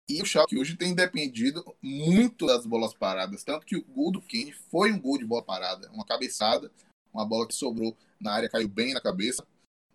E 0.10 0.24
o 0.24 0.26
Schalke 0.26 0.58
hoje 0.58 0.76
tem 0.76 0.96
dependido 0.96 1.64
muito 1.80 2.48
das 2.48 2.66
bolas 2.66 2.96
paradas. 2.96 3.44
Tanto 3.44 3.64
que 3.64 3.76
o 3.76 3.86
gol 3.86 4.12
do 4.12 4.20
Kane 4.20 4.52
foi 4.52 4.92
um 4.92 5.00
gol 5.00 5.20
de 5.20 5.26
bola 5.26 5.44
parada. 5.44 5.88
Uma 5.92 6.04
cabeçada, 6.04 6.72
uma 7.14 7.24
bola 7.24 7.48
que 7.48 7.54
sobrou 7.54 7.96
na 8.20 8.34
área, 8.34 8.50
caiu 8.50 8.68
bem 8.68 8.96
na 8.96 9.00
cabeça. 9.00 9.46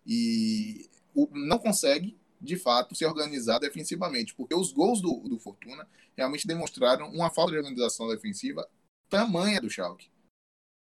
E 0.07 0.89
não 1.33 1.59
consegue, 1.59 2.17
de 2.39 2.55
fato, 2.55 2.95
se 2.95 3.05
organizar 3.05 3.59
defensivamente. 3.59 4.33
Porque 4.33 4.55
os 4.55 4.71
gols 4.71 5.01
do, 5.01 5.19
do 5.27 5.37
Fortuna 5.37 5.85
realmente 6.15 6.47
demonstraram 6.47 7.09
uma 7.09 7.29
falta 7.29 7.51
de 7.51 7.57
organização 7.57 8.07
defensiva 8.07 8.65
tamanha 9.09 9.59
do 9.59 9.69
Schalke. 9.69 10.09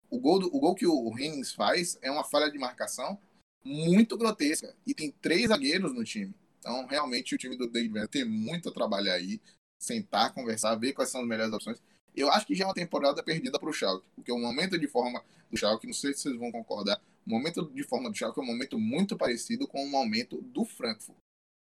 O 0.10 0.20
gol, 0.20 0.40
do, 0.40 0.48
o 0.48 0.60
gol 0.60 0.74
que 0.74 0.88
o 0.88 1.16
Hennings 1.16 1.54
faz 1.54 1.96
é 2.02 2.10
uma 2.10 2.24
falha 2.24 2.52
de 2.52 2.58
marcação 2.58 3.20
muito 3.64 4.18
grotesca. 4.18 4.76
E 4.86 4.96
tem 4.96 5.12
três 5.12 5.50
zagueiros 5.50 5.94
no 5.94 6.04
time. 6.04 6.34
Então, 6.62 6.86
realmente, 6.86 7.34
o 7.34 7.38
time 7.38 7.58
do 7.58 7.68
David 7.68 7.92
vai 7.92 8.08
ter 8.08 8.24
muito 8.24 8.70
a 8.70 8.72
trabalhar 8.72 9.16
aí, 9.16 9.42
sentar, 9.80 10.32
conversar, 10.32 10.76
ver 10.76 10.94
quais 10.94 11.10
são 11.10 11.22
as 11.22 11.28
melhores 11.28 11.52
opções. 11.52 11.82
Eu 12.16 12.30
acho 12.32 12.46
que 12.46 12.54
já 12.54 12.66
é 12.66 12.68
uma 12.68 12.74
temporada 12.74 13.24
perdida 13.24 13.60
para 13.60 13.70
o 13.70 13.74
Schalke, 13.74 14.06
porque 14.16 14.32
o 14.32 14.38
momento 14.38 14.78
de 14.78 14.88
forma 14.88 15.24
do 15.50 15.58
Schalke, 15.58 15.88
não 15.88 15.94
sei 15.94 16.14
se 16.14 16.22
vocês 16.22 16.38
vão 16.38 16.52
concordar, 16.52 17.02
o 17.26 17.30
momento 17.30 17.66
de 17.74 17.84
forma 17.84 18.10
do 18.10 18.16
Schalke 18.16 18.40
é 18.40 18.44
um 18.44 18.46
momento 18.46 18.78
muito 18.78 19.18
parecido 19.18 19.68
com 19.68 19.84
o 19.84 19.90
momento 19.90 20.40
do 20.42 20.64
Frankfurt. 20.64 21.18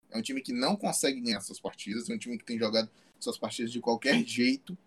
É 0.09 0.17
um 0.17 0.21
time 0.21 0.41
que 0.41 0.51
não 0.51 0.75
consegue 0.75 1.21
ganhar 1.21 1.39
suas 1.41 1.59
partidas, 1.59 2.09
é 2.09 2.13
um 2.13 2.17
time 2.17 2.37
que 2.37 2.43
tem 2.43 2.57
jogado 2.57 2.89
suas 3.19 3.37
partidas 3.37 3.71
de 3.71 3.79
qualquer 3.79 4.21
jeito 4.25 4.77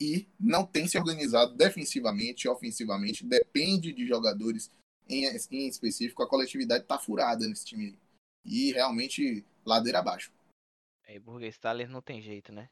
e 0.00 0.26
não 0.38 0.64
tem 0.64 0.86
se 0.86 0.98
organizado 0.98 1.54
defensivamente 1.54 2.48
ofensivamente, 2.48 3.24
depende 3.24 3.92
de 3.92 4.06
jogadores 4.06 4.70
em, 5.08 5.26
em 5.50 5.68
específico, 5.68 6.22
a 6.22 6.28
coletividade 6.28 6.84
está 6.84 6.98
furada 6.98 7.46
nesse 7.46 7.64
time 7.64 7.98
e 8.44 8.72
realmente 8.72 9.44
ladeira 9.64 9.98
abaixo. 9.98 10.32
É, 11.04 11.18
Burgestaller 11.18 11.88
não 11.88 12.00
tem 12.00 12.20
jeito, 12.20 12.52
né? 12.52 12.68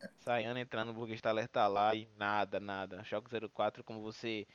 É. 0.00 0.10
Saiano 0.18 0.58
entrando, 0.58 0.88
no 0.88 0.94
Burgestaller 0.94 1.48
tá 1.48 1.66
lá 1.68 1.94
e 1.94 2.08
nada, 2.16 2.58
nada. 2.58 3.04
Choque 3.04 3.30
04, 3.50 3.84
como 3.84 4.00
você 4.00 4.46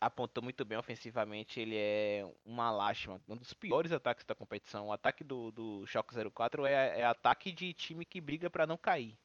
apontou 0.00 0.42
muito 0.42 0.64
bem 0.64 0.78
ofensivamente, 0.78 1.58
ele 1.60 1.76
é 1.76 2.24
uma 2.44 2.70
lástima. 2.70 3.20
Um 3.28 3.36
dos 3.36 3.52
piores 3.52 3.90
ataques 3.90 4.24
da 4.24 4.34
competição. 4.34 4.86
O 4.86 4.92
ataque 4.92 5.24
do, 5.24 5.50
do 5.50 5.86
Choque 5.86 6.14
04 6.30 6.66
é, 6.66 7.00
é 7.00 7.04
ataque 7.04 7.52
de 7.52 7.72
time 7.72 8.04
que 8.04 8.20
briga 8.20 8.48
para 8.48 8.66
não 8.66 8.76
cair. 8.76 9.18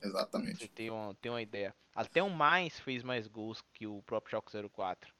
Exatamente. 0.00 0.58
Você 0.58 0.68
tem 0.68 0.90
uma, 0.90 1.14
tem 1.16 1.30
uma 1.30 1.42
ideia. 1.42 1.74
Até 1.94 2.22
o 2.22 2.30
Mais 2.30 2.78
fez 2.78 3.02
mais 3.02 3.26
gols 3.26 3.60
que 3.74 3.86
o 3.86 4.02
próprio 4.02 4.30
Choque 4.30 4.52
04 4.70 5.12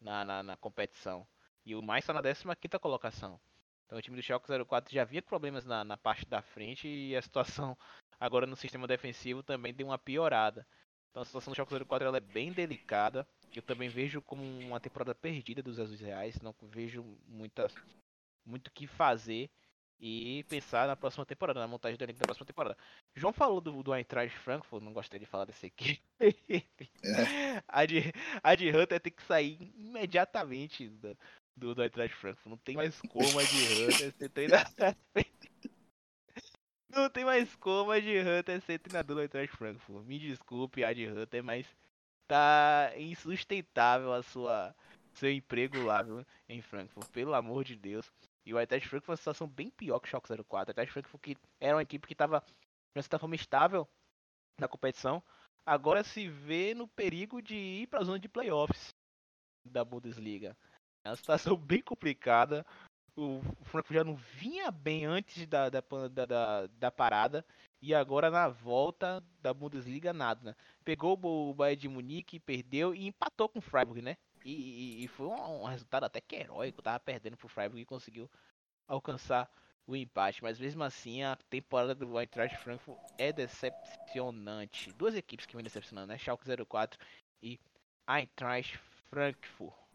na, 0.00 0.24
na, 0.24 0.42
na 0.42 0.56
competição. 0.56 1.26
E 1.66 1.74
o 1.74 1.82
Mais 1.82 2.04
está 2.04 2.14
na 2.14 2.22
15 2.22 2.78
colocação. 2.80 3.40
Então 3.88 3.98
o 3.98 4.02
time 4.02 4.16
do 4.16 4.22
Schalke 4.22 4.46
04 4.66 4.92
já 4.92 5.00
havia 5.00 5.22
problemas 5.22 5.64
na, 5.64 5.82
na 5.82 5.96
parte 5.96 6.26
da 6.26 6.42
frente 6.42 6.86
e 6.86 7.16
a 7.16 7.22
situação 7.22 7.76
agora 8.20 8.46
no 8.46 8.54
sistema 8.54 8.86
defensivo 8.86 9.42
também 9.42 9.72
deu 9.72 9.86
uma 9.86 9.98
piorada. 9.98 10.66
Então 11.10 11.22
a 11.22 11.24
situação 11.24 11.52
do 11.52 11.56
Schalke 11.56 11.74
04 11.86 12.06
ela 12.06 12.18
é 12.18 12.20
bem 12.20 12.52
delicada. 12.52 13.26
Eu 13.56 13.62
também 13.62 13.88
vejo 13.88 14.20
como 14.20 14.42
uma 14.42 14.78
temporada 14.78 15.14
perdida 15.14 15.62
dos 15.62 15.80
Azuis 15.80 16.02
Reais. 16.02 16.38
Não 16.42 16.54
vejo 16.60 17.02
muitas, 17.26 17.74
muito 18.44 18.68
o 18.68 18.72
que 18.72 18.86
fazer 18.86 19.50
e 19.98 20.44
pensar 20.44 20.86
na 20.86 20.94
próxima 20.94 21.24
temporada, 21.24 21.58
na 21.58 21.66
montagem 21.66 21.96
do 21.96 22.04
elenco 22.04 22.18
da 22.20 22.26
próxima 22.26 22.46
temporada. 22.46 22.76
João 23.16 23.32
falou 23.32 23.58
do, 23.58 23.82
do 23.82 23.94
Eintracht 23.94 24.36
Frankfurt, 24.38 24.82
não 24.82 24.92
gostei 24.92 25.18
de 25.18 25.26
falar 25.26 25.46
desse 25.46 25.66
aqui. 25.66 25.98
É. 26.20 27.62
a, 27.66 27.86
de, 27.86 28.12
a 28.42 28.54
de 28.54 28.70
Hunter 28.70 29.00
tem 29.00 29.12
que 29.12 29.22
sair 29.22 29.72
imediatamente 29.76 30.88
da, 30.90 31.16
do, 31.58 31.74
do 31.74 31.82
Eintracht 31.82 32.14
Frankfurt. 32.16 32.50
Não 32.50 32.56
tem 32.58 32.76
mais 32.76 33.00
como 33.00 33.38
a 33.38 33.42
de 33.42 33.82
Hunter 33.84 34.12
ser 34.12 34.28
treinador. 34.30 34.94
Não 36.88 37.10
tem 37.10 37.24
mais 37.24 37.54
como 37.56 37.90
a 37.90 38.00
de 38.00 38.18
Hunter 38.18 38.60
ser 38.62 38.78
treinador 38.78 39.16
do 39.16 39.22
Eintracht 39.22 39.56
Frankfurt. 39.56 40.06
Me 40.06 40.18
desculpe, 40.18 40.84
a 40.84 40.92
de 40.92 41.06
Hunter, 41.06 41.44
mas 41.44 41.66
tá 42.26 42.92
insustentável 42.96 44.12
a 44.12 44.22
sua 44.22 44.74
seu 45.14 45.32
emprego 45.32 45.82
lá, 45.82 46.02
viu, 46.02 46.24
em 46.48 46.62
Frankfurt. 46.62 47.10
Pelo 47.10 47.34
amor 47.34 47.64
de 47.64 47.74
Deus. 47.74 48.10
E 48.46 48.54
o 48.54 48.58
Eintracht 48.58 48.88
Frankfurt 48.88 49.04
foi 49.04 49.12
uma 49.12 49.16
situação 49.16 49.48
bem 49.48 49.68
pior 49.70 49.98
que 49.98 50.06
o 50.06 50.10
Schalke 50.10 50.28
04. 50.28 50.46
O 50.48 50.70
Eintracht 50.70 50.92
Frankfurt 50.92 51.22
que 51.22 51.36
era 51.60 51.76
uma 51.76 51.82
equipe 51.82 52.06
que 52.06 52.14
estava 52.14 52.42
de 52.94 53.02
certa 53.02 53.18
forma 53.18 53.34
estável 53.34 53.88
na 54.58 54.66
competição, 54.66 55.22
agora 55.64 56.02
se 56.02 56.28
vê 56.28 56.74
no 56.74 56.88
perigo 56.88 57.40
de 57.40 57.54
ir 57.54 57.86
para 57.86 58.00
a 58.00 58.04
zona 58.04 58.18
de 58.18 58.28
playoffs 58.28 58.94
da 59.64 59.84
Bundesliga. 59.84 60.56
É 61.08 61.10
uma 61.10 61.16
situação 61.16 61.56
bem 61.58 61.80
complicada. 61.80 62.64
O 63.16 63.40
Frankfurt 63.64 63.94
já 63.94 64.04
não 64.04 64.14
vinha 64.14 64.70
bem 64.70 65.04
antes 65.04 65.46
da, 65.46 65.68
da, 65.68 65.82
da, 66.26 66.66
da, 66.66 66.90
parada. 66.90 67.44
E 67.82 67.94
agora 67.94 68.30
na 68.30 68.48
volta 68.48 69.22
da 69.40 69.52
Bundesliga 69.52 70.12
nada, 70.12 70.50
né? 70.50 70.56
Pegou 70.84 71.18
o 71.20 71.54
Bayern 71.54 71.80
de 71.80 71.88
Munique, 71.88 72.38
perdeu 72.38 72.94
e 72.94 73.06
empatou 73.06 73.48
com 73.48 73.58
o 73.58 73.62
Freiburg, 73.62 74.02
né? 74.02 74.16
E, 74.44 74.52
e, 74.52 75.04
e 75.04 75.08
foi 75.08 75.26
um, 75.26 75.62
um, 75.62 75.64
resultado 75.64 76.04
até 76.04 76.20
que 76.20 76.36
heróico. 76.36 76.82
Tava 76.82 77.00
perdendo 77.00 77.36
pro 77.36 77.48
Freiburg 77.48 77.80
e 77.80 77.86
conseguiu 77.86 78.30
alcançar 78.86 79.50
o 79.86 79.96
empate. 79.96 80.42
Mas 80.42 80.58
mesmo 80.58 80.84
assim, 80.84 81.22
a 81.22 81.36
temporada 81.50 81.94
do 81.94 82.20
Eintracht 82.20 82.56
Frankfurt 82.58 82.98
é 83.16 83.32
decepcionante. 83.32 84.92
Duas 84.92 85.14
equipes 85.14 85.46
que 85.46 85.56
vêm 85.56 85.64
decepcionando, 85.64 86.08
né? 86.08 86.18
Schalke 86.18 86.44
04 86.66 86.98
e 87.42 87.58
Eintracht 88.06 88.78
Frankfurt. 89.10 89.87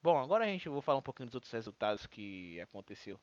Bom, 0.00 0.16
agora 0.16 0.44
a 0.44 0.46
gente 0.46 0.68
vai 0.68 0.80
falar 0.80 0.98
um 0.98 1.02
pouquinho 1.02 1.26
dos 1.26 1.34
outros 1.34 1.52
resultados 1.52 2.06
que 2.06 2.60
aconteceu 2.60 3.20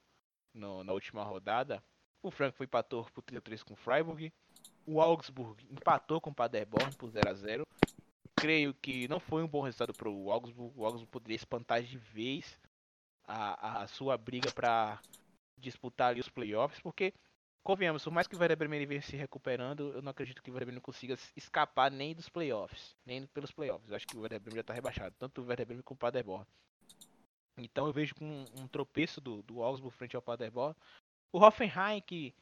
no, 0.54 0.84
na 0.84 0.92
última 0.92 1.24
rodada. 1.24 1.82
O 2.22 2.30
Frankfurt 2.30 2.68
empatou 2.68 3.06
por 3.14 3.22
33 3.22 3.64
com 3.64 3.74
o 3.74 3.78
Freiburg. 3.78 4.34
O 4.86 5.00
Augsburg 5.00 5.66
empatou 5.72 6.20
com 6.20 6.32
o 6.32 6.36
Paderborn 6.36 6.94
por 6.96 7.10
0 7.10 7.30
a 7.30 7.34
0 7.34 7.68
Creio 8.36 8.74
que 8.74 9.08
não 9.08 9.20
foi 9.20 9.42
um 9.42 9.48
bom 9.48 9.62
resultado 9.62 9.94
para 9.94 10.10
o 10.10 10.30
Augsburg. 10.30 10.74
O 10.78 10.86
Augsburg 10.86 11.10
poderia 11.10 11.38
espantar 11.38 11.82
de 11.82 11.98
vez 11.98 12.60
a, 13.24 13.84
a 13.84 13.88
sua 13.88 14.18
briga 14.18 14.52
para 14.52 15.00
disputar 15.58 16.10
ali 16.10 16.20
os 16.20 16.30
playoffs, 16.30 16.82
porque 16.82 17.14
convenhamos, 17.66 18.04
por 18.04 18.14
mais 18.14 18.28
que 18.28 18.36
o 18.36 18.40
Werder 18.40 18.56
Bremen 18.56 18.86
venha 18.86 19.02
se 19.02 19.18
recuperando, 19.18 19.92
eu 19.92 20.02
não 20.02 20.12
acredito 20.12 20.42
que 20.44 20.52
o 20.52 20.54
Werder 20.54 20.68
Bremen 20.68 20.82
consiga 20.82 21.18
escapar 21.36 21.90
nem 21.90 22.14
dos 22.14 22.30
playoffs, 22.30 22.96
nem 23.04 23.26
pelos 23.26 23.52
playoffs. 23.52 23.90
Eu 23.90 23.96
acho 23.96 24.06
que 24.06 24.16
o 24.16 24.22
Werder 24.22 24.40
Bremen 24.40 24.58
já 24.58 24.62
está 24.62 24.74
rebaixado, 24.74 25.16
tanto 25.18 25.42
o 25.42 25.46
Werder 25.46 25.66
Bremen 25.66 25.84
como 25.84 25.96
o 25.96 26.00
Paderborn. 26.00 26.46
Então 27.58 27.88
eu 27.88 27.94
vejo 27.94 28.14
com 28.14 28.24
um, 28.24 28.46
um 28.62 28.68
tropeço 28.68 29.20
do, 29.20 29.42
do 29.42 29.64
Augsburg 29.64 29.98
frente 29.98 30.16
ao 30.16 30.22
Paderborn. 30.22 30.76
O 31.32 31.40
Hoffenheim 31.40 32.02
que 32.02 32.36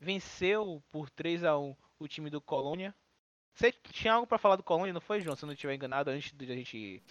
venceu 0.00 0.82
por 0.90 1.10
3 1.10 1.44
a 1.44 1.58
1 1.58 1.76
o 1.98 2.08
time 2.08 2.30
do 2.30 2.40
Colônia, 2.40 2.94
você 3.58 3.74
tinha 3.90 4.12
algo 4.12 4.26
para 4.26 4.38
falar 4.38 4.54
do 4.54 4.62
Colônia, 4.62 4.92
não 4.92 5.00
foi, 5.00 5.20
João? 5.20 5.34
Se 5.34 5.44
não 5.44 5.52
estiver 5.52 5.74
enganado, 5.74 6.10
antes 6.10 6.32
de 6.32 6.44
a 6.44 6.54
gente. 6.54 7.02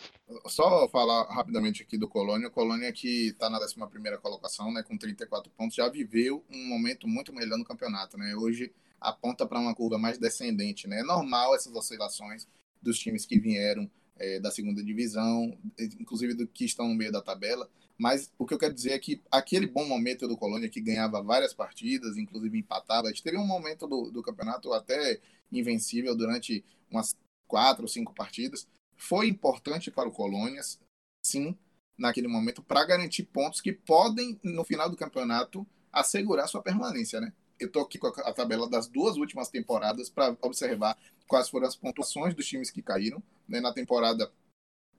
Só 0.46 0.88
falar 0.88 1.24
rapidamente 1.26 1.84
aqui 1.84 1.98
do 1.98 2.08
Colônia. 2.08 2.48
O 2.48 2.52
Colônia, 2.52 2.90
que 2.94 3.28
está 3.28 3.50
na 3.50 3.60
11 3.60 3.76
colocação, 4.22 4.72
né, 4.72 4.82
com 4.82 4.98
34 4.98 5.52
pontos, 5.52 5.76
já 5.76 5.90
viveu 5.90 6.46
um 6.50 6.70
momento 6.70 7.06
muito 7.06 7.34
melhor 7.34 7.58
no 7.58 7.66
campeonato. 7.66 8.18
Né? 8.18 8.34
Hoje 8.34 8.72
aponta 9.02 9.46
para 9.46 9.60
uma 9.60 9.76
curva 9.76 9.98
mais 9.98 10.18
descendente. 10.18 10.88
Né? 10.88 11.02
É 11.02 11.04
normal 11.04 11.54
essas 11.54 11.76
oscilações 11.76 12.48
dos 12.82 12.98
times 12.98 13.26
que 13.26 13.38
vieram 13.38 13.92
é, 14.16 14.40
da 14.40 14.50
segunda 14.50 14.82
divisão, 14.82 15.58
inclusive 16.00 16.34
do 16.34 16.48
que 16.48 16.64
estão 16.64 16.88
no 16.88 16.96
meio 16.96 17.12
da 17.12 17.22
tabela. 17.22 17.70
Mas 17.98 18.32
o 18.38 18.46
que 18.46 18.54
eu 18.54 18.60
quero 18.60 18.74
dizer 18.74 18.92
é 18.92 19.00
que 19.00 19.22
aquele 19.32 19.66
bom 19.66 19.86
momento 19.86 20.28
do 20.28 20.38
Colônia, 20.38 20.70
que 20.70 20.80
ganhava 20.80 21.22
várias 21.22 21.54
partidas, 21.54 22.16
inclusive 22.16 22.60
empatava, 22.60 23.08
a 23.08 23.10
gente 23.10 23.24
teve 23.24 23.38
um 23.38 23.46
momento 23.46 23.88
do, 23.88 24.12
do 24.12 24.22
campeonato 24.22 24.72
até 24.72 25.20
invencível 25.52 26.16
durante 26.16 26.64
umas 26.92 27.16
quatro 27.48 27.84
ou 27.84 27.88
cinco 27.88 28.14
partidas. 28.14 28.68
Foi 28.96 29.28
importante 29.28 29.90
para 29.90 30.08
o 30.08 30.12
Colônias, 30.12 30.80
sim, 31.26 31.58
naquele 31.98 32.28
momento, 32.28 32.62
para 32.62 32.86
garantir 32.86 33.24
pontos 33.24 33.62
que 33.62 33.74
podem, 33.74 34.40
no 34.44 34.64
final 34.64 34.90
do 34.90 34.98
campeonato, 34.98 35.66
assegurar 35.92 36.48
sua 36.48 36.62
permanência, 36.62 37.20
né? 37.20 37.34
Eu 37.60 37.68
estou 37.68 37.82
aqui 37.82 37.98
com 37.98 38.08
a 38.08 38.34
tabela 38.34 38.70
das 38.70 38.88
duas 38.88 39.18
últimas 39.18 39.50
temporadas 39.50 40.10
para 40.10 40.38
observar 40.42 40.96
quais 41.28 41.50
foram 41.50 41.68
as 41.68 41.76
pontuações 41.76 42.36
dos 42.36 42.46
times 42.46 42.70
que 42.70 42.84
caíram. 42.84 43.22
Né? 43.48 43.60
Na 43.60 43.74
temporada 43.74 44.32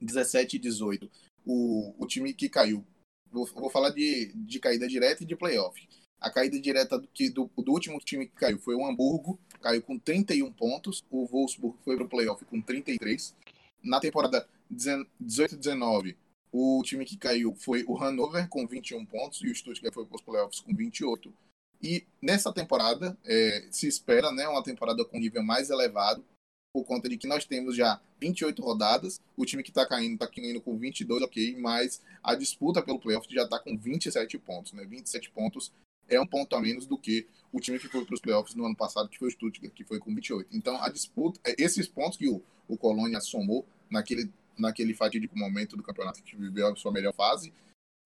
17 0.00 0.56
e 0.56 0.58
18, 0.58 1.08
o, 1.48 1.94
o 1.98 2.06
time 2.06 2.34
que 2.34 2.46
caiu, 2.46 2.84
vou, 3.32 3.46
vou 3.46 3.70
falar 3.70 3.88
de, 3.88 4.30
de 4.34 4.60
caída 4.60 4.86
direta 4.86 5.22
e 5.22 5.26
de 5.26 5.34
playoff. 5.34 5.88
A 6.20 6.30
caída 6.30 6.60
direta 6.60 6.98
do, 6.98 7.08
do, 7.32 7.62
do 7.62 7.72
último 7.72 7.98
time 8.00 8.26
que 8.26 8.34
caiu 8.34 8.58
foi 8.58 8.74
o 8.74 8.84
Hamburgo, 8.84 9.40
caiu 9.62 9.80
com 9.80 9.98
31 9.98 10.52
pontos. 10.52 11.02
O 11.10 11.24
Wolfsburg 11.26 11.78
foi 11.82 11.96
para 11.96 12.04
o 12.04 12.08
playoff 12.08 12.44
com 12.44 12.60
33. 12.60 13.34
Na 13.82 13.98
temporada 13.98 14.46
18-19, 14.70 16.16
o 16.52 16.82
time 16.84 17.04
que 17.04 17.16
caiu 17.16 17.54
foi 17.54 17.84
o 17.86 17.96
Hannover 17.96 18.48
com 18.48 18.66
21 18.66 19.06
pontos 19.06 19.40
e 19.42 19.48
o 19.48 19.54
Stuttgart 19.54 19.94
foi 19.94 20.04
para 20.04 20.16
os 20.16 20.22
playoffs 20.22 20.60
com 20.60 20.74
28. 20.74 21.32
E 21.80 22.04
nessa 22.20 22.52
temporada 22.52 23.16
é, 23.24 23.68
se 23.70 23.86
espera 23.86 24.32
né, 24.32 24.46
uma 24.48 24.62
temporada 24.62 25.04
com 25.04 25.18
nível 25.18 25.42
mais 25.42 25.70
elevado, 25.70 26.24
por 26.78 26.84
conta 26.84 27.08
de 27.08 27.16
que 27.16 27.26
nós 27.26 27.44
temos 27.44 27.74
já 27.74 28.00
28 28.20 28.62
rodadas. 28.62 29.20
O 29.36 29.44
time 29.44 29.64
que 29.64 29.70
está 29.70 29.84
caindo 29.84 30.14
está 30.14 30.28
caindo 30.28 30.60
com 30.60 30.78
22, 30.78 31.22
ok, 31.22 31.56
mas 31.58 32.00
a 32.22 32.36
disputa 32.36 32.80
pelo 32.80 33.00
playoff 33.00 33.26
já 33.28 33.42
está 33.42 33.58
com 33.58 33.76
27 33.76 34.38
pontos, 34.38 34.72
né? 34.72 34.84
27 34.84 35.30
pontos 35.30 35.72
é 36.08 36.20
um 36.20 36.26
ponto 36.26 36.54
a 36.54 36.60
menos 36.60 36.86
do 36.86 36.96
que 36.96 37.26
o 37.52 37.58
time 37.58 37.80
que 37.80 37.88
foi 37.88 38.04
para 38.04 38.14
os 38.14 38.20
playoffs 38.20 38.54
no 38.54 38.64
ano 38.64 38.76
passado, 38.76 39.08
que 39.08 39.18
foi 39.18 39.26
o 39.26 39.30
Stuttgart, 39.30 39.74
que 39.74 39.82
foi 39.82 39.98
com 39.98 40.14
28. 40.14 40.48
Então, 40.56 40.80
a 40.80 40.88
disputa, 40.88 41.40
é, 41.44 41.56
esses 41.58 41.88
pontos 41.88 42.16
que 42.16 42.28
o, 42.28 42.40
o 42.68 42.76
Colônia 42.76 43.20
somou 43.20 43.66
naquele, 43.90 44.30
naquele 44.56 44.94
fatídico 44.94 45.36
momento 45.36 45.76
do 45.76 45.82
campeonato 45.82 46.22
que 46.22 46.36
viveu 46.36 46.68
a 46.68 46.76
sua 46.76 46.92
melhor 46.92 47.12
fase, 47.12 47.52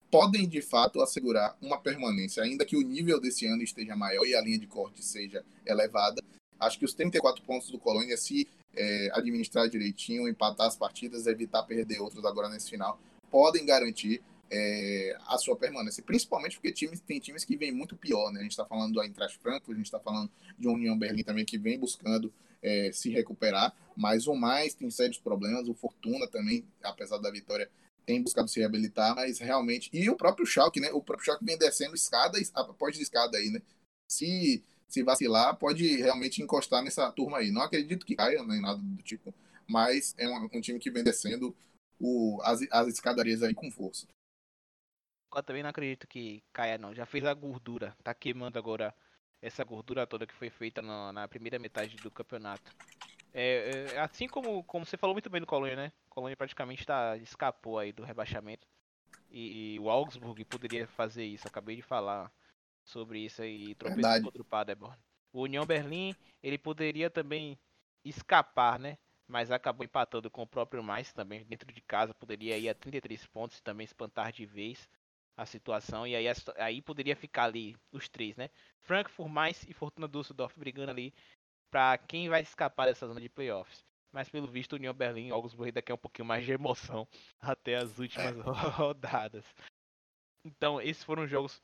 podem 0.09 0.47
de 0.47 0.63
fato 0.63 0.99
assegurar 0.99 1.55
uma 1.61 1.77
permanência, 1.77 2.41
ainda 2.41 2.65
que 2.65 2.75
o 2.75 2.81
nível 2.81 3.21
desse 3.21 3.45
ano 3.45 3.61
esteja 3.61 3.95
maior 3.95 4.25
e 4.25 4.35
a 4.35 4.41
linha 4.41 4.57
de 4.57 4.65
corte 4.65 5.05
seja 5.05 5.45
elevada. 5.63 6.23
Acho 6.59 6.79
que 6.79 6.85
os 6.85 6.93
34 6.93 7.43
pontos 7.43 7.69
do 7.69 7.77
Colônia, 7.77 8.15
se 8.15 8.47
é, 8.75 9.09
administrar 9.13 9.69
direitinho, 9.69 10.27
empatar 10.27 10.67
as 10.67 10.75
partidas, 10.75 11.27
evitar 11.27 11.63
perder 11.63 11.99
outros 11.99 12.25
agora 12.25 12.49
nesse 12.49 12.69
final, 12.69 12.99
podem 13.29 13.65
garantir 13.65 14.21
é, 14.51 15.17
a 15.27 15.37
sua 15.37 15.55
permanência. 15.55 16.03
Principalmente 16.03 16.57
porque 16.57 16.71
times, 16.71 16.99
tem 16.99 17.19
times 17.19 17.43
que 17.43 17.57
vêm 17.57 17.71
muito 17.71 17.95
pior, 17.95 18.31
né? 18.31 18.39
A 18.39 18.43
gente 18.43 18.51
está 18.51 18.65
falando 18.65 18.93
do 18.93 19.01
Eintracht 19.01 19.37
Frankfurt, 19.39 19.75
a 19.75 19.77
gente 19.77 19.85
está 19.85 19.99
falando 19.99 20.29
de 20.57 20.67
União 20.67 20.97
Berlim 20.97 21.23
também, 21.23 21.45
que 21.45 21.57
vem 21.57 21.79
buscando 21.79 22.31
é, 22.61 22.91
se 22.93 23.09
recuperar, 23.09 23.75
mas 23.95 24.27
o 24.27 24.35
mais 24.35 24.73
tem 24.73 24.89
sérios 24.89 25.17
problemas, 25.17 25.67
o 25.67 25.73
Fortuna 25.73 26.27
também, 26.27 26.65
apesar 26.81 27.17
da 27.17 27.29
vitória, 27.29 27.69
tem 28.05 28.21
buscado 28.21 28.49
se 28.49 28.59
reabilitar, 28.59 29.15
mas 29.15 29.39
realmente. 29.39 29.89
E 29.93 30.09
o 30.09 30.15
próprio 30.15 30.45
Schalke, 30.45 30.79
né? 30.79 30.91
O 30.91 31.01
próprio 31.01 31.25
Schalke 31.25 31.45
vem 31.45 31.57
descendo 31.57 31.95
escada 31.95 32.37
após 32.53 32.99
escada 32.99 33.37
aí, 33.37 33.49
né? 33.49 33.61
Se, 34.07 34.63
se 34.87 35.03
vacilar, 35.03 35.55
pode 35.57 35.97
realmente 35.97 36.41
encostar 36.41 36.83
nessa 36.83 37.11
turma 37.11 37.37
aí. 37.37 37.51
Não 37.51 37.61
acredito 37.61 38.05
que 38.05 38.15
caia, 38.15 38.43
nem 38.43 38.61
nada 38.61 38.79
do 38.79 39.03
tipo, 39.03 39.33
mas 39.67 40.13
é 40.17 40.27
um, 40.27 40.49
um 40.53 40.61
time 40.61 40.79
que 40.79 40.91
vem 40.91 41.03
descendo 41.03 41.55
o, 41.99 42.39
as, 42.43 42.61
as 42.71 42.87
escadarias 42.87 43.41
aí 43.41 43.53
com 43.53 43.71
força. 43.71 44.07
Eu 45.35 45.43
também 45.43 45.63
não 45.63 45.69
acredito 45.69 46.07
que 46.07 46.43
caia, 46.53 46.77
não. 46.77 46.93
Já 46.93 47.05
fez 47.05 47.25
a 47.25 47.33
gordura. 47.33 47.95
Tá 48.03 48.13
queimando 48.13 48.59
agora 48.59 48.93
essa 49.41 49.63
gordura 49.63 50.05
toda 50.05 50.27
que 50.27 50.33
foi 50.33 50.49
feita 50.49 50.81
na, 50.81 51.11
na 51.11 51.27
primeira 51.27 51.57
metade 51.57 51.95
do 51.97 52.11
campeonato. 52.11 52.71
É, 53.33 53.87
é, 53.93 53.99
assim 53.99 54.27
como, 54.27 54.63
como 54.63 54.85
você 54.85 54.95
falou 54.95 55.15
muito 55.15 55.29
bem 55.29 55.41
do 55.41 55.47
Colônia, 55.47 55.75
né? 55.75 55.91
O 56.07 56.09
Colônia 56.11 56.37
praticamente 56.37 56.85
tá, 56.85 57.17
escapou 57.17 57.79
aí 57.79 57.91
do 57.91 58.03
rebaixamento. 58.03 58.67
E, 59.31 59.73
e, 59.73 59.79
o 59.79 59.89
Augsburg 59.89 60.45
poderia 60.45 60.87
fazer 60.87 61.25
isso. 61.25 61.47
Acabei 61.47 61.75
de 61.75 61.81
falar 61.81 62.31
sobre 62.83 63.19
isso 63.19 63.41
aí 63.41 63.71
e 63.71 63.75
tropeçou 63.75 64.23
contra 64.23 64.41
o 64.41 64.45
Paderborn. 64.45 64.97
O 65.31 65.41
União 65.41 65.65
Berlim, 65.65 66.15
ele 66.41 66.57
poderia 66.57 67.09
também 67.09 67.57
escapar, 68.05 68.77
né? 68.77 68.97
Mas 69.27 69.51
acabou 69.51 69.85
empatando 69.85 70.29
com 70.29 70.43
o 70.43 70.47
próprio 70.47 70.83
Mais 70.83 71.11
também 71.13 71.43
dentro 71.45 71.71
de 71.71 71.81
casa. 71.81 72.13
Poderia 72.13 72.57
ir 72.57 72.69
a 72.69 72.75
33 72.75 73.25
pontos 73.27 73.57
e 73.57 73.63
também 73.63 73.85
espantar 73.85 74.31
de 74.31 74.45
vez 74.45 74.87
a 75.35 75.45
situação. 75.45 76.05
E 76.05 76.15
aí, 76.15 76.25
aí 76.57 76.81
poderia 76.81 77.15
ficar 77.15 77.45
ali 77.45 77.75
os 77.91 78.07
três, 78.07 78.35
né? 78.35 78.49
Frankfurt, 78.81 79.31
mais 79.31 79.63
e 79.63 79.73
Fortuna 79.73 80.07
Düsseldorf 80.07 80.57
brigando 80.59 80.91
ali 80.91 81.13
para 81.71 81.97
quem 81.97 82.29
vai 82.29 82.41
escapar 82.41 82.85
dessa 82.85 83.07
zona 83.07 83.19
de 83.19 83.29
playoffs. 83.29 83.83
Mas 84.11 84.29
pelo 84.29 84.45
visto, 84.45 84.73
União 84.73 84.93
Berlim 84.93 85.31
Augsburg 85.31 85.69
ainda 85.69 85.81
quer 85.81 85.95
um 85.95 85.97
pouquinho 85.97 86.27
mais 86.27 86.45
de 86.45 86.51
emoção 86.51 87.07
até 87.41 87.77
as 87.77 87.97
últimas 87.97 88.35
rodadas. 88.77 89.43
Então, 90.45 90.79
esses 90.79 91.03
foram 91.03 91.25
jogos 91.25 91.63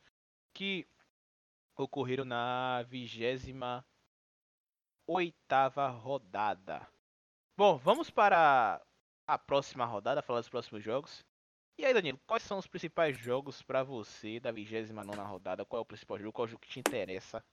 que 0.55 0.87
ocorreram 1.79 2.25
na 2.25 2.83
vigésima 2.83 3.85
oitava 5.07 5.87
rodada. 5.87 6.87
Bom, 7.57 7.77
vamos 7.77 8.09
para 8.09 8.81
a 9.25 9.37
próxima 9.37 9.85
rodada, 9.85 10.21
falar 10.21 10.39
dos 10.39 10.49
próximos 10.49 10.83
jogos. 10.83 11.25
E 11.77 11.85
aí, 11.85 11.93
Danilo, 11.93 12.19
quais 12.27 12.43
são 12.43 12.57
os 12.57 12.67
principais 12.67 13.17
jogos 13.17 13.61
para 13.61 13.83
você 13.83 14.39
da 14.39 14.51
29 14.51 15.09
rodada? 15.21 15.65
Qual 15.65 15.79
é 15.79 15.81
o 15.81 15.85
principal 15.85 16.19
jogo? 16.19 16.33
Qual 16.33 16.45
é 16.45 16.47
o 16.47 16.51
jogo 16.51 16.61
que 16.61 16.69
te 16.69 16.79
interessa? 16.79 17.43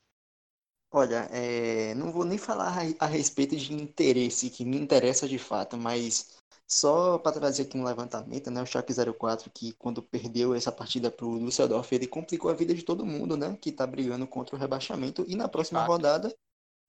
Olha, 0.91 1.29
é, 1.33 1.95
não 1.95 2.13
vou 2.13 2.25
nem 2.25 2.39
falar 2.39 2.75
a, 2.99 3.07
respeito 3.07 3.57
de 3.57 3.73
interesse, 3.75 4.51
que 4.51 4.65
me 4.65 4.77
interessa 4.77 5.29
de 5.29 5.39
fato, 5.39 5.77
mas 5.77 6.37
só 6.67 7.19
para 7.19 7.33
trazer 7.33 7.63
aqui 7.65 7.77
um 7.77 7.85
levantamento, 7.85 8.51
né? 8.51 8.63
O 8.63 8.67
Schalke 8.67 8.95
04, 8.95 9.51
que 9.51 9.73
quando 9.75 10.03
perdeu 10.03 10.55
essa 10.55 10.73
partida 10.73 11.11
para 11.11 11.27
o 11.27 11.39
Düsseldorf, 11.39 11.93
ele 11.93 12.07
complicou 12.07 12.51
a 12.51 12.55
vida 12.55 12.75
de 12.75 12.83
todo 12.83 13.05
mundo, 13.05 13.37
né? 13.37 13.57
Que 13.61 13.71
está 13.71 13.87
brigando 13.87 14.27
contra 14.27 14.57
o 14.57 14.59
rebaixamento. 14.59 15.25
E 15.29 15.37
na 15.37 15.49
próxima 15.49 15.85
rodada, 15.85 16.35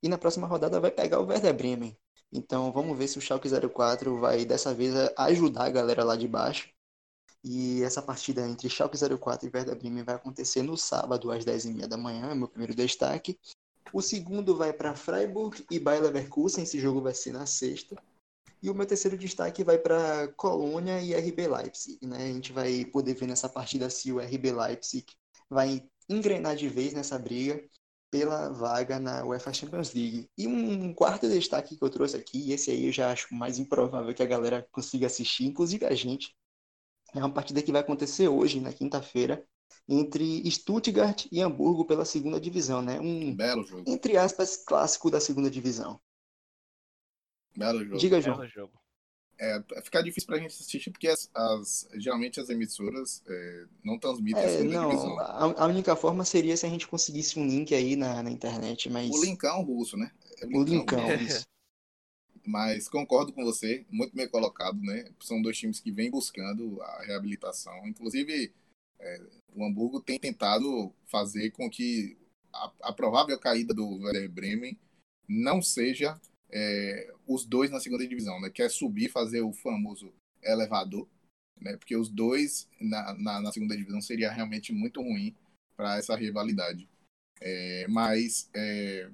e 0.02 0.08
na 0.10 0.18
próxima 0.18 0.48
rodada 0.48 0.80
vai 0.80 0.92
pegar 0.92 1.20
o 1.20 1.26
Werder 1.26 1.54
Bremen. 1.56 1.98
Então 2.32 2.72
vamos 2.72 2.98
ver 2.98 3.08
se 3.08 3.18
o 3.18 3.22
Schalke 3.22 3.50
04 3.50 4.20
vai 4.20 4.46
dessa 4.46 4.74
vez 4.74 4.94
ajudar 5.18 5.66
a 5.66 5.70
galera 5.70 6.04
lá 6.04 6.16
de 6.16 6.28
baixo 6.28 6.70
e 7.44 7.82
essa 7.84 8.02
partida 8.02 8.48
entre 8.48 8.70
Schalke 8.70 8.98
04 8.98 9.48
e 9.48 9.52
Werder 9.54 9.76
Bremen 9.78 10.04
vai 10.04 10.16
acontecer 10.16 10.62
no 10.62 10.78
sábado 10.78 11.32
às 11.32 11.46
10h30 11.46 11.88
da 11.88 11.98
manhã, 11.98 12.32
é 12.32 12.36
meu 12.36 12.48
primeiro 12.48 12.76
destaque. 12.76 13.40
O 13.94 14.02
segundo 14.02 14.56
vai 14.56 14.74
para 14.74 14.96
Freiburg 14.96 15.66
e 15.72 15.80
Bayer 15.80 16.04
Leverkusen, 16.04 16.64
esse 16.64 16.80
jogo 16.80 17.02
vai 17.02 17.14
ser 17.14 17.32
na 17.32 17.46
sexta. 17.46 17.96
E 18.62 18.70
o 18.70 18.76
meu 18.76 18.86
terceiro 18.86 19.18
destaque 19.18 19.64
vai 19.64 19.78
para 19.78 20.28
Colônia 20.30 21.00
e 21.02 21.14
RB 21.14 21.48
Leipzig. 21.48 22.06
Né? 22.06 22.18
A 22.18 22.34
gente 22.34 22.52
vai 22.52 22.86
poder 22.86 23.14
ver 23.14 23.28
nessa 23.28 23.48
partida 23.48 23.90
se 23.90 24.12
o 24.12 24.20
RB 24.20 24.52
Leipzig 24.52 25.06
vai 25.50 25.84
engrenar 26.10 26.56
de 26.56 26.68
vez 26.68 26.94
nessa 26.94 27.18
briga 27.18 27.64
pela 28.10 28.50
vaga 28.50 29.00
na 29.00 29.24
UEFA 29.26 29.54
Champions 29.54 29.94
League. 29.94 30.30
E 30.38 30.48
um 30.48 30.94
quarto 30.94 31.28
destaque 31.28 31.76
que 31.76 31.84
eu 31.84 31.90
trouxe 31.90 32.18
aqui, 32.18 32.40
e 32.40 32.54
esse 32.54 32.72
aí 32.72 32.88
eu 32.88 32.92
já 32.92 33.12
acho 33.12 33.34
mais 33.34 33.60
improvável 33.60 34.14
que 34.14 34.24
a 34.24 34.28
galera 34.28 34.68
consiga 34.72 35.08
assistir, 35.08 35.46
inclusive 35.46 35.86
a 35.86 35.94
gente, 35.94 36.36
é 37.14 37.20
uma 37.20 37.34
partida 37.34 37.62
que 37.62 37.72
vai 37.72 37.82
acontecer 37.82 38.28
hoje, 38.28 38.60
na 38.60 38.72
quinta-feira, 38.72 39.46
entre 39.88 40.50
Stuttgart 40.52 41.28
e 41.32 41.42
Hamburgo 41.42 41.86
pela 41.86 42.06
segunda 42.06 42.40
divisão, 42.40 42.82
né? 42.82 43.00
Um 43.00 43.34
belo 43.34 43.64
jogo. 43.64 43.84
Entre 43.88 44.18
aspas, 44.18 44.58
clássico 44.58 45.10
da 45.10 45.20
segunda 45.20 45.50
divisão. 45.50 46.00
Belo 47.56 47.84
jogo. 47.84 47.98
Diga, 47.98 48.22
João. 48.22 48.38
Belo 48.38 48.50
jogo. 48.50 48.74
É, 49.40 49.64
fica 49.84 50.02
difícil 50.02 50.28
pra 50.28 50.40
gente 50.40 50.48
assistir 50.48 50.90
porque 50.90 51.08
as, 51.08 51.30
as 51.34 51.88
geralmente 51.94 52.40
as 52.40 52.50
emissoras 52.50 53.24
é, 53.28 53.66
não 53.84 54.00
transmitem 54.00 54.42
é, 54.42 54.46
a 54.46 54.50
segunda 54.50 54.82
não, 54.82 54.90
divisão. 54.90 55.20
A, 55.20 55.64
a, 55.64 55.68
única 55.68 55.96
forma 55.96 56.26
seria 56.26 56.58
se 56.58 56.66
a 56.66 56.70
gente 56.70 56.88
conseguisse 56.88 57.40
um 57.40 57.46
link 57.46 57.74
aí 57.74 57.96
na, 57.96 58.24
na 58.24 58.32
internet, 58.32 58.90
mas... 58.90 59.12
O 59.12 59.24
linkão 59.24 59.62
russo, 59.62 59.96
né? 59.96 60.12
É 60.42 60.46
o 60.48 60.64
linkão, 60.64 61.06
o 61.06 61.12
linkão 61.12 61.26
isso. 61.26 61.46
Mas 62.48 62.88
concordo 62.88 63.34
com 63.34 63.44
você, 63.44 63.86
muito 63.92 64.16
bem 64.16 64.26
colocado, 64.30 64.80
né? 64.82 65.12
São 65.20 65.42
dois 65.42 65.58
times 65.58 65.82
que 65.82 65.92
vêm 65.92 66.10
buscando 66.10 66.82
a 66.82 67.04
reabilitação. 67.04 67.86
Inclusive, 67.86 68.54
é, 69.00 69.22
o 69.54 69.66
Hamburgo 69.66 70.02
tem 70.02 70.20
tentado 70.20 70.94
fazer 71.06 71.52
com 71.52 71.70
que 71.70 72.18
a, 72.54 72.72
a 72.84 72.94
provável 72.94 73.40
caída 73.40 73.74
do 73.74 73.88
Werder 74.04 74.30
Bremen 74.30 74.78
não 75.28 75.62
seja 75.62 76.20
é, 76.50 77.14
os 77.28 77.46
dois 77.46 77.70
na 77.70 77.80
segunda 77.80 78.08
divisão, 78.08 78.40
né? 78.40 78.50
Quer 78.50 78.70
subir, 78.70 79.10
fazer 79.10 79.42
o 79.42 79.54
famoso 79.54 80.14
elevador, 80.42 81.08
né? 81.60 81.76
Porque 81.78 81.96
os 81.96 82.10
dois 82.10 82.68
na, 82.80 83.14
na, 83.16 83.42
na 83.42 83.52
segunda 83.52 83.76
divisão 83.76 84.02
seria 84.02 84.32
realmente 84.32 84.72
muito 84.72 85.02
ruim 85.02 85.36
para 85.76 85.98
essa 85.98 86.16
rivalidade. 86.16 86.88
É, 87.40 87.86
mas 87.88 88.50
é, 88.56 89.10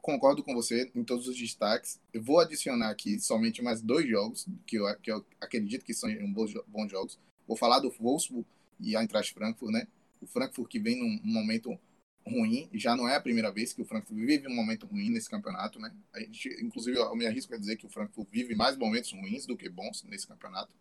concordo 0.00 0.44
com 0.44 0.54
você 0.54 0.90
em 0.94 1.02
todos 1.02 1.26
os 1.26 1.36
destaques. 1.36 2.00
Eu 2.12 2.22
vou 2.22 2.38
adicionar 2.38 2.90
aqui 2.90 3.18
somente 3.18 3.62
mais 3.62 3.80
dois 3.80 4.08
jogos 4.08 4.46
que 4.66 4.76
eu, 4.76 5.00
que 5.00 5.10
eu 5.10 5.24
acredito 5.40 5.84
que 5.84 5.94
são 5.94 6.10
bons, 6.32 6.52
bons 6.66 6.90
jogos. 6.90 7.18
Vou 7.46 7.56
falar 7.56 7.80
do 7.80 7.90
Wolfsburg 7.90 8.46
e 8.82 8.96
a 8.96 9.00
Eintracht 9.00 9.32
Frankfurt, 9.32 9.72
né? 9.72 9.86
O 10.20 10.26
Frankfurt 10.26 10.68
que 10.68 10.78
vem 10.78 10.96
num 10.96 11.20
momento 11.22 11.78
ruim, 12.26 12.68
já 12.72 12.94
não 12.94 13.08
é 13.08 13.16
a 13.16 13.20
primeira 13.20 13.50
vez 13.50 13.72
que 13.72 13.82
o 13.82 13.84
Frankfurt 13.84 14.18
vive 14.18 14.46
um 14.46 14.54
momento 14.54 14.86
ruim 14.86 15.10
nesse 15.10 15.28
campeonato, 15.28 15.78
né? 15.78 15.92
A 16.12 16.20
gente, 16.20 16.48
inclusive, 16.62 16.96
eu 16.96 17.16
me 17.16 17.26
arrisco 17.26 17.54
a 17.54 17.58
dizer 17.58 17.76
que 17.76 17.86
o 17.86 17.88
Frankfurt 17.88 18.28
vive 18.30 18.54
mais 18.54 18.76
momentos 18.76 19.12
ruins 19.12 19.46
do 19.46 19.56
que 19.56 19.68
bons 19.68 20.04
nesse 20.04 20.26
campeonato. 20.26 20.74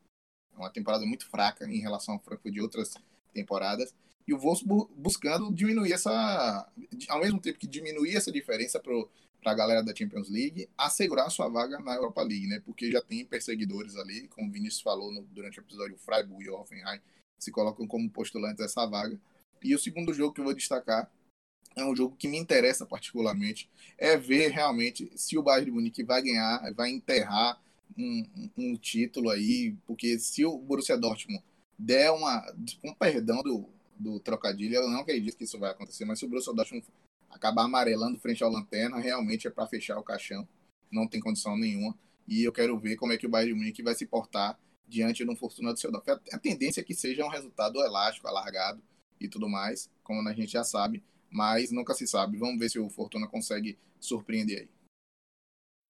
É 0.53 0.57
uma 0.57 0.69
temporada 0.69 1.05
muito 1.05 1.27
fraca 1.27 1.65
em 1.65 1.79
relação 1.79 2.15
ao 2.15 2.19
Frankfurt 2.19 2.53
de 2.53 2.61
outras 2.61 2.93
temporadas 3.33 3.93
e 4.27 4.33
o 4.33 4.37
Wolfsburg 4.37 4.91
buscando 4.95 5.51
diminuir 5.51 5.93
essa, 5.93 6.71
ao 7.09 7.19
mesmo 7.19 7.39
tempo 7.39 7.57
que 7.57 7.67
diminuir 7.67 8.15
essa 8.15 8.31
diferença 8.31 8.79
para 8.79 9.51
a 9.51 9.55
galera 9.55 9.83
da 9.83 9.95
Champions 9.95 10.29
League, 10.29 10.69
assegurar 10.77 11.31
sua 11.31 11.49
vaga 11.49 11.79
na 11.79 11.95
Europa 11.95 12.21
League, 12.21 12.47
né? 12.47 12.61
Porque 12.63 12.91
já 12.91 13.01
tem 13.01 13.25
perseguidores 13.25 13.95
ali, 13.95 14.27
como 14.27 14.47
o 14.47 14.51
Vinícius 14.51 14.81
falou 14.81 15.11
no, 15.11 15.23
durante 15.23 15.59
o 15.59 15.61
episódio, 15.61 15.95
o 15.95 15.99
Freiburg 15.99 16.43
e 16.43 16.49
o 16.49 16.55
Hoffenheim 16.55 17.01
se 17.43 17.51
colocam 17.51 17.87
como 17.87 18.09
postulantes 18.09 18.57
dessa 18.57 18.85
vaga. 18.85 19.19
E 19.63 19.75
o 19.75 19.79
segundo 19.79 20.13
jogo 20.13 20.33
que 20.33 20.41
eu 20.41 20.45
vou 20.45 20.53
destacar 20.53 21.09
é 21.75 21.83
um 21.83 21.95
jogo 21.95 22.15
que 22.15 22.27
me 22.27 22.37
interessa 22.37 22.85
particularmente, 22.85 23.69
é 23.97 24.17
ver 24.17 24.49
realmente 24.49 25.09
se 25.15 25.37
o 25.37 25.43
Bayern 25.43 25.65
de 25.65 25.71
Munique 25.71 26.03
vai 26.03 26.21
ganhar, 26.21 26.73
vai 26.73 26.89
enterrar 26.89 27.61
um, 27.97 28.25
um, 28.57 28.75
título 28.75 29.29
aí, 29.29 29.75
porque 29.87 30.19
se 30.19 30.45
o 30.45 30.57
Borussia 30.57 30.97
Dortmund 30.97 31.43
der 31.77 32.11
uma, 32.11 32.45
um 32.83 32.93
perdão 32.93 33.41
do, 33.41 33.67
do 33.97 34.19
trocadilho. 34.19 34.75
Eu 34.75 34.89
não 34.89 34.99
acredito 34.99 35.37
que 35.37 35.43
isso 35.43 35.59
vai 35.59 35.71
acontecer, 35.71 36.05
mas 36.05 36.19
se 36.19 36.25
o 36.25 36.27
Borussia 36.27 36.53
Dortmund 36.53 36.85
acabar 37.29 37.63
amarelando 37.63 38.19
frente 38.19 38.43
ao 38.43 38.51
Lanterna, 38.51 38.99
realmente 38.99 39.47
é 39.47 39.51
para 39.51 39.67
fechar 39.67 39.97
o 39.97 40.03
caixão. 40.03 40.47
Não 40.91 41.07
tem 41.07 41.19
condição 41.19 41.57
nenhuma. 41.57 41.97
E 42.27 42.43
eu 42.43 42.51
quero 42.51 42.77
ver 42.77 42.95
como 42.97 43.13
é 43.13 43.17
que 43.17 43.25
o 43.25 43.29
Bayern 43.29 43.53
de 43.53 43.59
Munique 43.59 43.83
vai 43.83 43.95
se 43.95 44.05
portar 44.05 44.59
diante 44.91 45.23
de 45.23 45.31
um 45.31 45.35
Fortuna 45.35 45.69
do 45.69 45.75
Düsseldorf. 45.75 46.07
A 46.09 46.37
tendência 46.37 46.81
é 46.81 46.83
que 46.83 46.93
seja 46.93 47.25
um 47.25 47.29
resultado 47.29 47.79
elástico, 47.79 48.27
alargado 48.27 48.83
e 49.19 49.27
tudo 49.29 49.47
mais, 49.47 49.89
como 50.03 50.27
a 50.27 50.33
gente 50.33 50.51
já 50.51 50.63
sabe. 50.63 51.01
mas 51.29 51.71
nunca 51.71 51.93
se 51.93 52.05
sabe. 52.05 52.37
Vamos 52.37 52.59
ver 52.59 52.69
se 52.69 52.77
o 52.77 52.89
Fortuna 52.89 53.25
consegue 53.25 53.79
surpreender 54.01 54.59
aí. 54.59 54.69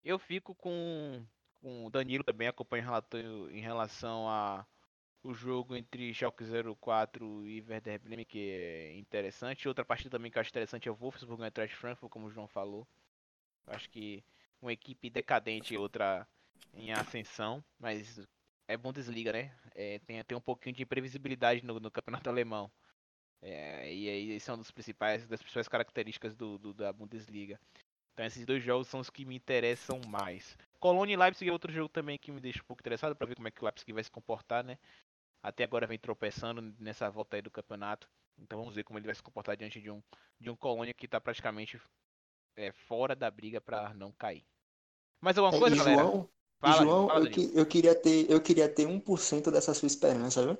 Eu 0.04 0.20
fico 0.20 0.54
com, 0.54 1.26
com 1.60 1.88
o 1.88 1.90
Danilo 1.90 2.24
também, 2.24 2.48
acompanho 2.48 3.50
em 3.50 3.60
relação 3.60 4.30
a 4.30 4.66
o 5.24 5.34
jogo 5.34 5.76
entre 5.76 6.14
Schalke 6.14 6.44
04 6.80 7.46
e 7.46 7.62
Werder 7.62 8.00
Bremen, 8.00 8.26
que 8.26 8.52
é 8.52 8.98
interessante. 8.98 9.68
Outra 9.68 9.86
partida 9.86 10.10
também 10.10 10.32
que 10.32 10.38
eu 10.38 10.42
acho 10.42 10.50
interessante 10.50 10.88
é 10.88 10.92
o 10.92 10.96
Wolfsburg 10.96 11.44
atrás 11.44 11.70
de 11.70 11.76
Frankfurt, 11.76 12.12
como 12.12 12.28
o 12.28 12.32
João 12.32 12.48
falou. 12.48 12.88
Acho 13.68 13.90
que 13.90 14.24
uma 14.62 14.74
equipe 14.74 15.10
decadente 15.10 15.74
e 15.74 15.78
outra 15.78 16.28
em 16.74 16.92
ascensão, 16.92 17.64
mas 17.80 18.20
é 18.72 18.78
Bundesliga, 18.78 19.34
né? 19.34 19.52
É, 19.76 20.00
tem, 20.00 20.24
tem 20.24 20.38
um 20.38 20.42
pouquinho 20.42 20.76
de 20.76 20.84
imprevisibilidade 20.84 21.66
no, 21.66 21.80
no 21.80 21.92
campeonato 21.92 22.30
alemão. 22.30 22.72
É, 23.42 23.92
e 23.92 24.08
aí 24.08 24.32
esse 24.32 24.50
é 24.50 24.54
um 24.54 24.58
dos 24.58 24.72
principais, 24.72 25.28
das 25.28 25.42
principais 25.42 25.68
características 25.68 26.36
do, 26.36 26.58
do, 26.58 26.74
da 26.74 26.94
Bundesliga. 26.94 27.60
Então 28.14 28.26
esses 28.26 28.46
dois 28.46 28.64
jogos 28.64 28.88
são 28.88 29.00
os 29.00 29.10
que 29.10 29.26
me 29.26 29.36
interessam 29.36 30.00
mais. 30.08 30.58
Colônia 30.80 31.14
e 31.14 31.18
Leipzig 31.18 31.50
é 31.50 31.54
outro 31.54 31.72
jogo 31.72 31.90
também 31.90 32.18
que 32.18 32.32
me 32.32 32.40
deixa 32.40 32.62
um 32.62 32.66
pouco 32.66 32.82
interessado 32.82 33.16
para 33.16 33.28
ver 33.28 33.36
como 33.36 33.48
é 33.48 33.52
que 33.52 33.62
o 33.62 33.66
Leipzig 33.66 33.92
vai 33.94 34.04
se 34.04 34.12
comportar, 34.12 34.64
né? 34.64 34.78
Até 35.44 35.64
agora 35.64 35.88
vem 35.88 35.98
tropeçando 35.98 36.62
nessa 36.80 37.10
volta 37.10 37.36
aí 37.36 37.42
do 37.42 37.50
campeonato. 37.50 38.08
Então 38.38 38.60
vamos 38.60 38.76
ver 38.76 38.84
como 38.84 39.00
ele 39.00 39.06
vai 39.06 39.16
se 39.16 39.24
comportar 39.24 39.58
diante 39.58 39.82
de 39.82 39.90
um, 39.90 40.02
de 40.40 40.50
um 40.50 40.56
Colônia 40.56 40.94
que 40.94 41.06
está 41.06 41.20
praticamente 41.20 41.82
é, 42.56 42.72
fora 42.72 43.16
da 43.16 43.30
briga 43.32 43.60
para 43.60 43.94
não 43.94 44.12
cair. 44.12 44.46
Mais 45.20 45.38
alguma 45.38 45.56
é, 45.56 45.60
coisa, 45.60 45.76
e 45.76 45.80
galera? 45.80 46.02
João, 46.02 46.30
fala, 46.62 46.84
João 46.84 47.08
fala, 47.08 47.26
eu, 47.26 47.32
que, 47.32 47.52
eu, 47.54 47.66
queria 47.66 47.96
ter, 47.96 48.32
eu 48.32 48.42
queria 48.42 48.70
ter 48.70 48.88
1% 48.88 49.52
dessa 49.52 49.74
sua 49.74 49.88
esperança, 49.88 50.46
viu? 50.46 50.58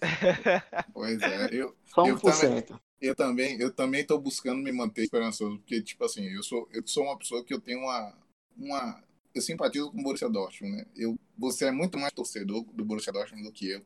pois 0.92 1.20
é, 1.22 1.48
eu, 1.52 1.76
Só 1.84 2.04
1%. 2.04 2.18
Eu 2.18 2.22
também, 2.22 2.78
eu 3.00 3.14
também, 3.14 3.60
eu 3.60 3.72
também 3.72 4.06
tô 4.06 4.18
buscando 4.18 4.62
me 4.62 4.72
manter 4.72 5.02
esperançoso, 5.02 5.58
porque, 5.58 5.82
tipo 5.82 6.04
assim, 6.04 6.24
eu 6.26 6.42
sou, 6.42 6.68
eu 6.72 6.86
sou 6.86 7.04
uma 7.04 7.18
pessoa 7.18 7.44
que 7.44 7.52
eu 7.52 7.60
tenho 7.60 7.80
uma, 7.80 8.14
uma 8.56 9.02
eu 9.36 9.42
simpatizo 9.42 9.92
com 9.92 10.00
o 10.00 10.02
Borussia 10.02 10.30
Dortmund, 10.30 10.76
né? 10.76 10.86
Eu, 10.96 11.18
você 11.36 11.66
é 11.66 11.70
muito 11.70 11.98
mais 11.98 12.12
torcedor 12.12 12.64
do 12.72 12.84
Borussia 12.84 13.12
Dortmund 13.12 13.44
do 13.44 13.52
que 13.52 13.68
eu. 13.68 13.84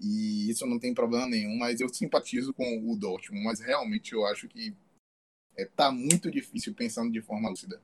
E 0.00 0.50
isso 0.50 0.66
não 0.66 0.78
tem 0.78 0.92
problema 0.92 1.28
nenhum, 1.28 1.56
mas 1.56 1.80
eu 1.80 1.88
simpatizo 1.88 2.52
com 2.52 2.90
o 2.90 2.96
Dortmund, 2.96 3.44
mas 3.44 3.60
realmente 3.60 4.12
eu 4.12 4.26
acho 4.26 4.48
que 4.48 4.74
é, 5.56 5.64
tá 5.66 5.92
muito 5.92 6.30
difícil 6.30 6.74
pensando 6.74 7.12
de 7.12 7.22
forma 7.22 7.48
lúcida. 7.48 7.80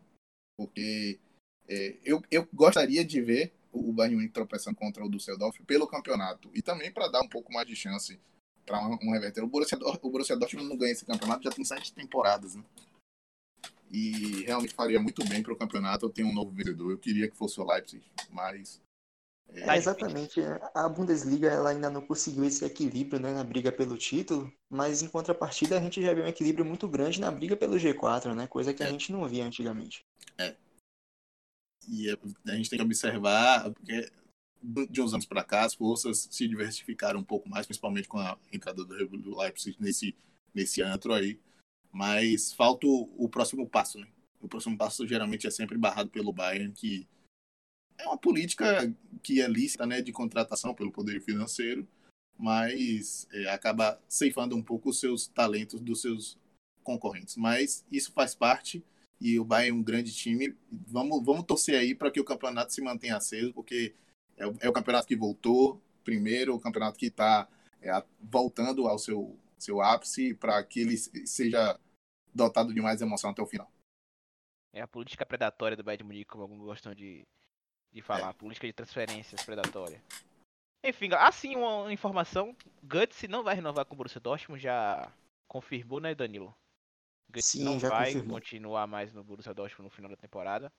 Porque 0.56 1.20
é, 1.68 1.96
eu, 2.04 2.22
eu 2.30 2.48
gostaria 2.52 3.04
de 3.04 3.20
ver 3.20 3.52
o 3.72 3.92
Bayern 3.92 4.16
Munique 4.16 4.32
tropeçando 4.32 4.76
contra 4.76 5.04
o 5.04 5.10
Düsseldorf 5.10 5.62
pelo 5.64 5.86
campeonato 5.86 6.50
e 6.54 6.62
também 6.62 6.90
para 6.90 7.08
dar 7.08 7.20
um 7.20 7.28
pouco 7.28 7.52
mais 7.52 7.66
de 7.66 7.76
chance 7.76 8.18
para 8.64 8.80
um, 8.86 8.98
um 9.02 9.12
reverter. 9.12 9.44
O 9.44 9.48
Borussia, 9.48 9.78
o 10.02 10.10
Borussia 10.10 10.36
Dortmund 10.36 10.68
não 10.68 10.76
ganha 10.76 10.92
esse 10.92 11.04
campeonato 11.04 11.44
já 11.44 11.50
tem 11.50 11.64
sete 11.64 11.92
temporadas, 11.92 12.54
né? 12.54 12.64
E 13.90 14.44
realmente 14.44 14.74
faria 14.74 15.00
muito 15.00 15.24
bem 15.26 15.42
para 15.42 15.52
o 15.52 15.56
campeonato 15.56 16.04
eu 16.04 16.10
tenho 16.10 16.28
um 16.28 16.34
novo 16.34 16.50
vencedor. 16.50 16.90
Eu 16.90 16.98
queria 16.98 17.28
que 17.28 17.36
fosse 17.36 17.58
o 17.60 17.64
Leipzig, 17.64 18.04
mas 18.30 18.80
é, 19.50 19.74
é, 19.74 19.76
exatamente. 19.76 20.40
A 20.74 20.88
Bundesliga 20.88 21.48
ela 21.48 21.70
ainda 21.70 21.88
não 21.90 22.02
conseguiu 22.02 22.44
esse 22.44 22.64
equilíbrio 22.64 23.20
né, 23.20 23.32
na 23.32 23.42
briga 23.42 23.72
pelo 23.72 23.96
título, 23.96 24.52
mas 24.68 25.02
em 25.02 25.08
contrapartida 25.08 25.78
a 25.78 25.80
gente 25.80 26.02
já 26.02 26.12
viu 26.12 26.24
um 26.24 26.28
equilíbrio 26.28 26.64
muito 26.64 26.86
grande 26.86 27.20
na 27.20 27.30
briga 27.30 27.56
pelo 27.56 27.76
G4, 27.76 28.34
né? 28.34 28.46
Coisa 28.46 28.74
que 28.74 28.82
a 28.82 28.86
é. 28.86 28.90
gente 28.90 29.10
não 29.10 29.26
via 29.26 29.44
antigamente. 29.44 30.04
É. 30.36 30.54
E 31.88 32.10
a 32.10 32.54
gente 32.54 32.68
tem 32.68 32.78
que 32.78 32.84
observar, 32.84 33.70
porque 33.72 34.10
de 34.90 35.00
uns 35.00 35.14
anos 35.14 35.26
para 35.26 35.44
cá 35.44 35.64
as 35.64 35.74
forças 35.74 36.28
se 36.30 36.46
diversificaram 36.46 37.20
um 37.20 37.24
pouco 37.24 37.48
mais, 37.48 37.66
principalmente 37.66 38.08
com 38.08 38.18
a 38.18 38.38
entrada 38.52 38.84
do 38.84 39.38
Leipzig 39.38 39.76
nesse, 39.80 40.14
nesse 40.54 40.82
antro 40.82 41.12
aí. 41.12 41.40
Mas 41.90 42.52
falta 42.52 42.86
o, 42.86 43.10
o 43.16 43.28
próximo 43.28 43.68
passo, 43.68 43.98
né? 43.98 44.08
O 44.40 44.48
próximo 44.48 44.76
passo 44.76 45.06
geralmente 45.06 45.46
é 45.46 45.50
sempre 45.50 45.78
barrado 45.78 46.10
pelo 46.10 46.32
Bayern, 46.32 46.72
que 46.72 47.08
é 47.96 48.06
uma 48.06 48.18
política 48.18 48.94
que 49.22 49.40
é 49.40 49.48
lícita, 49.48 49.84
né, 49.84 50.00
de 50.00 50.12
contratação 50.12 50.74
pelo 50.74 50.92
poder 50.92 51.20
financeiro, 51.20 51.88
mas 52.38 53.26
é, 53.32 53.48
acaba 53.48 54.00
ceifando 54.08 54.54
um 54.54 54.62
pouco 54.62 54.90
os 54.90 55.00
seus 55.00 55.26
talentos 55.26 55.80
dos 55.80 56.00
seus 56.00 56.38
concorrentes. 56.84 57.36
Mas 57.36 57.84
isso 57.90 58.12
faz 58.12 58.34
parte 58.34 58.84
e 59.20 59.38
o 59.38 59.44
Bayern 59.44 59.76
é 59.76 59.80
um 59.80 59.82
grande 59.82 60.14
time. 60.14 60.56
Vamos, 60.70 61.24
vamos 61.24 61.44
torcer 61.44 61.78
aí 61.78 61.94
para 61.94 62.10
que 62.10 62.20
o 62.20 62.24
campeonato 62.24 62.72
se 62.72 62.80
mantenha 62.80 63.16
aceso, 63.16 63.52
porque 63.52 63.94
é 64.36 64.46
o, 64.46 64.56
é 64.60 64.68
o 64.68 64.72
campeonato 64.72 65.06
que 65.06 65.16
voltou 65.16 65.80
primeiro, 66.04 66.54
o 66.54 66.60
campeonato 66.60 66.98
que 66.98 67.06
está 67.06 67.48
é, 67.82 67.90
voltando 68.20 68.86
ao 68.86 68.98
seu, 68.98 69.36
seu 69.58 69.80
ápice 69.82 70.34
para 70.34 70.62
que 70.64 70.80
ele 70.80 70.96
seja 70.96 71.78
dotado 72.34 72.72
de 72.72 72.80
mais 72.80 73.00
emoção 73.02 73.30
até 73.30 73.42
o 73.42 73.46
final. 73.46 73.70
É 74.72 74.80
a 74.80 74.88
política 74.88 75.26
predatória 75.26 75.76
do 75.76 75.82
Bayern 75.82 75.98
de 75.98 76.04
Munique, 76.04 76.30
como 76.30 76.42
alguns 76.42 76.60
gostam 76.60 76.94
de, 76.94 77.26
de 77.92 78.00
falar, 78.00 78.30
é. 78.30 78.32
política 78.34 78.66
de 78.66 78.72
transferências 78.72 79.42
predatória. 79.42 80.02
Enfim, 80.84 81.08
assim 81.14 81.56
uma 81.56 81.92
informação, 81.92 82.56
Guts 82.82 83.22
não 83.28 83.42
vai 83.42 83.56
renovar 83.56 83.84
com 83.84 83.94
o 83.94 83.96
Borussia 83.96 84.20
Dortmund, 84.20 84.62
já 84.62 85.12
confirmou, 85.48 86.00
né, 86.00 86.14
Danilo? 86.14 86.54
Guts 87.30 87.44
Sim, 87.44 87.64
não 87.64 87.78
vai 87.78 88.06
confirmou. 88.06 88.36
continuar 88.36 88.86
mais 88.86 89.12
no 89.12 89.22
Borussia 89.22 89.54
Dortmund 89.54 89.84
no 89.84 89.94
final 89.94 90.10
da 90.10 90.16
temporada. 90.16 90.72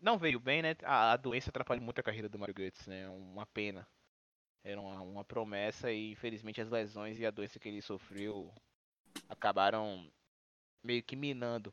Não 0.00 0.18
veio 0.18 0.40
bem, 0.40 0.62
né? 0.62 0.76
A, 0.82 1.12
a 1.12 1.16
doença 1.16 1.50
atrapalhou 1.50 1.84
muito 1.84 1.98
a 1.98 2.02
carreira 2.02 2.28
do 2.28 2.38
Mario 2.38 2.54
Guts, 2.54 2.86
né? 2.86 3.08
Uma 3.08 3.46
pena. 3.46 3.86
Era 4.62 4.80
uma, 4.80 5.00
uma 5.02 5.24
promessa 5.24 5.92
e 5.92 6.12
infelizmente 6.12 6.60
as 6.60 6.70
lesões 6.70 7.18
e 7.18 7.26
a 7.26 7.30
doença 7.30 7.58
que 7.58 7.68
ele 7.68 7.82
sofreu 7.82 8.52
acabaram 9.28 10.10
meio 10.82 11.02
que 11.02 11.14
minando 11.14 11.72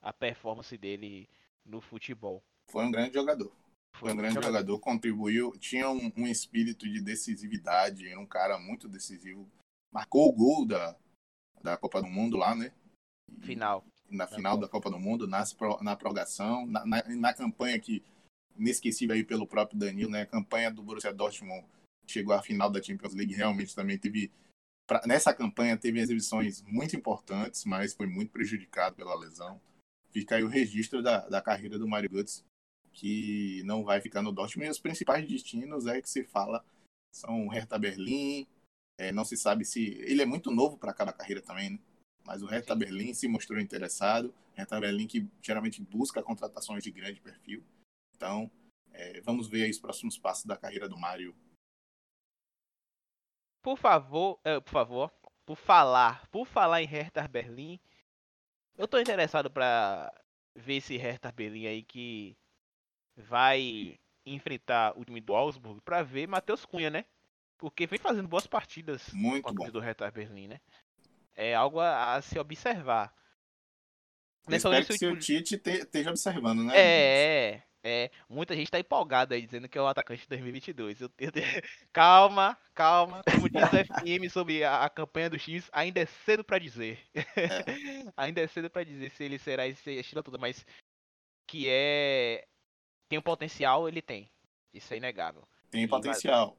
a 0.00 0.12
performance 0.12 0.76
dele 0.78 1.28
no 1.64 1.80
futebol. 1.80 2.42
Foi 2.70 2.84
um 2.84 2.90
grande 2.90 3.14
jogador. 3.14 3.52
Foi 3.94 4.12
um 4.12 4.16
grande 4.16 4.34
jogador, 4.34 4.58
jogador 4.58 4.78
contribuiu, 4.78 5.52
tinha 5.58 5.90
um, 5.90 6.12
um, 6.16 6.26
espírito 6.26 6.88
de 6.88 7.00
decisividade, 7.00 8.06
era 8.06 8.20
um 8.20 8.26
cara 8.26 8.58
muito 8.58 8.88
decisivo. 8.88 9.50
Marcou 9.90 10.28
o 10.28 10.32
gol 10.32 10.66
da, 10.66 10.96
da 11.62 11.76
Copa 11.76 12.00
do 12.00 12.08
Mundo 12.08 12.36
lá, 12.36 12.54
né? 12.54 12.72
Final. 13.40 13.84
Na 14.10 14.26
final 14.26 14.56
da 14.56 14.68
Copa 14.68 14.90
do 14.90 14.98
Mundo, 14.98 15.26
na, 15.26 15.44
na 15.82 15.96
prorrogação, 15.96 16.66
na, 16.66 16.84
na, 16.86 17.02
na 17.08 17.34
campanha 17.34 17.78
que 17.78 18.02
inesquecível 18.58 19.14
aí 19.14 19.22
pelo 19.22 19.46
próprio 19.46 19.78
Danilo, 19.78 20.10
né? 20.10 20.22
A 20.22 20.26
campanha 20.26 20.70
do 20.70 20.82
Borussia 20.82 21.12
Dortmund 21.12 21.64
chegou 22.06 22.34
à 22.34 22.42
final 22.42 22.70
da 22.70 22.82
Champions 22.82 23.14
League, 23.14 23.34
realmente 23.34 23.74
também 23.74 23.98
teve 23.98 24.30
pra, 24.86 25.02
nessa 25.06 25.32
campanha 25.34 25.76
teve 25.76 26.00
exibições 26.00 26.62
muito 26.62 26.96
importantes, 26.96 27.64
mas 27.64 27.94
foi 27.94 28.06
muito 28.06 28.32
prejudicado 28.32 28.96
pela 28.96 29.14
lesão. 29.14 29.60
Fica 30.10 30.36
aí 30.36 30.42
o 30.42 30.48
registro 30.48 31.02
da, 31.02 31.28
da 31.28 31.42
carreira 31.42 31.78
do 31.78 31.86
Mario 31.86 32.10
Götze, 32.10 32.42
que 32.92 33.62
não 33.64 33.84
vai 33.84 34.00
ficar 34.00 34.22
no 34.22 34.32
Dortmund. 34.32 34.66
E 34.66 34.70
os 34.70 34.80
principais 34.80 35.28
destinos 35.28 35.86
é 35.86 36.00
que 36.00 36.08
se 36.08 36.24
fala 36.24 36.64
são 37.14 37.46
o 37.46 37.50
Hertha 37.50 37.78
Berlim. 37.78 38.46
É, 38.96 39.12
não 39.12 39.24
se 39.24 39.36
sabe 39.36 39.64
se 39.64 39.92
ele 40.00 40.22
é 40.22 40.26
muito 40.26 40.50
novo 40.50 40.76
para 40.76 40.94
cada 40.94 41.12
carreira 41.12 41.42
também, 41.42 41.70
né? 41.70 41.78
Mas 42.28 42.42
o 42.42 42.46
Hertha. 42.46 42.76
Berlim 42.76 43.14
se 43.14 43.26
mostrou 43.26 43.58
interessado. 43.58 44.34
Hertha 44.54 44.78
Berlim 44.78 45.06
que 45.06 45.26
geralmente 45.40 45.80
busca 45.80 46.22
contratações 46.22 46.84
de 46.84 46.90
grande 46.90 47.22
perfil. 47.22 47.64
Então, 48.14 48.50
é, 48.92 49.18
vamos 49.22 49.48
ver 49.48 49.64
aí 49.64 49.70
os 49.70 49.78
próximos 49.78 50.18
passos 50.18 50.44
da 50.44 50.54
carreira 50.54 50.86
do 50.86 50.98
Mário. 50.98 51.34
Por 53.62 53.78
favor, 53.78 54.38
é, 54.44 54.60
por 54.60 54.70
favor, 54.70 55.10
por 55.46 55.56
falar, 55.56 56.28
por 56.28 56.46
falar 56.46 56.82
em 56.82 56.86
Hertha 56.86 57.26
Berlim, 57.26 57.80
eu 58.76 58.86
tô 58.86 59.00
interessado 59.00 59.50
para 59.50 60.12
ver 60.54 60.74
esse 60.74 60.98
Hertha 60.98 61.32
Berlim 61.32 61.66
aí 61.66 61.82
que 61.82 62.36
vai 63.16 63.98
enfrentar 64.26 64.92
o 64.98 65.04
time 65.04 65.22
do 65.22 65.34
Augsburg 65.34 65.80
para 65.80 66.02
ver 66.02 66.28
Matheus 66.28 66.66
Cunha, 66.66 66.90
né? 66.90 67.06
Porque 67.56 67.86
vem 67.86 67.98
fazendo 67.98 68.28
boas 68.28 68.46
partidas 68.46 69.08
Muito 69.14 69.42
com 69.42 69.64
a 69.64 69.70
do 69.70 69.80
Hertha 69.80 70.10
Berlim, 70.10 70.48
né? 70.48 70.60
É 71.38 71.54
algo 71.54 71.78
a, 71.78 72.16
a 72.16 72.20
se 72.20 72.36
observar. 72.36 73.14
Espero 74.48 74.98
que 74.98 75.06
o 75.06 75.16
Tite 75.16 75.54
esteja 75.54 76.10
observando, 76.10 76.64
né? 76.64 76.72
É, 76.74 77.62
é. 77.84 78.10
Muita 78.28 78.56
gente 78.56 78.72
tá 78.72 78.80
empolgada 78.80 79.36
aí, 79.36 79.46
dizendo 79.46 79.68
que 79.68 79.78
é 79.78 79.80
o 79.80 79.86
atacante 79.86 80.22
de 80.22 80.28
2022. 80.30 81.00
Eu, 81.00 81.10
eu, 81.16 81.30
calma, 81.92 82.58
calma. 82.74 83.22
Como 83.22 83.48
diz 83.48 83.62
o 83.62 83.68
FM 83.68 84.32
sobre 84.32 84.64
a, 84.64 84.84
a, 84.84 84.90
campanha 84.90 85.30
do 85.30 85.38
X, 85.38 85.70
ainda 85.72 86.00
é 86.00 86.06
cedo 86.06 86.42
para 86.42 86.58
dizer. 86.58 86.98
É. 87.14 87.22
ainda 88.16 88.40
é 88.40 88.48
cedo 88.48 88.68
para 88.68 88.82
dizer 88.82 89.10
se 89.12 89.22
ele 89.22 89.38
será 89.38 89.64
esse 89.64 89.92
estilo 89.92 90.24
todo, 90.24 90.40
mas 90.40 90.66
que 91.46 91.68
é 91.68 92.44
tem 93.08 93.16
um 93.16 93.22
potencial, 93.22 93.88
ele 93.88 94.02
tem. 94.02 94.28
Isso 94.74 94.92
é 94.92 94.96
inegável. 94.96 95.46
Tem 95.70 95.84
e 95.84 95.88
potencial. 95.88 96.56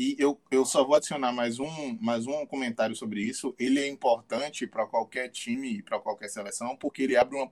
E 0.00 0.16
eu, 0.18 0.40
eu 0.50 0.64
só 0.64 0.82
vou 0.82 0.94
adicionar 0.94 1.30
mais 1.30 1.58
um, 1.58 1.98
mais 2.00 2.26
um 2.26 2.46
comentário 2.46 2.96
sobre 2.96 3.20
isso. 3.20 3.54
Ele 3.58 3.78
é 3.78 3.86
importante 3.86 4.66
para 4.66 4.86
qualquer 4.86 5.28
time 5.28 5.74
e 5.74 5.82
para 5.82 6.00
qualquer 6.00 6.30
seleção, 6.30 6.74
porque 6.74 7.02
ele 7.02 7.18
abre 7.18 7.36
uma. 7.36 7.50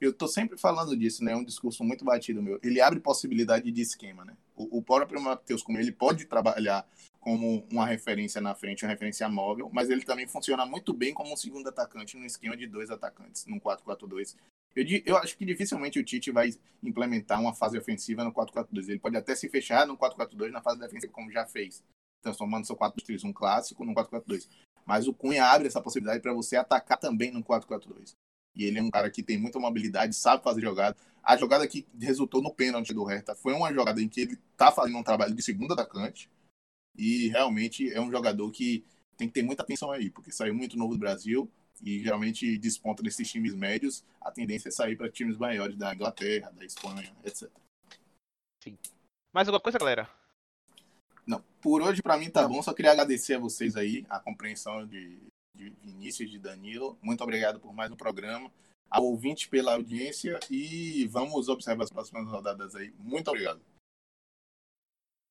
Eu 0.00 0.10
estou 0.10 0.26
sempre 0.26 0.56
falando 0.56 0.96
disso, 0.96 1.22
né? 1.22 1.32
É 1.32 1.36
um 1.36 1.44
discurso 1.44 1.84
muito 1.84 2.02
batido 2.02 2.42
meu. 2.42 2.58
Ele 2.62 2.80
abre 2.80 3.00
possibilidade 3.00 3.70
de 3.70 3.82
esquema, 3.82 4.24
né? 4.24 4.34
O, 4.56 4.78
o 4.78 4.82
próprio 4.82 5.20
Matheus, 5.20 5.62
como 5.62 5.76
ele 5.76 5.92
pode 5.92 6.24
trabalhar 6.24 6.88
como 7.20 7.66
uma 7.70 7.84
referência 7.84 8.40
na 8.40 8.54
frente, 8.54 8.82
uma 8.82 8.90
referência 8.90 9.28
móvel, 9.28 9.68
mas 9.70 9.90
ele 9.90 10.02
também 10.02 10.26
funciona 10.26 10.64
muito 10.64 10.94
bem 10.94 11.12
como 11.12 11.34
um 11.34 11.36
segundo 11.36 11.68
atacante 11.68 12.16
no 12.16 12.24
esquema 12.24 12.56
de 12.56 12.66
dois 12.66 12.90
atacantes, 12.90 13.44
no 13.44 13.60
4-4-2. 13.60 14.36
Eu, 14.74 14.84
eu, 15.04 15.16
acho 15.16 15.36
que 15.36 15.44
dificilmente 15.44 15.98
o 15.98 16.04
Tite 16.04 16.30
vai 16.30 16.50
implementar 16.82 17.40
uma 17.40 17.54
fase 17.54 17.76
ofensiva 17.76 18.22
no 18.22 18.32
4-4-2. 18.32 18.88
Ele 18.88 18.98
pode 18.98 19.16
até 19.16 19.34
se 19.34 19.48
fechar 19.48 19.86
no 19.86 19.96
4-4-2 19.96 20.50
na 20.50 20.62
fase 20.62 20.78
defensiva, 20.78 21.12
como 21.12 21.30
já 21.30 21.44
fez, 21.44 21.82
transformando 22.22 22.66
seu 22.66 22.76
4-3-1 22.76 23.32
clássico 23.32 23.84
no 23.84 23.94
4-4-2. 23.94 24.48
Mas 24.86 25.08
o 25.08 25.14
Cunha 25.14 25.44
abre 25.44 25.66
essa 25.66 25.80
possibilidade 25.80 26.22
para 26.22 26.32
você 26.32 26.56
atacar 26.56 26.98
também 26.98 27.32
no 27.32 27.42
4-4-2. 27.42 28.14
E 28.54 28.64
ele 28.64 28.78
é 28.78 28.82
um 28.82 28.90
cara 28.90 29.10
que 29.10 29.22
tem 29.22 29.38
muita 29.38 29.58
mobilidade, 29.58 30.14
sabe 30.14 30.42
fazer 30.42 30.60
jogada. 30.60 30.96
A 31.22 31.36
jogada 31.36 31.66
que 31.66 31.86
resultou 32.00 32.42
no 32.42 32.52
pênalti 32.52 32.94
do 32.94 33.04
Hertha 33.04 33.34
foi 33.34 33.52
uma 33.52 33.72
jogada 33.72 34.00
em 34.00 34.08
que 34.08 34.22
ele 34.22 34.38
está 34.52 34.72
fazendo 34.72 34.98
um 34.98 35.02
trabalho 35.02 35.34
de 35.34 35.42
segundo 35.42 35.72
atacante. 35.72 36.30
E 36.96 37.28
realmente 37.28 37.92
é 37.92 38.00
um 38.00 38.10
jogador 38.10 38.50
que 38.50 38.84
tem 39.16 39.28
que 39.28 39.34
ter 39.34 39.42
muita 39.42 39.62
atenção 39.62 39.90
aí, 39.90 40.10
porque 40.10 40.32
saiu 40.32 40.54
muito 40.54 40.78
novo 40.78 40.94
do 40.94 40.98
Brasil 40.98 41.50
e 41.82 42.02
geralmente 42.02 42.58
desponta 42.58 43.02
nesses 43.02 43.30
times 43.30 43.54
médios. 43.54 44.04
A 44.20 44.30
tendência 44.30 44.68
é 44.68 44.72
sair 44.72 44.96
para 44.96 45.10
times 45.10 45.36
maiores 45.36 45.76
da 45.76 45.94
Inglaterra, 45.94 46.50
da 46.50 46.64
Espanha, 46.64 47.14
etc. 47.24 47.50
Sim. 48.62 48.78
Mais 49.32 49.48
alguma 49.48 49.60
coisa, 49.60 49.78
galera? 49.78 50.08
Não, 51.26 51.42
por 51.60 51.82
hoje 51.82 52.02
para 52.02 52.16
mim 52.16 52.30
tá 52.30 52.46
bom. 52.46 52.62
Só 52.62 52.72
queria 52.72 52.92
agradecer 52.92 53.34
a 53.34 53.38
vocês 53.38 53.76
aí 53.76 54.04
a 54.10 54.18
compreensão 54.18 54.86
de, 54.86 55.18
de 55.54 55.70
Vinícius 55.82 56.28
e 56.28 56.32
de 56.32 56.38
Danilo. 56.38 56.98
Muito 57.00 57.22
obrigado 57.22 57.60
por 57.60 57.72
mais 57.72 57.90
um 57.90 57.96
programa. 57.96 58.50
Ao 58.90 59.04
ouvinte 59.04 59.48
pela 59.48 59.74
audiência 59.74 60.40
e 60.50 61.06
vamos 61.06 61.48
observar 61.48 61.84
as 61.84 61.90
próximas 61.90 62.26
rodadas 62.26 62.74
aí. 62.74 62.92
Muito 62.98 63.28
obrigado. 63.28 63.60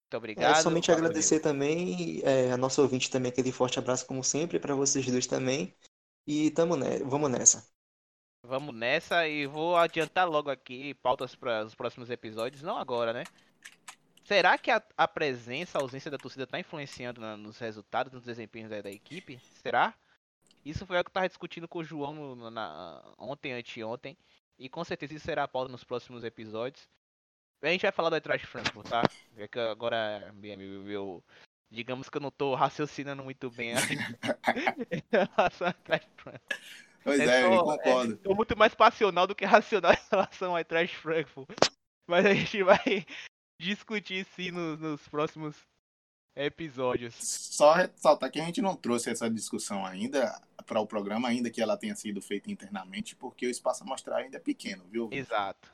Muito 0.09 0.17
obrigado. 0.17 0.57
É, 0.57 0.61
somente 0.61 0.91
agradecer 0.91 1.39
também 1.39 2.21
é, 2.23 2.51
a 2.51 2.57
nossa 2.57 2.81
ouvinte 2.81 3.11
também, 3.11 3.29
aquele 3.31 3.51
forte 3.51 3.77
abraço 3.77 4.07
como 4.07 4.23
sempre 4.23 4.57
para 4.57 4.73
vocês 4.73 5.05
dois 5.05 5.27
também. 5.27 5.75
E 6.31 6.51
tamo 6.51 6.75
ne 6.75 6.99
vamos 6.99 7.31
nessa. 7.31 7.67
Vamos 8.45 8.75
nessa 8.75 9.27
e 9.27 9.47
vou 9.47 9.75
adiantar 9.75 10.29
logo 10.29 10.51
aqui 10.51 10.93
pautas 10.93 11.33
para 11.33 11.65
os 11.65 11.73
próximos 11.73 12.11
episódios, 12.11 12.61
não 12.61 12.77
agora, 12.77 13.11
né? 13.11 13.23
Será 14.25 14.55
que 14.55 14.69
a, 14.69 14.79
a 14.95 15.07
presença, 15.07 15.79
a 15.79 15.81
ausência 15.81 16.11
da 16.11 16.19
torcida 16.19 16.43
está 16.43 16.59
influenciando 16.59 17.19
na, 17.19 17.35
nos 17.35 17.57
resultados, 17.57 18.13
nos 18.13 18.23
desempenhos 18.23 18.69
da, 18.69 18.79
da, 18.79 18.91
equipe? 18.91 19.39
Será? 19.63 19.95
Isso 20.63 20.85
foi 20.85 20.99
o 20.99 21.03
que 21.03 21.07
eu 21.07 21.09
estava 21.09 21.27
discutindo 21.27 21.67
com 21.67 21.79
o 21.79 21.83
João 21.83 22.13
no, 22.35 22.51
na, 22.51 23.01
ontem, 23.17 23.53
anteontem. 23.53 24.15
E 24.59 24.69
com 24.69 24.83
certeza 24.83 25.15
isso 25.15 25.25
será 25.25 25.45
a 25.45 25.47
pauta 25.47 25.71
nos 25.71 25.83
próximos 25.83 26.23
episódios. 26.23 26.87
A 27.59 27.69
gente 27.69 27.81
vai 27.81 27.91
falar 27.91 28.11
do 28.11 28.17
Eintracht 28.17 28.45
Frankfurt, 28.45 28.87
tá? 28.87 29.01
É 29.35 29.47
que 29.47 29.57
agora, 29.57 30.31
meu, 30.35 30.57
meu, 30.83 31.23
digamos 31.71 32.09
que 32.09 32.17
eu 32.17 32.21
não 32.21 32.29
estou 32.29 32.55
raciocinando 32.55 33.23
muito 33.23 33.49
bem 33.49 33.73
em 34.91 35.03
relação 35.11 35.67
ao 35.67 35.73
Eintracht 35.73 36.09
Frankfurt. 36.17 36.41
Pois 37.03 37.19
é, 37.19 37.45
eu 37.45 37.63
concordo. 37.63 38.13
Estou 38.13 38.33
é, 38.33 38.35
muito 38.35 38.57
mais 38.57 38.75
passional 38.75 39.27
do 39.27 39.35
que 39.35 39.45
racional 39.45 39.93
em 39.93 40.09
relação 40.11 40.51
ao 40.51 40.57
Eintracht 40.57 40.95
Frankfurt. 40.95 41.57
Mas 42.07 42.25
a 42.25 42.33
gente 42.33 42.63
vai 42.63 42.79
discutir 43.59 44.25
sim 44.35 44.51
nos, 44.51 44.79
nos 44.79 45.07
próximos 45.07 45.55
episódios. 46.35 47.15
Só 47.15 47.73
ressaltar 47.73 48.31
que 48.31 48.39
a 48.39 48.45
gente 48.45 48.61
não 48.61 48.75
trouxe 48.75 49.09
essa 49.09 49.29
discussão 49.29 49.85
ainda 49.85 50.41
para 50.65 50.79
o 50.79 50.87
programa, 50.87 51.27
ainda 51.27 51.49
que 51.49 51.61
ela 51.61 51.77
tenha 51.77 51.95
sido 51.95 52.21
feita 52.21 52.51
internamente, 52.51 53.15
porque 53.15 53.45
o 53.45 53.49
espaço 53.49 53.83
a 53.83 53.85
mostrar 53.85 54.17
ainda 54.17 54.37
é 54.37 54.39
pequeno, 54.39 54.85
viu? 54.89 55.09
Exato. 55.11 55.71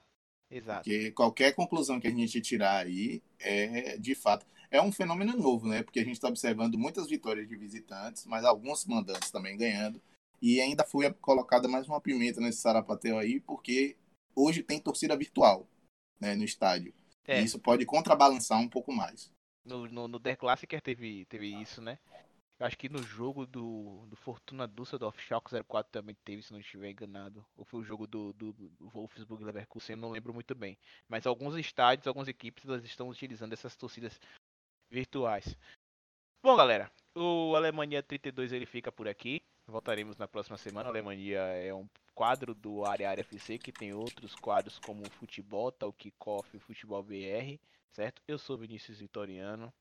Exato. 0.50 0.84
Porque 0.84 1.12
qualquer 1.12 1.54
conclusão 1.54 2.00
que 2.00 2.08
a 2.08 2.12
gente 2.12 2.40
tirar 2.40 2.86
aí 2.86 3.22
é, 3.40 3.98
de 3.98 4.16
fato, 4.16 4.46
é 4.76 4.82
um 4.82 4.92
fenômeno 4.92 5.36
novo, 5.38 5.68
né? 5.68 5.84
Porque 5.84 6.00
a 6.00 6.04
gente 6.04 6.14
está 6.14 6.28
observando 6.28 6.78
muitas 6.78 7.08
vitórias 7.08 7.48
de 7.48 7.56
visitantes, 7.56 8.26
mas 8.26 8.44
alguns 8.44 8.86
mandantes 8.86 9.32
também 9.32 9.58
ganhando. 9.58 10.02
E 10.42 10.60
ainda 10.62 10.84
foi 10.84 11.12
colocada 11.14 11.68
mais 11.68 11.88
uma 11.88 12.02
pimenta 12.02 12.42
nesse 12.42 12.60
sarapatel 12.60 13.18
aí, 13.18 13.40
porque 13.40 13.98
hoje 14.36 14.62
tem 14.62 14.80
torcida 14.80 15.16
virtual 15.16 15.68
né, 16.20 16.36
no 16.36 16.44
estádio. 16.44 16.94
É. 17.26 17.42
E 17.42 17.46
isso 17.46 17.58
pode 17.60 17.86
contrabalançar 17.86 18.60
um 18.60 18.70
pouco 18.70 18.92
mais. 18.92 19.32
No, 19.64 19.88
no, 19.88 20.08
no 20.08 20.20
The 20.20 20.36
Classicer 20.36 20.82
teve, 20.82 21.26
teve 21.26 21.48
isso, 21.48 21.82
né? 21.82 21.98
Eu 22.58 22.66
acho 22.66 22.78
que 22.78 22.88
no 22.88 23.04
jogo 23.04 23.46
do, 23.46 24.06
do 24.08 24.16
Fortuna 24.16 24.66
Düsseldorf, 24.66 25.20
Schalke 25.22 25.52
04 25.68 25.92
também 25.92 26.16
teve, 26.24 26.42
se 26.42 26.54
não 26.54 26.60
estiver 26.60 26.90
enganado. 26.90 27.46
Ou 27.58 27.66
foi 27.66 27.82
o 27.82 27.84
jogo 27.84 28.08
do, 28.08 28.32
do, 28.32 28.54
do 28.54 28.90
Wolfsburg 28.90 29.44
Leverkusen, 29.44 29.96
eu 29.96 30.02
não 30.02 30.12
lembro 30.12 30.34
muito 30.34 30.56
bem. 30.56 30.78
Mas 31.10 31.26
alguns 31.26 31.58
estádios, 31.58 32.08
algumas 32.08 32.30
equipes, 32.30 32.64
elas 32.64 32.86
estão 32.86 33.10
utilizando 33.10 33.52
essas 33.52 33.76
torcidas 33.76 34.18
virtuais. 34.90 35.56
Bom, 36.44 36.56
galera, 36.56 36.92
o 37.16 37.56
Alemanha 37.56 38.04
32 38.04 38.52
ele 38.52 38.66
fica 38.66 38.92
por 38.92 39.08
aqui. 39.08 39.42
Voltaremos 39.68 40.16
na 40.18 40.28
próxima 40.28 40.58
semana. 40.58 40.90
A 40.90 40.92
Alemanha 40.92 41.40
é 41.40 41.74
um 41.74 41.88
quadro 42.14 42.54
do 42.54 42.86
Área 42.86 43.10
Área 43.10 43.22
FC 43.22 43.58
que 43.58 43.72
tem 43.72 43.94
outros 43.94 44.36
quadros 44.36 44.80
como 44.80 45.02
o 45.02 45.10
Futebol, 45.10 45.74
o 45.82 45.94
Kickoff 45.94 46.50
e 46.54 46.58
o 46.58 46.62
Futebol 46.62 47.02
BR, 47.02 47.60
certo? 47.92 48.22
Eu 48.28 48.38
sou 48.38 48.58
Vinícius 48.58 49.00
Vitoriano. 49.00 49.74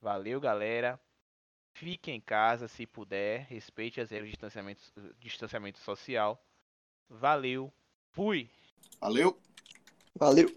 Valeu, 0.00 0.40
galera. 0.40 1.00
Fique 1.72 2.10
em 2.10 2.20
casa 2.20 2.68
se 2.68 2.86
puder. 2.86 3.46
Respeite 3.46 4.00
as 4.00 4.10
regras 4.10 4.28
de 4.28 4.32
distanciamento, 4.32 4.82
distanciamento 5.18 5.78
social. 5.78 6.42
Valeu. 7.08 7.72
Fui. 8.10 8.50
Valeu. 9.00 9.38
Valeu. 10.14 10.54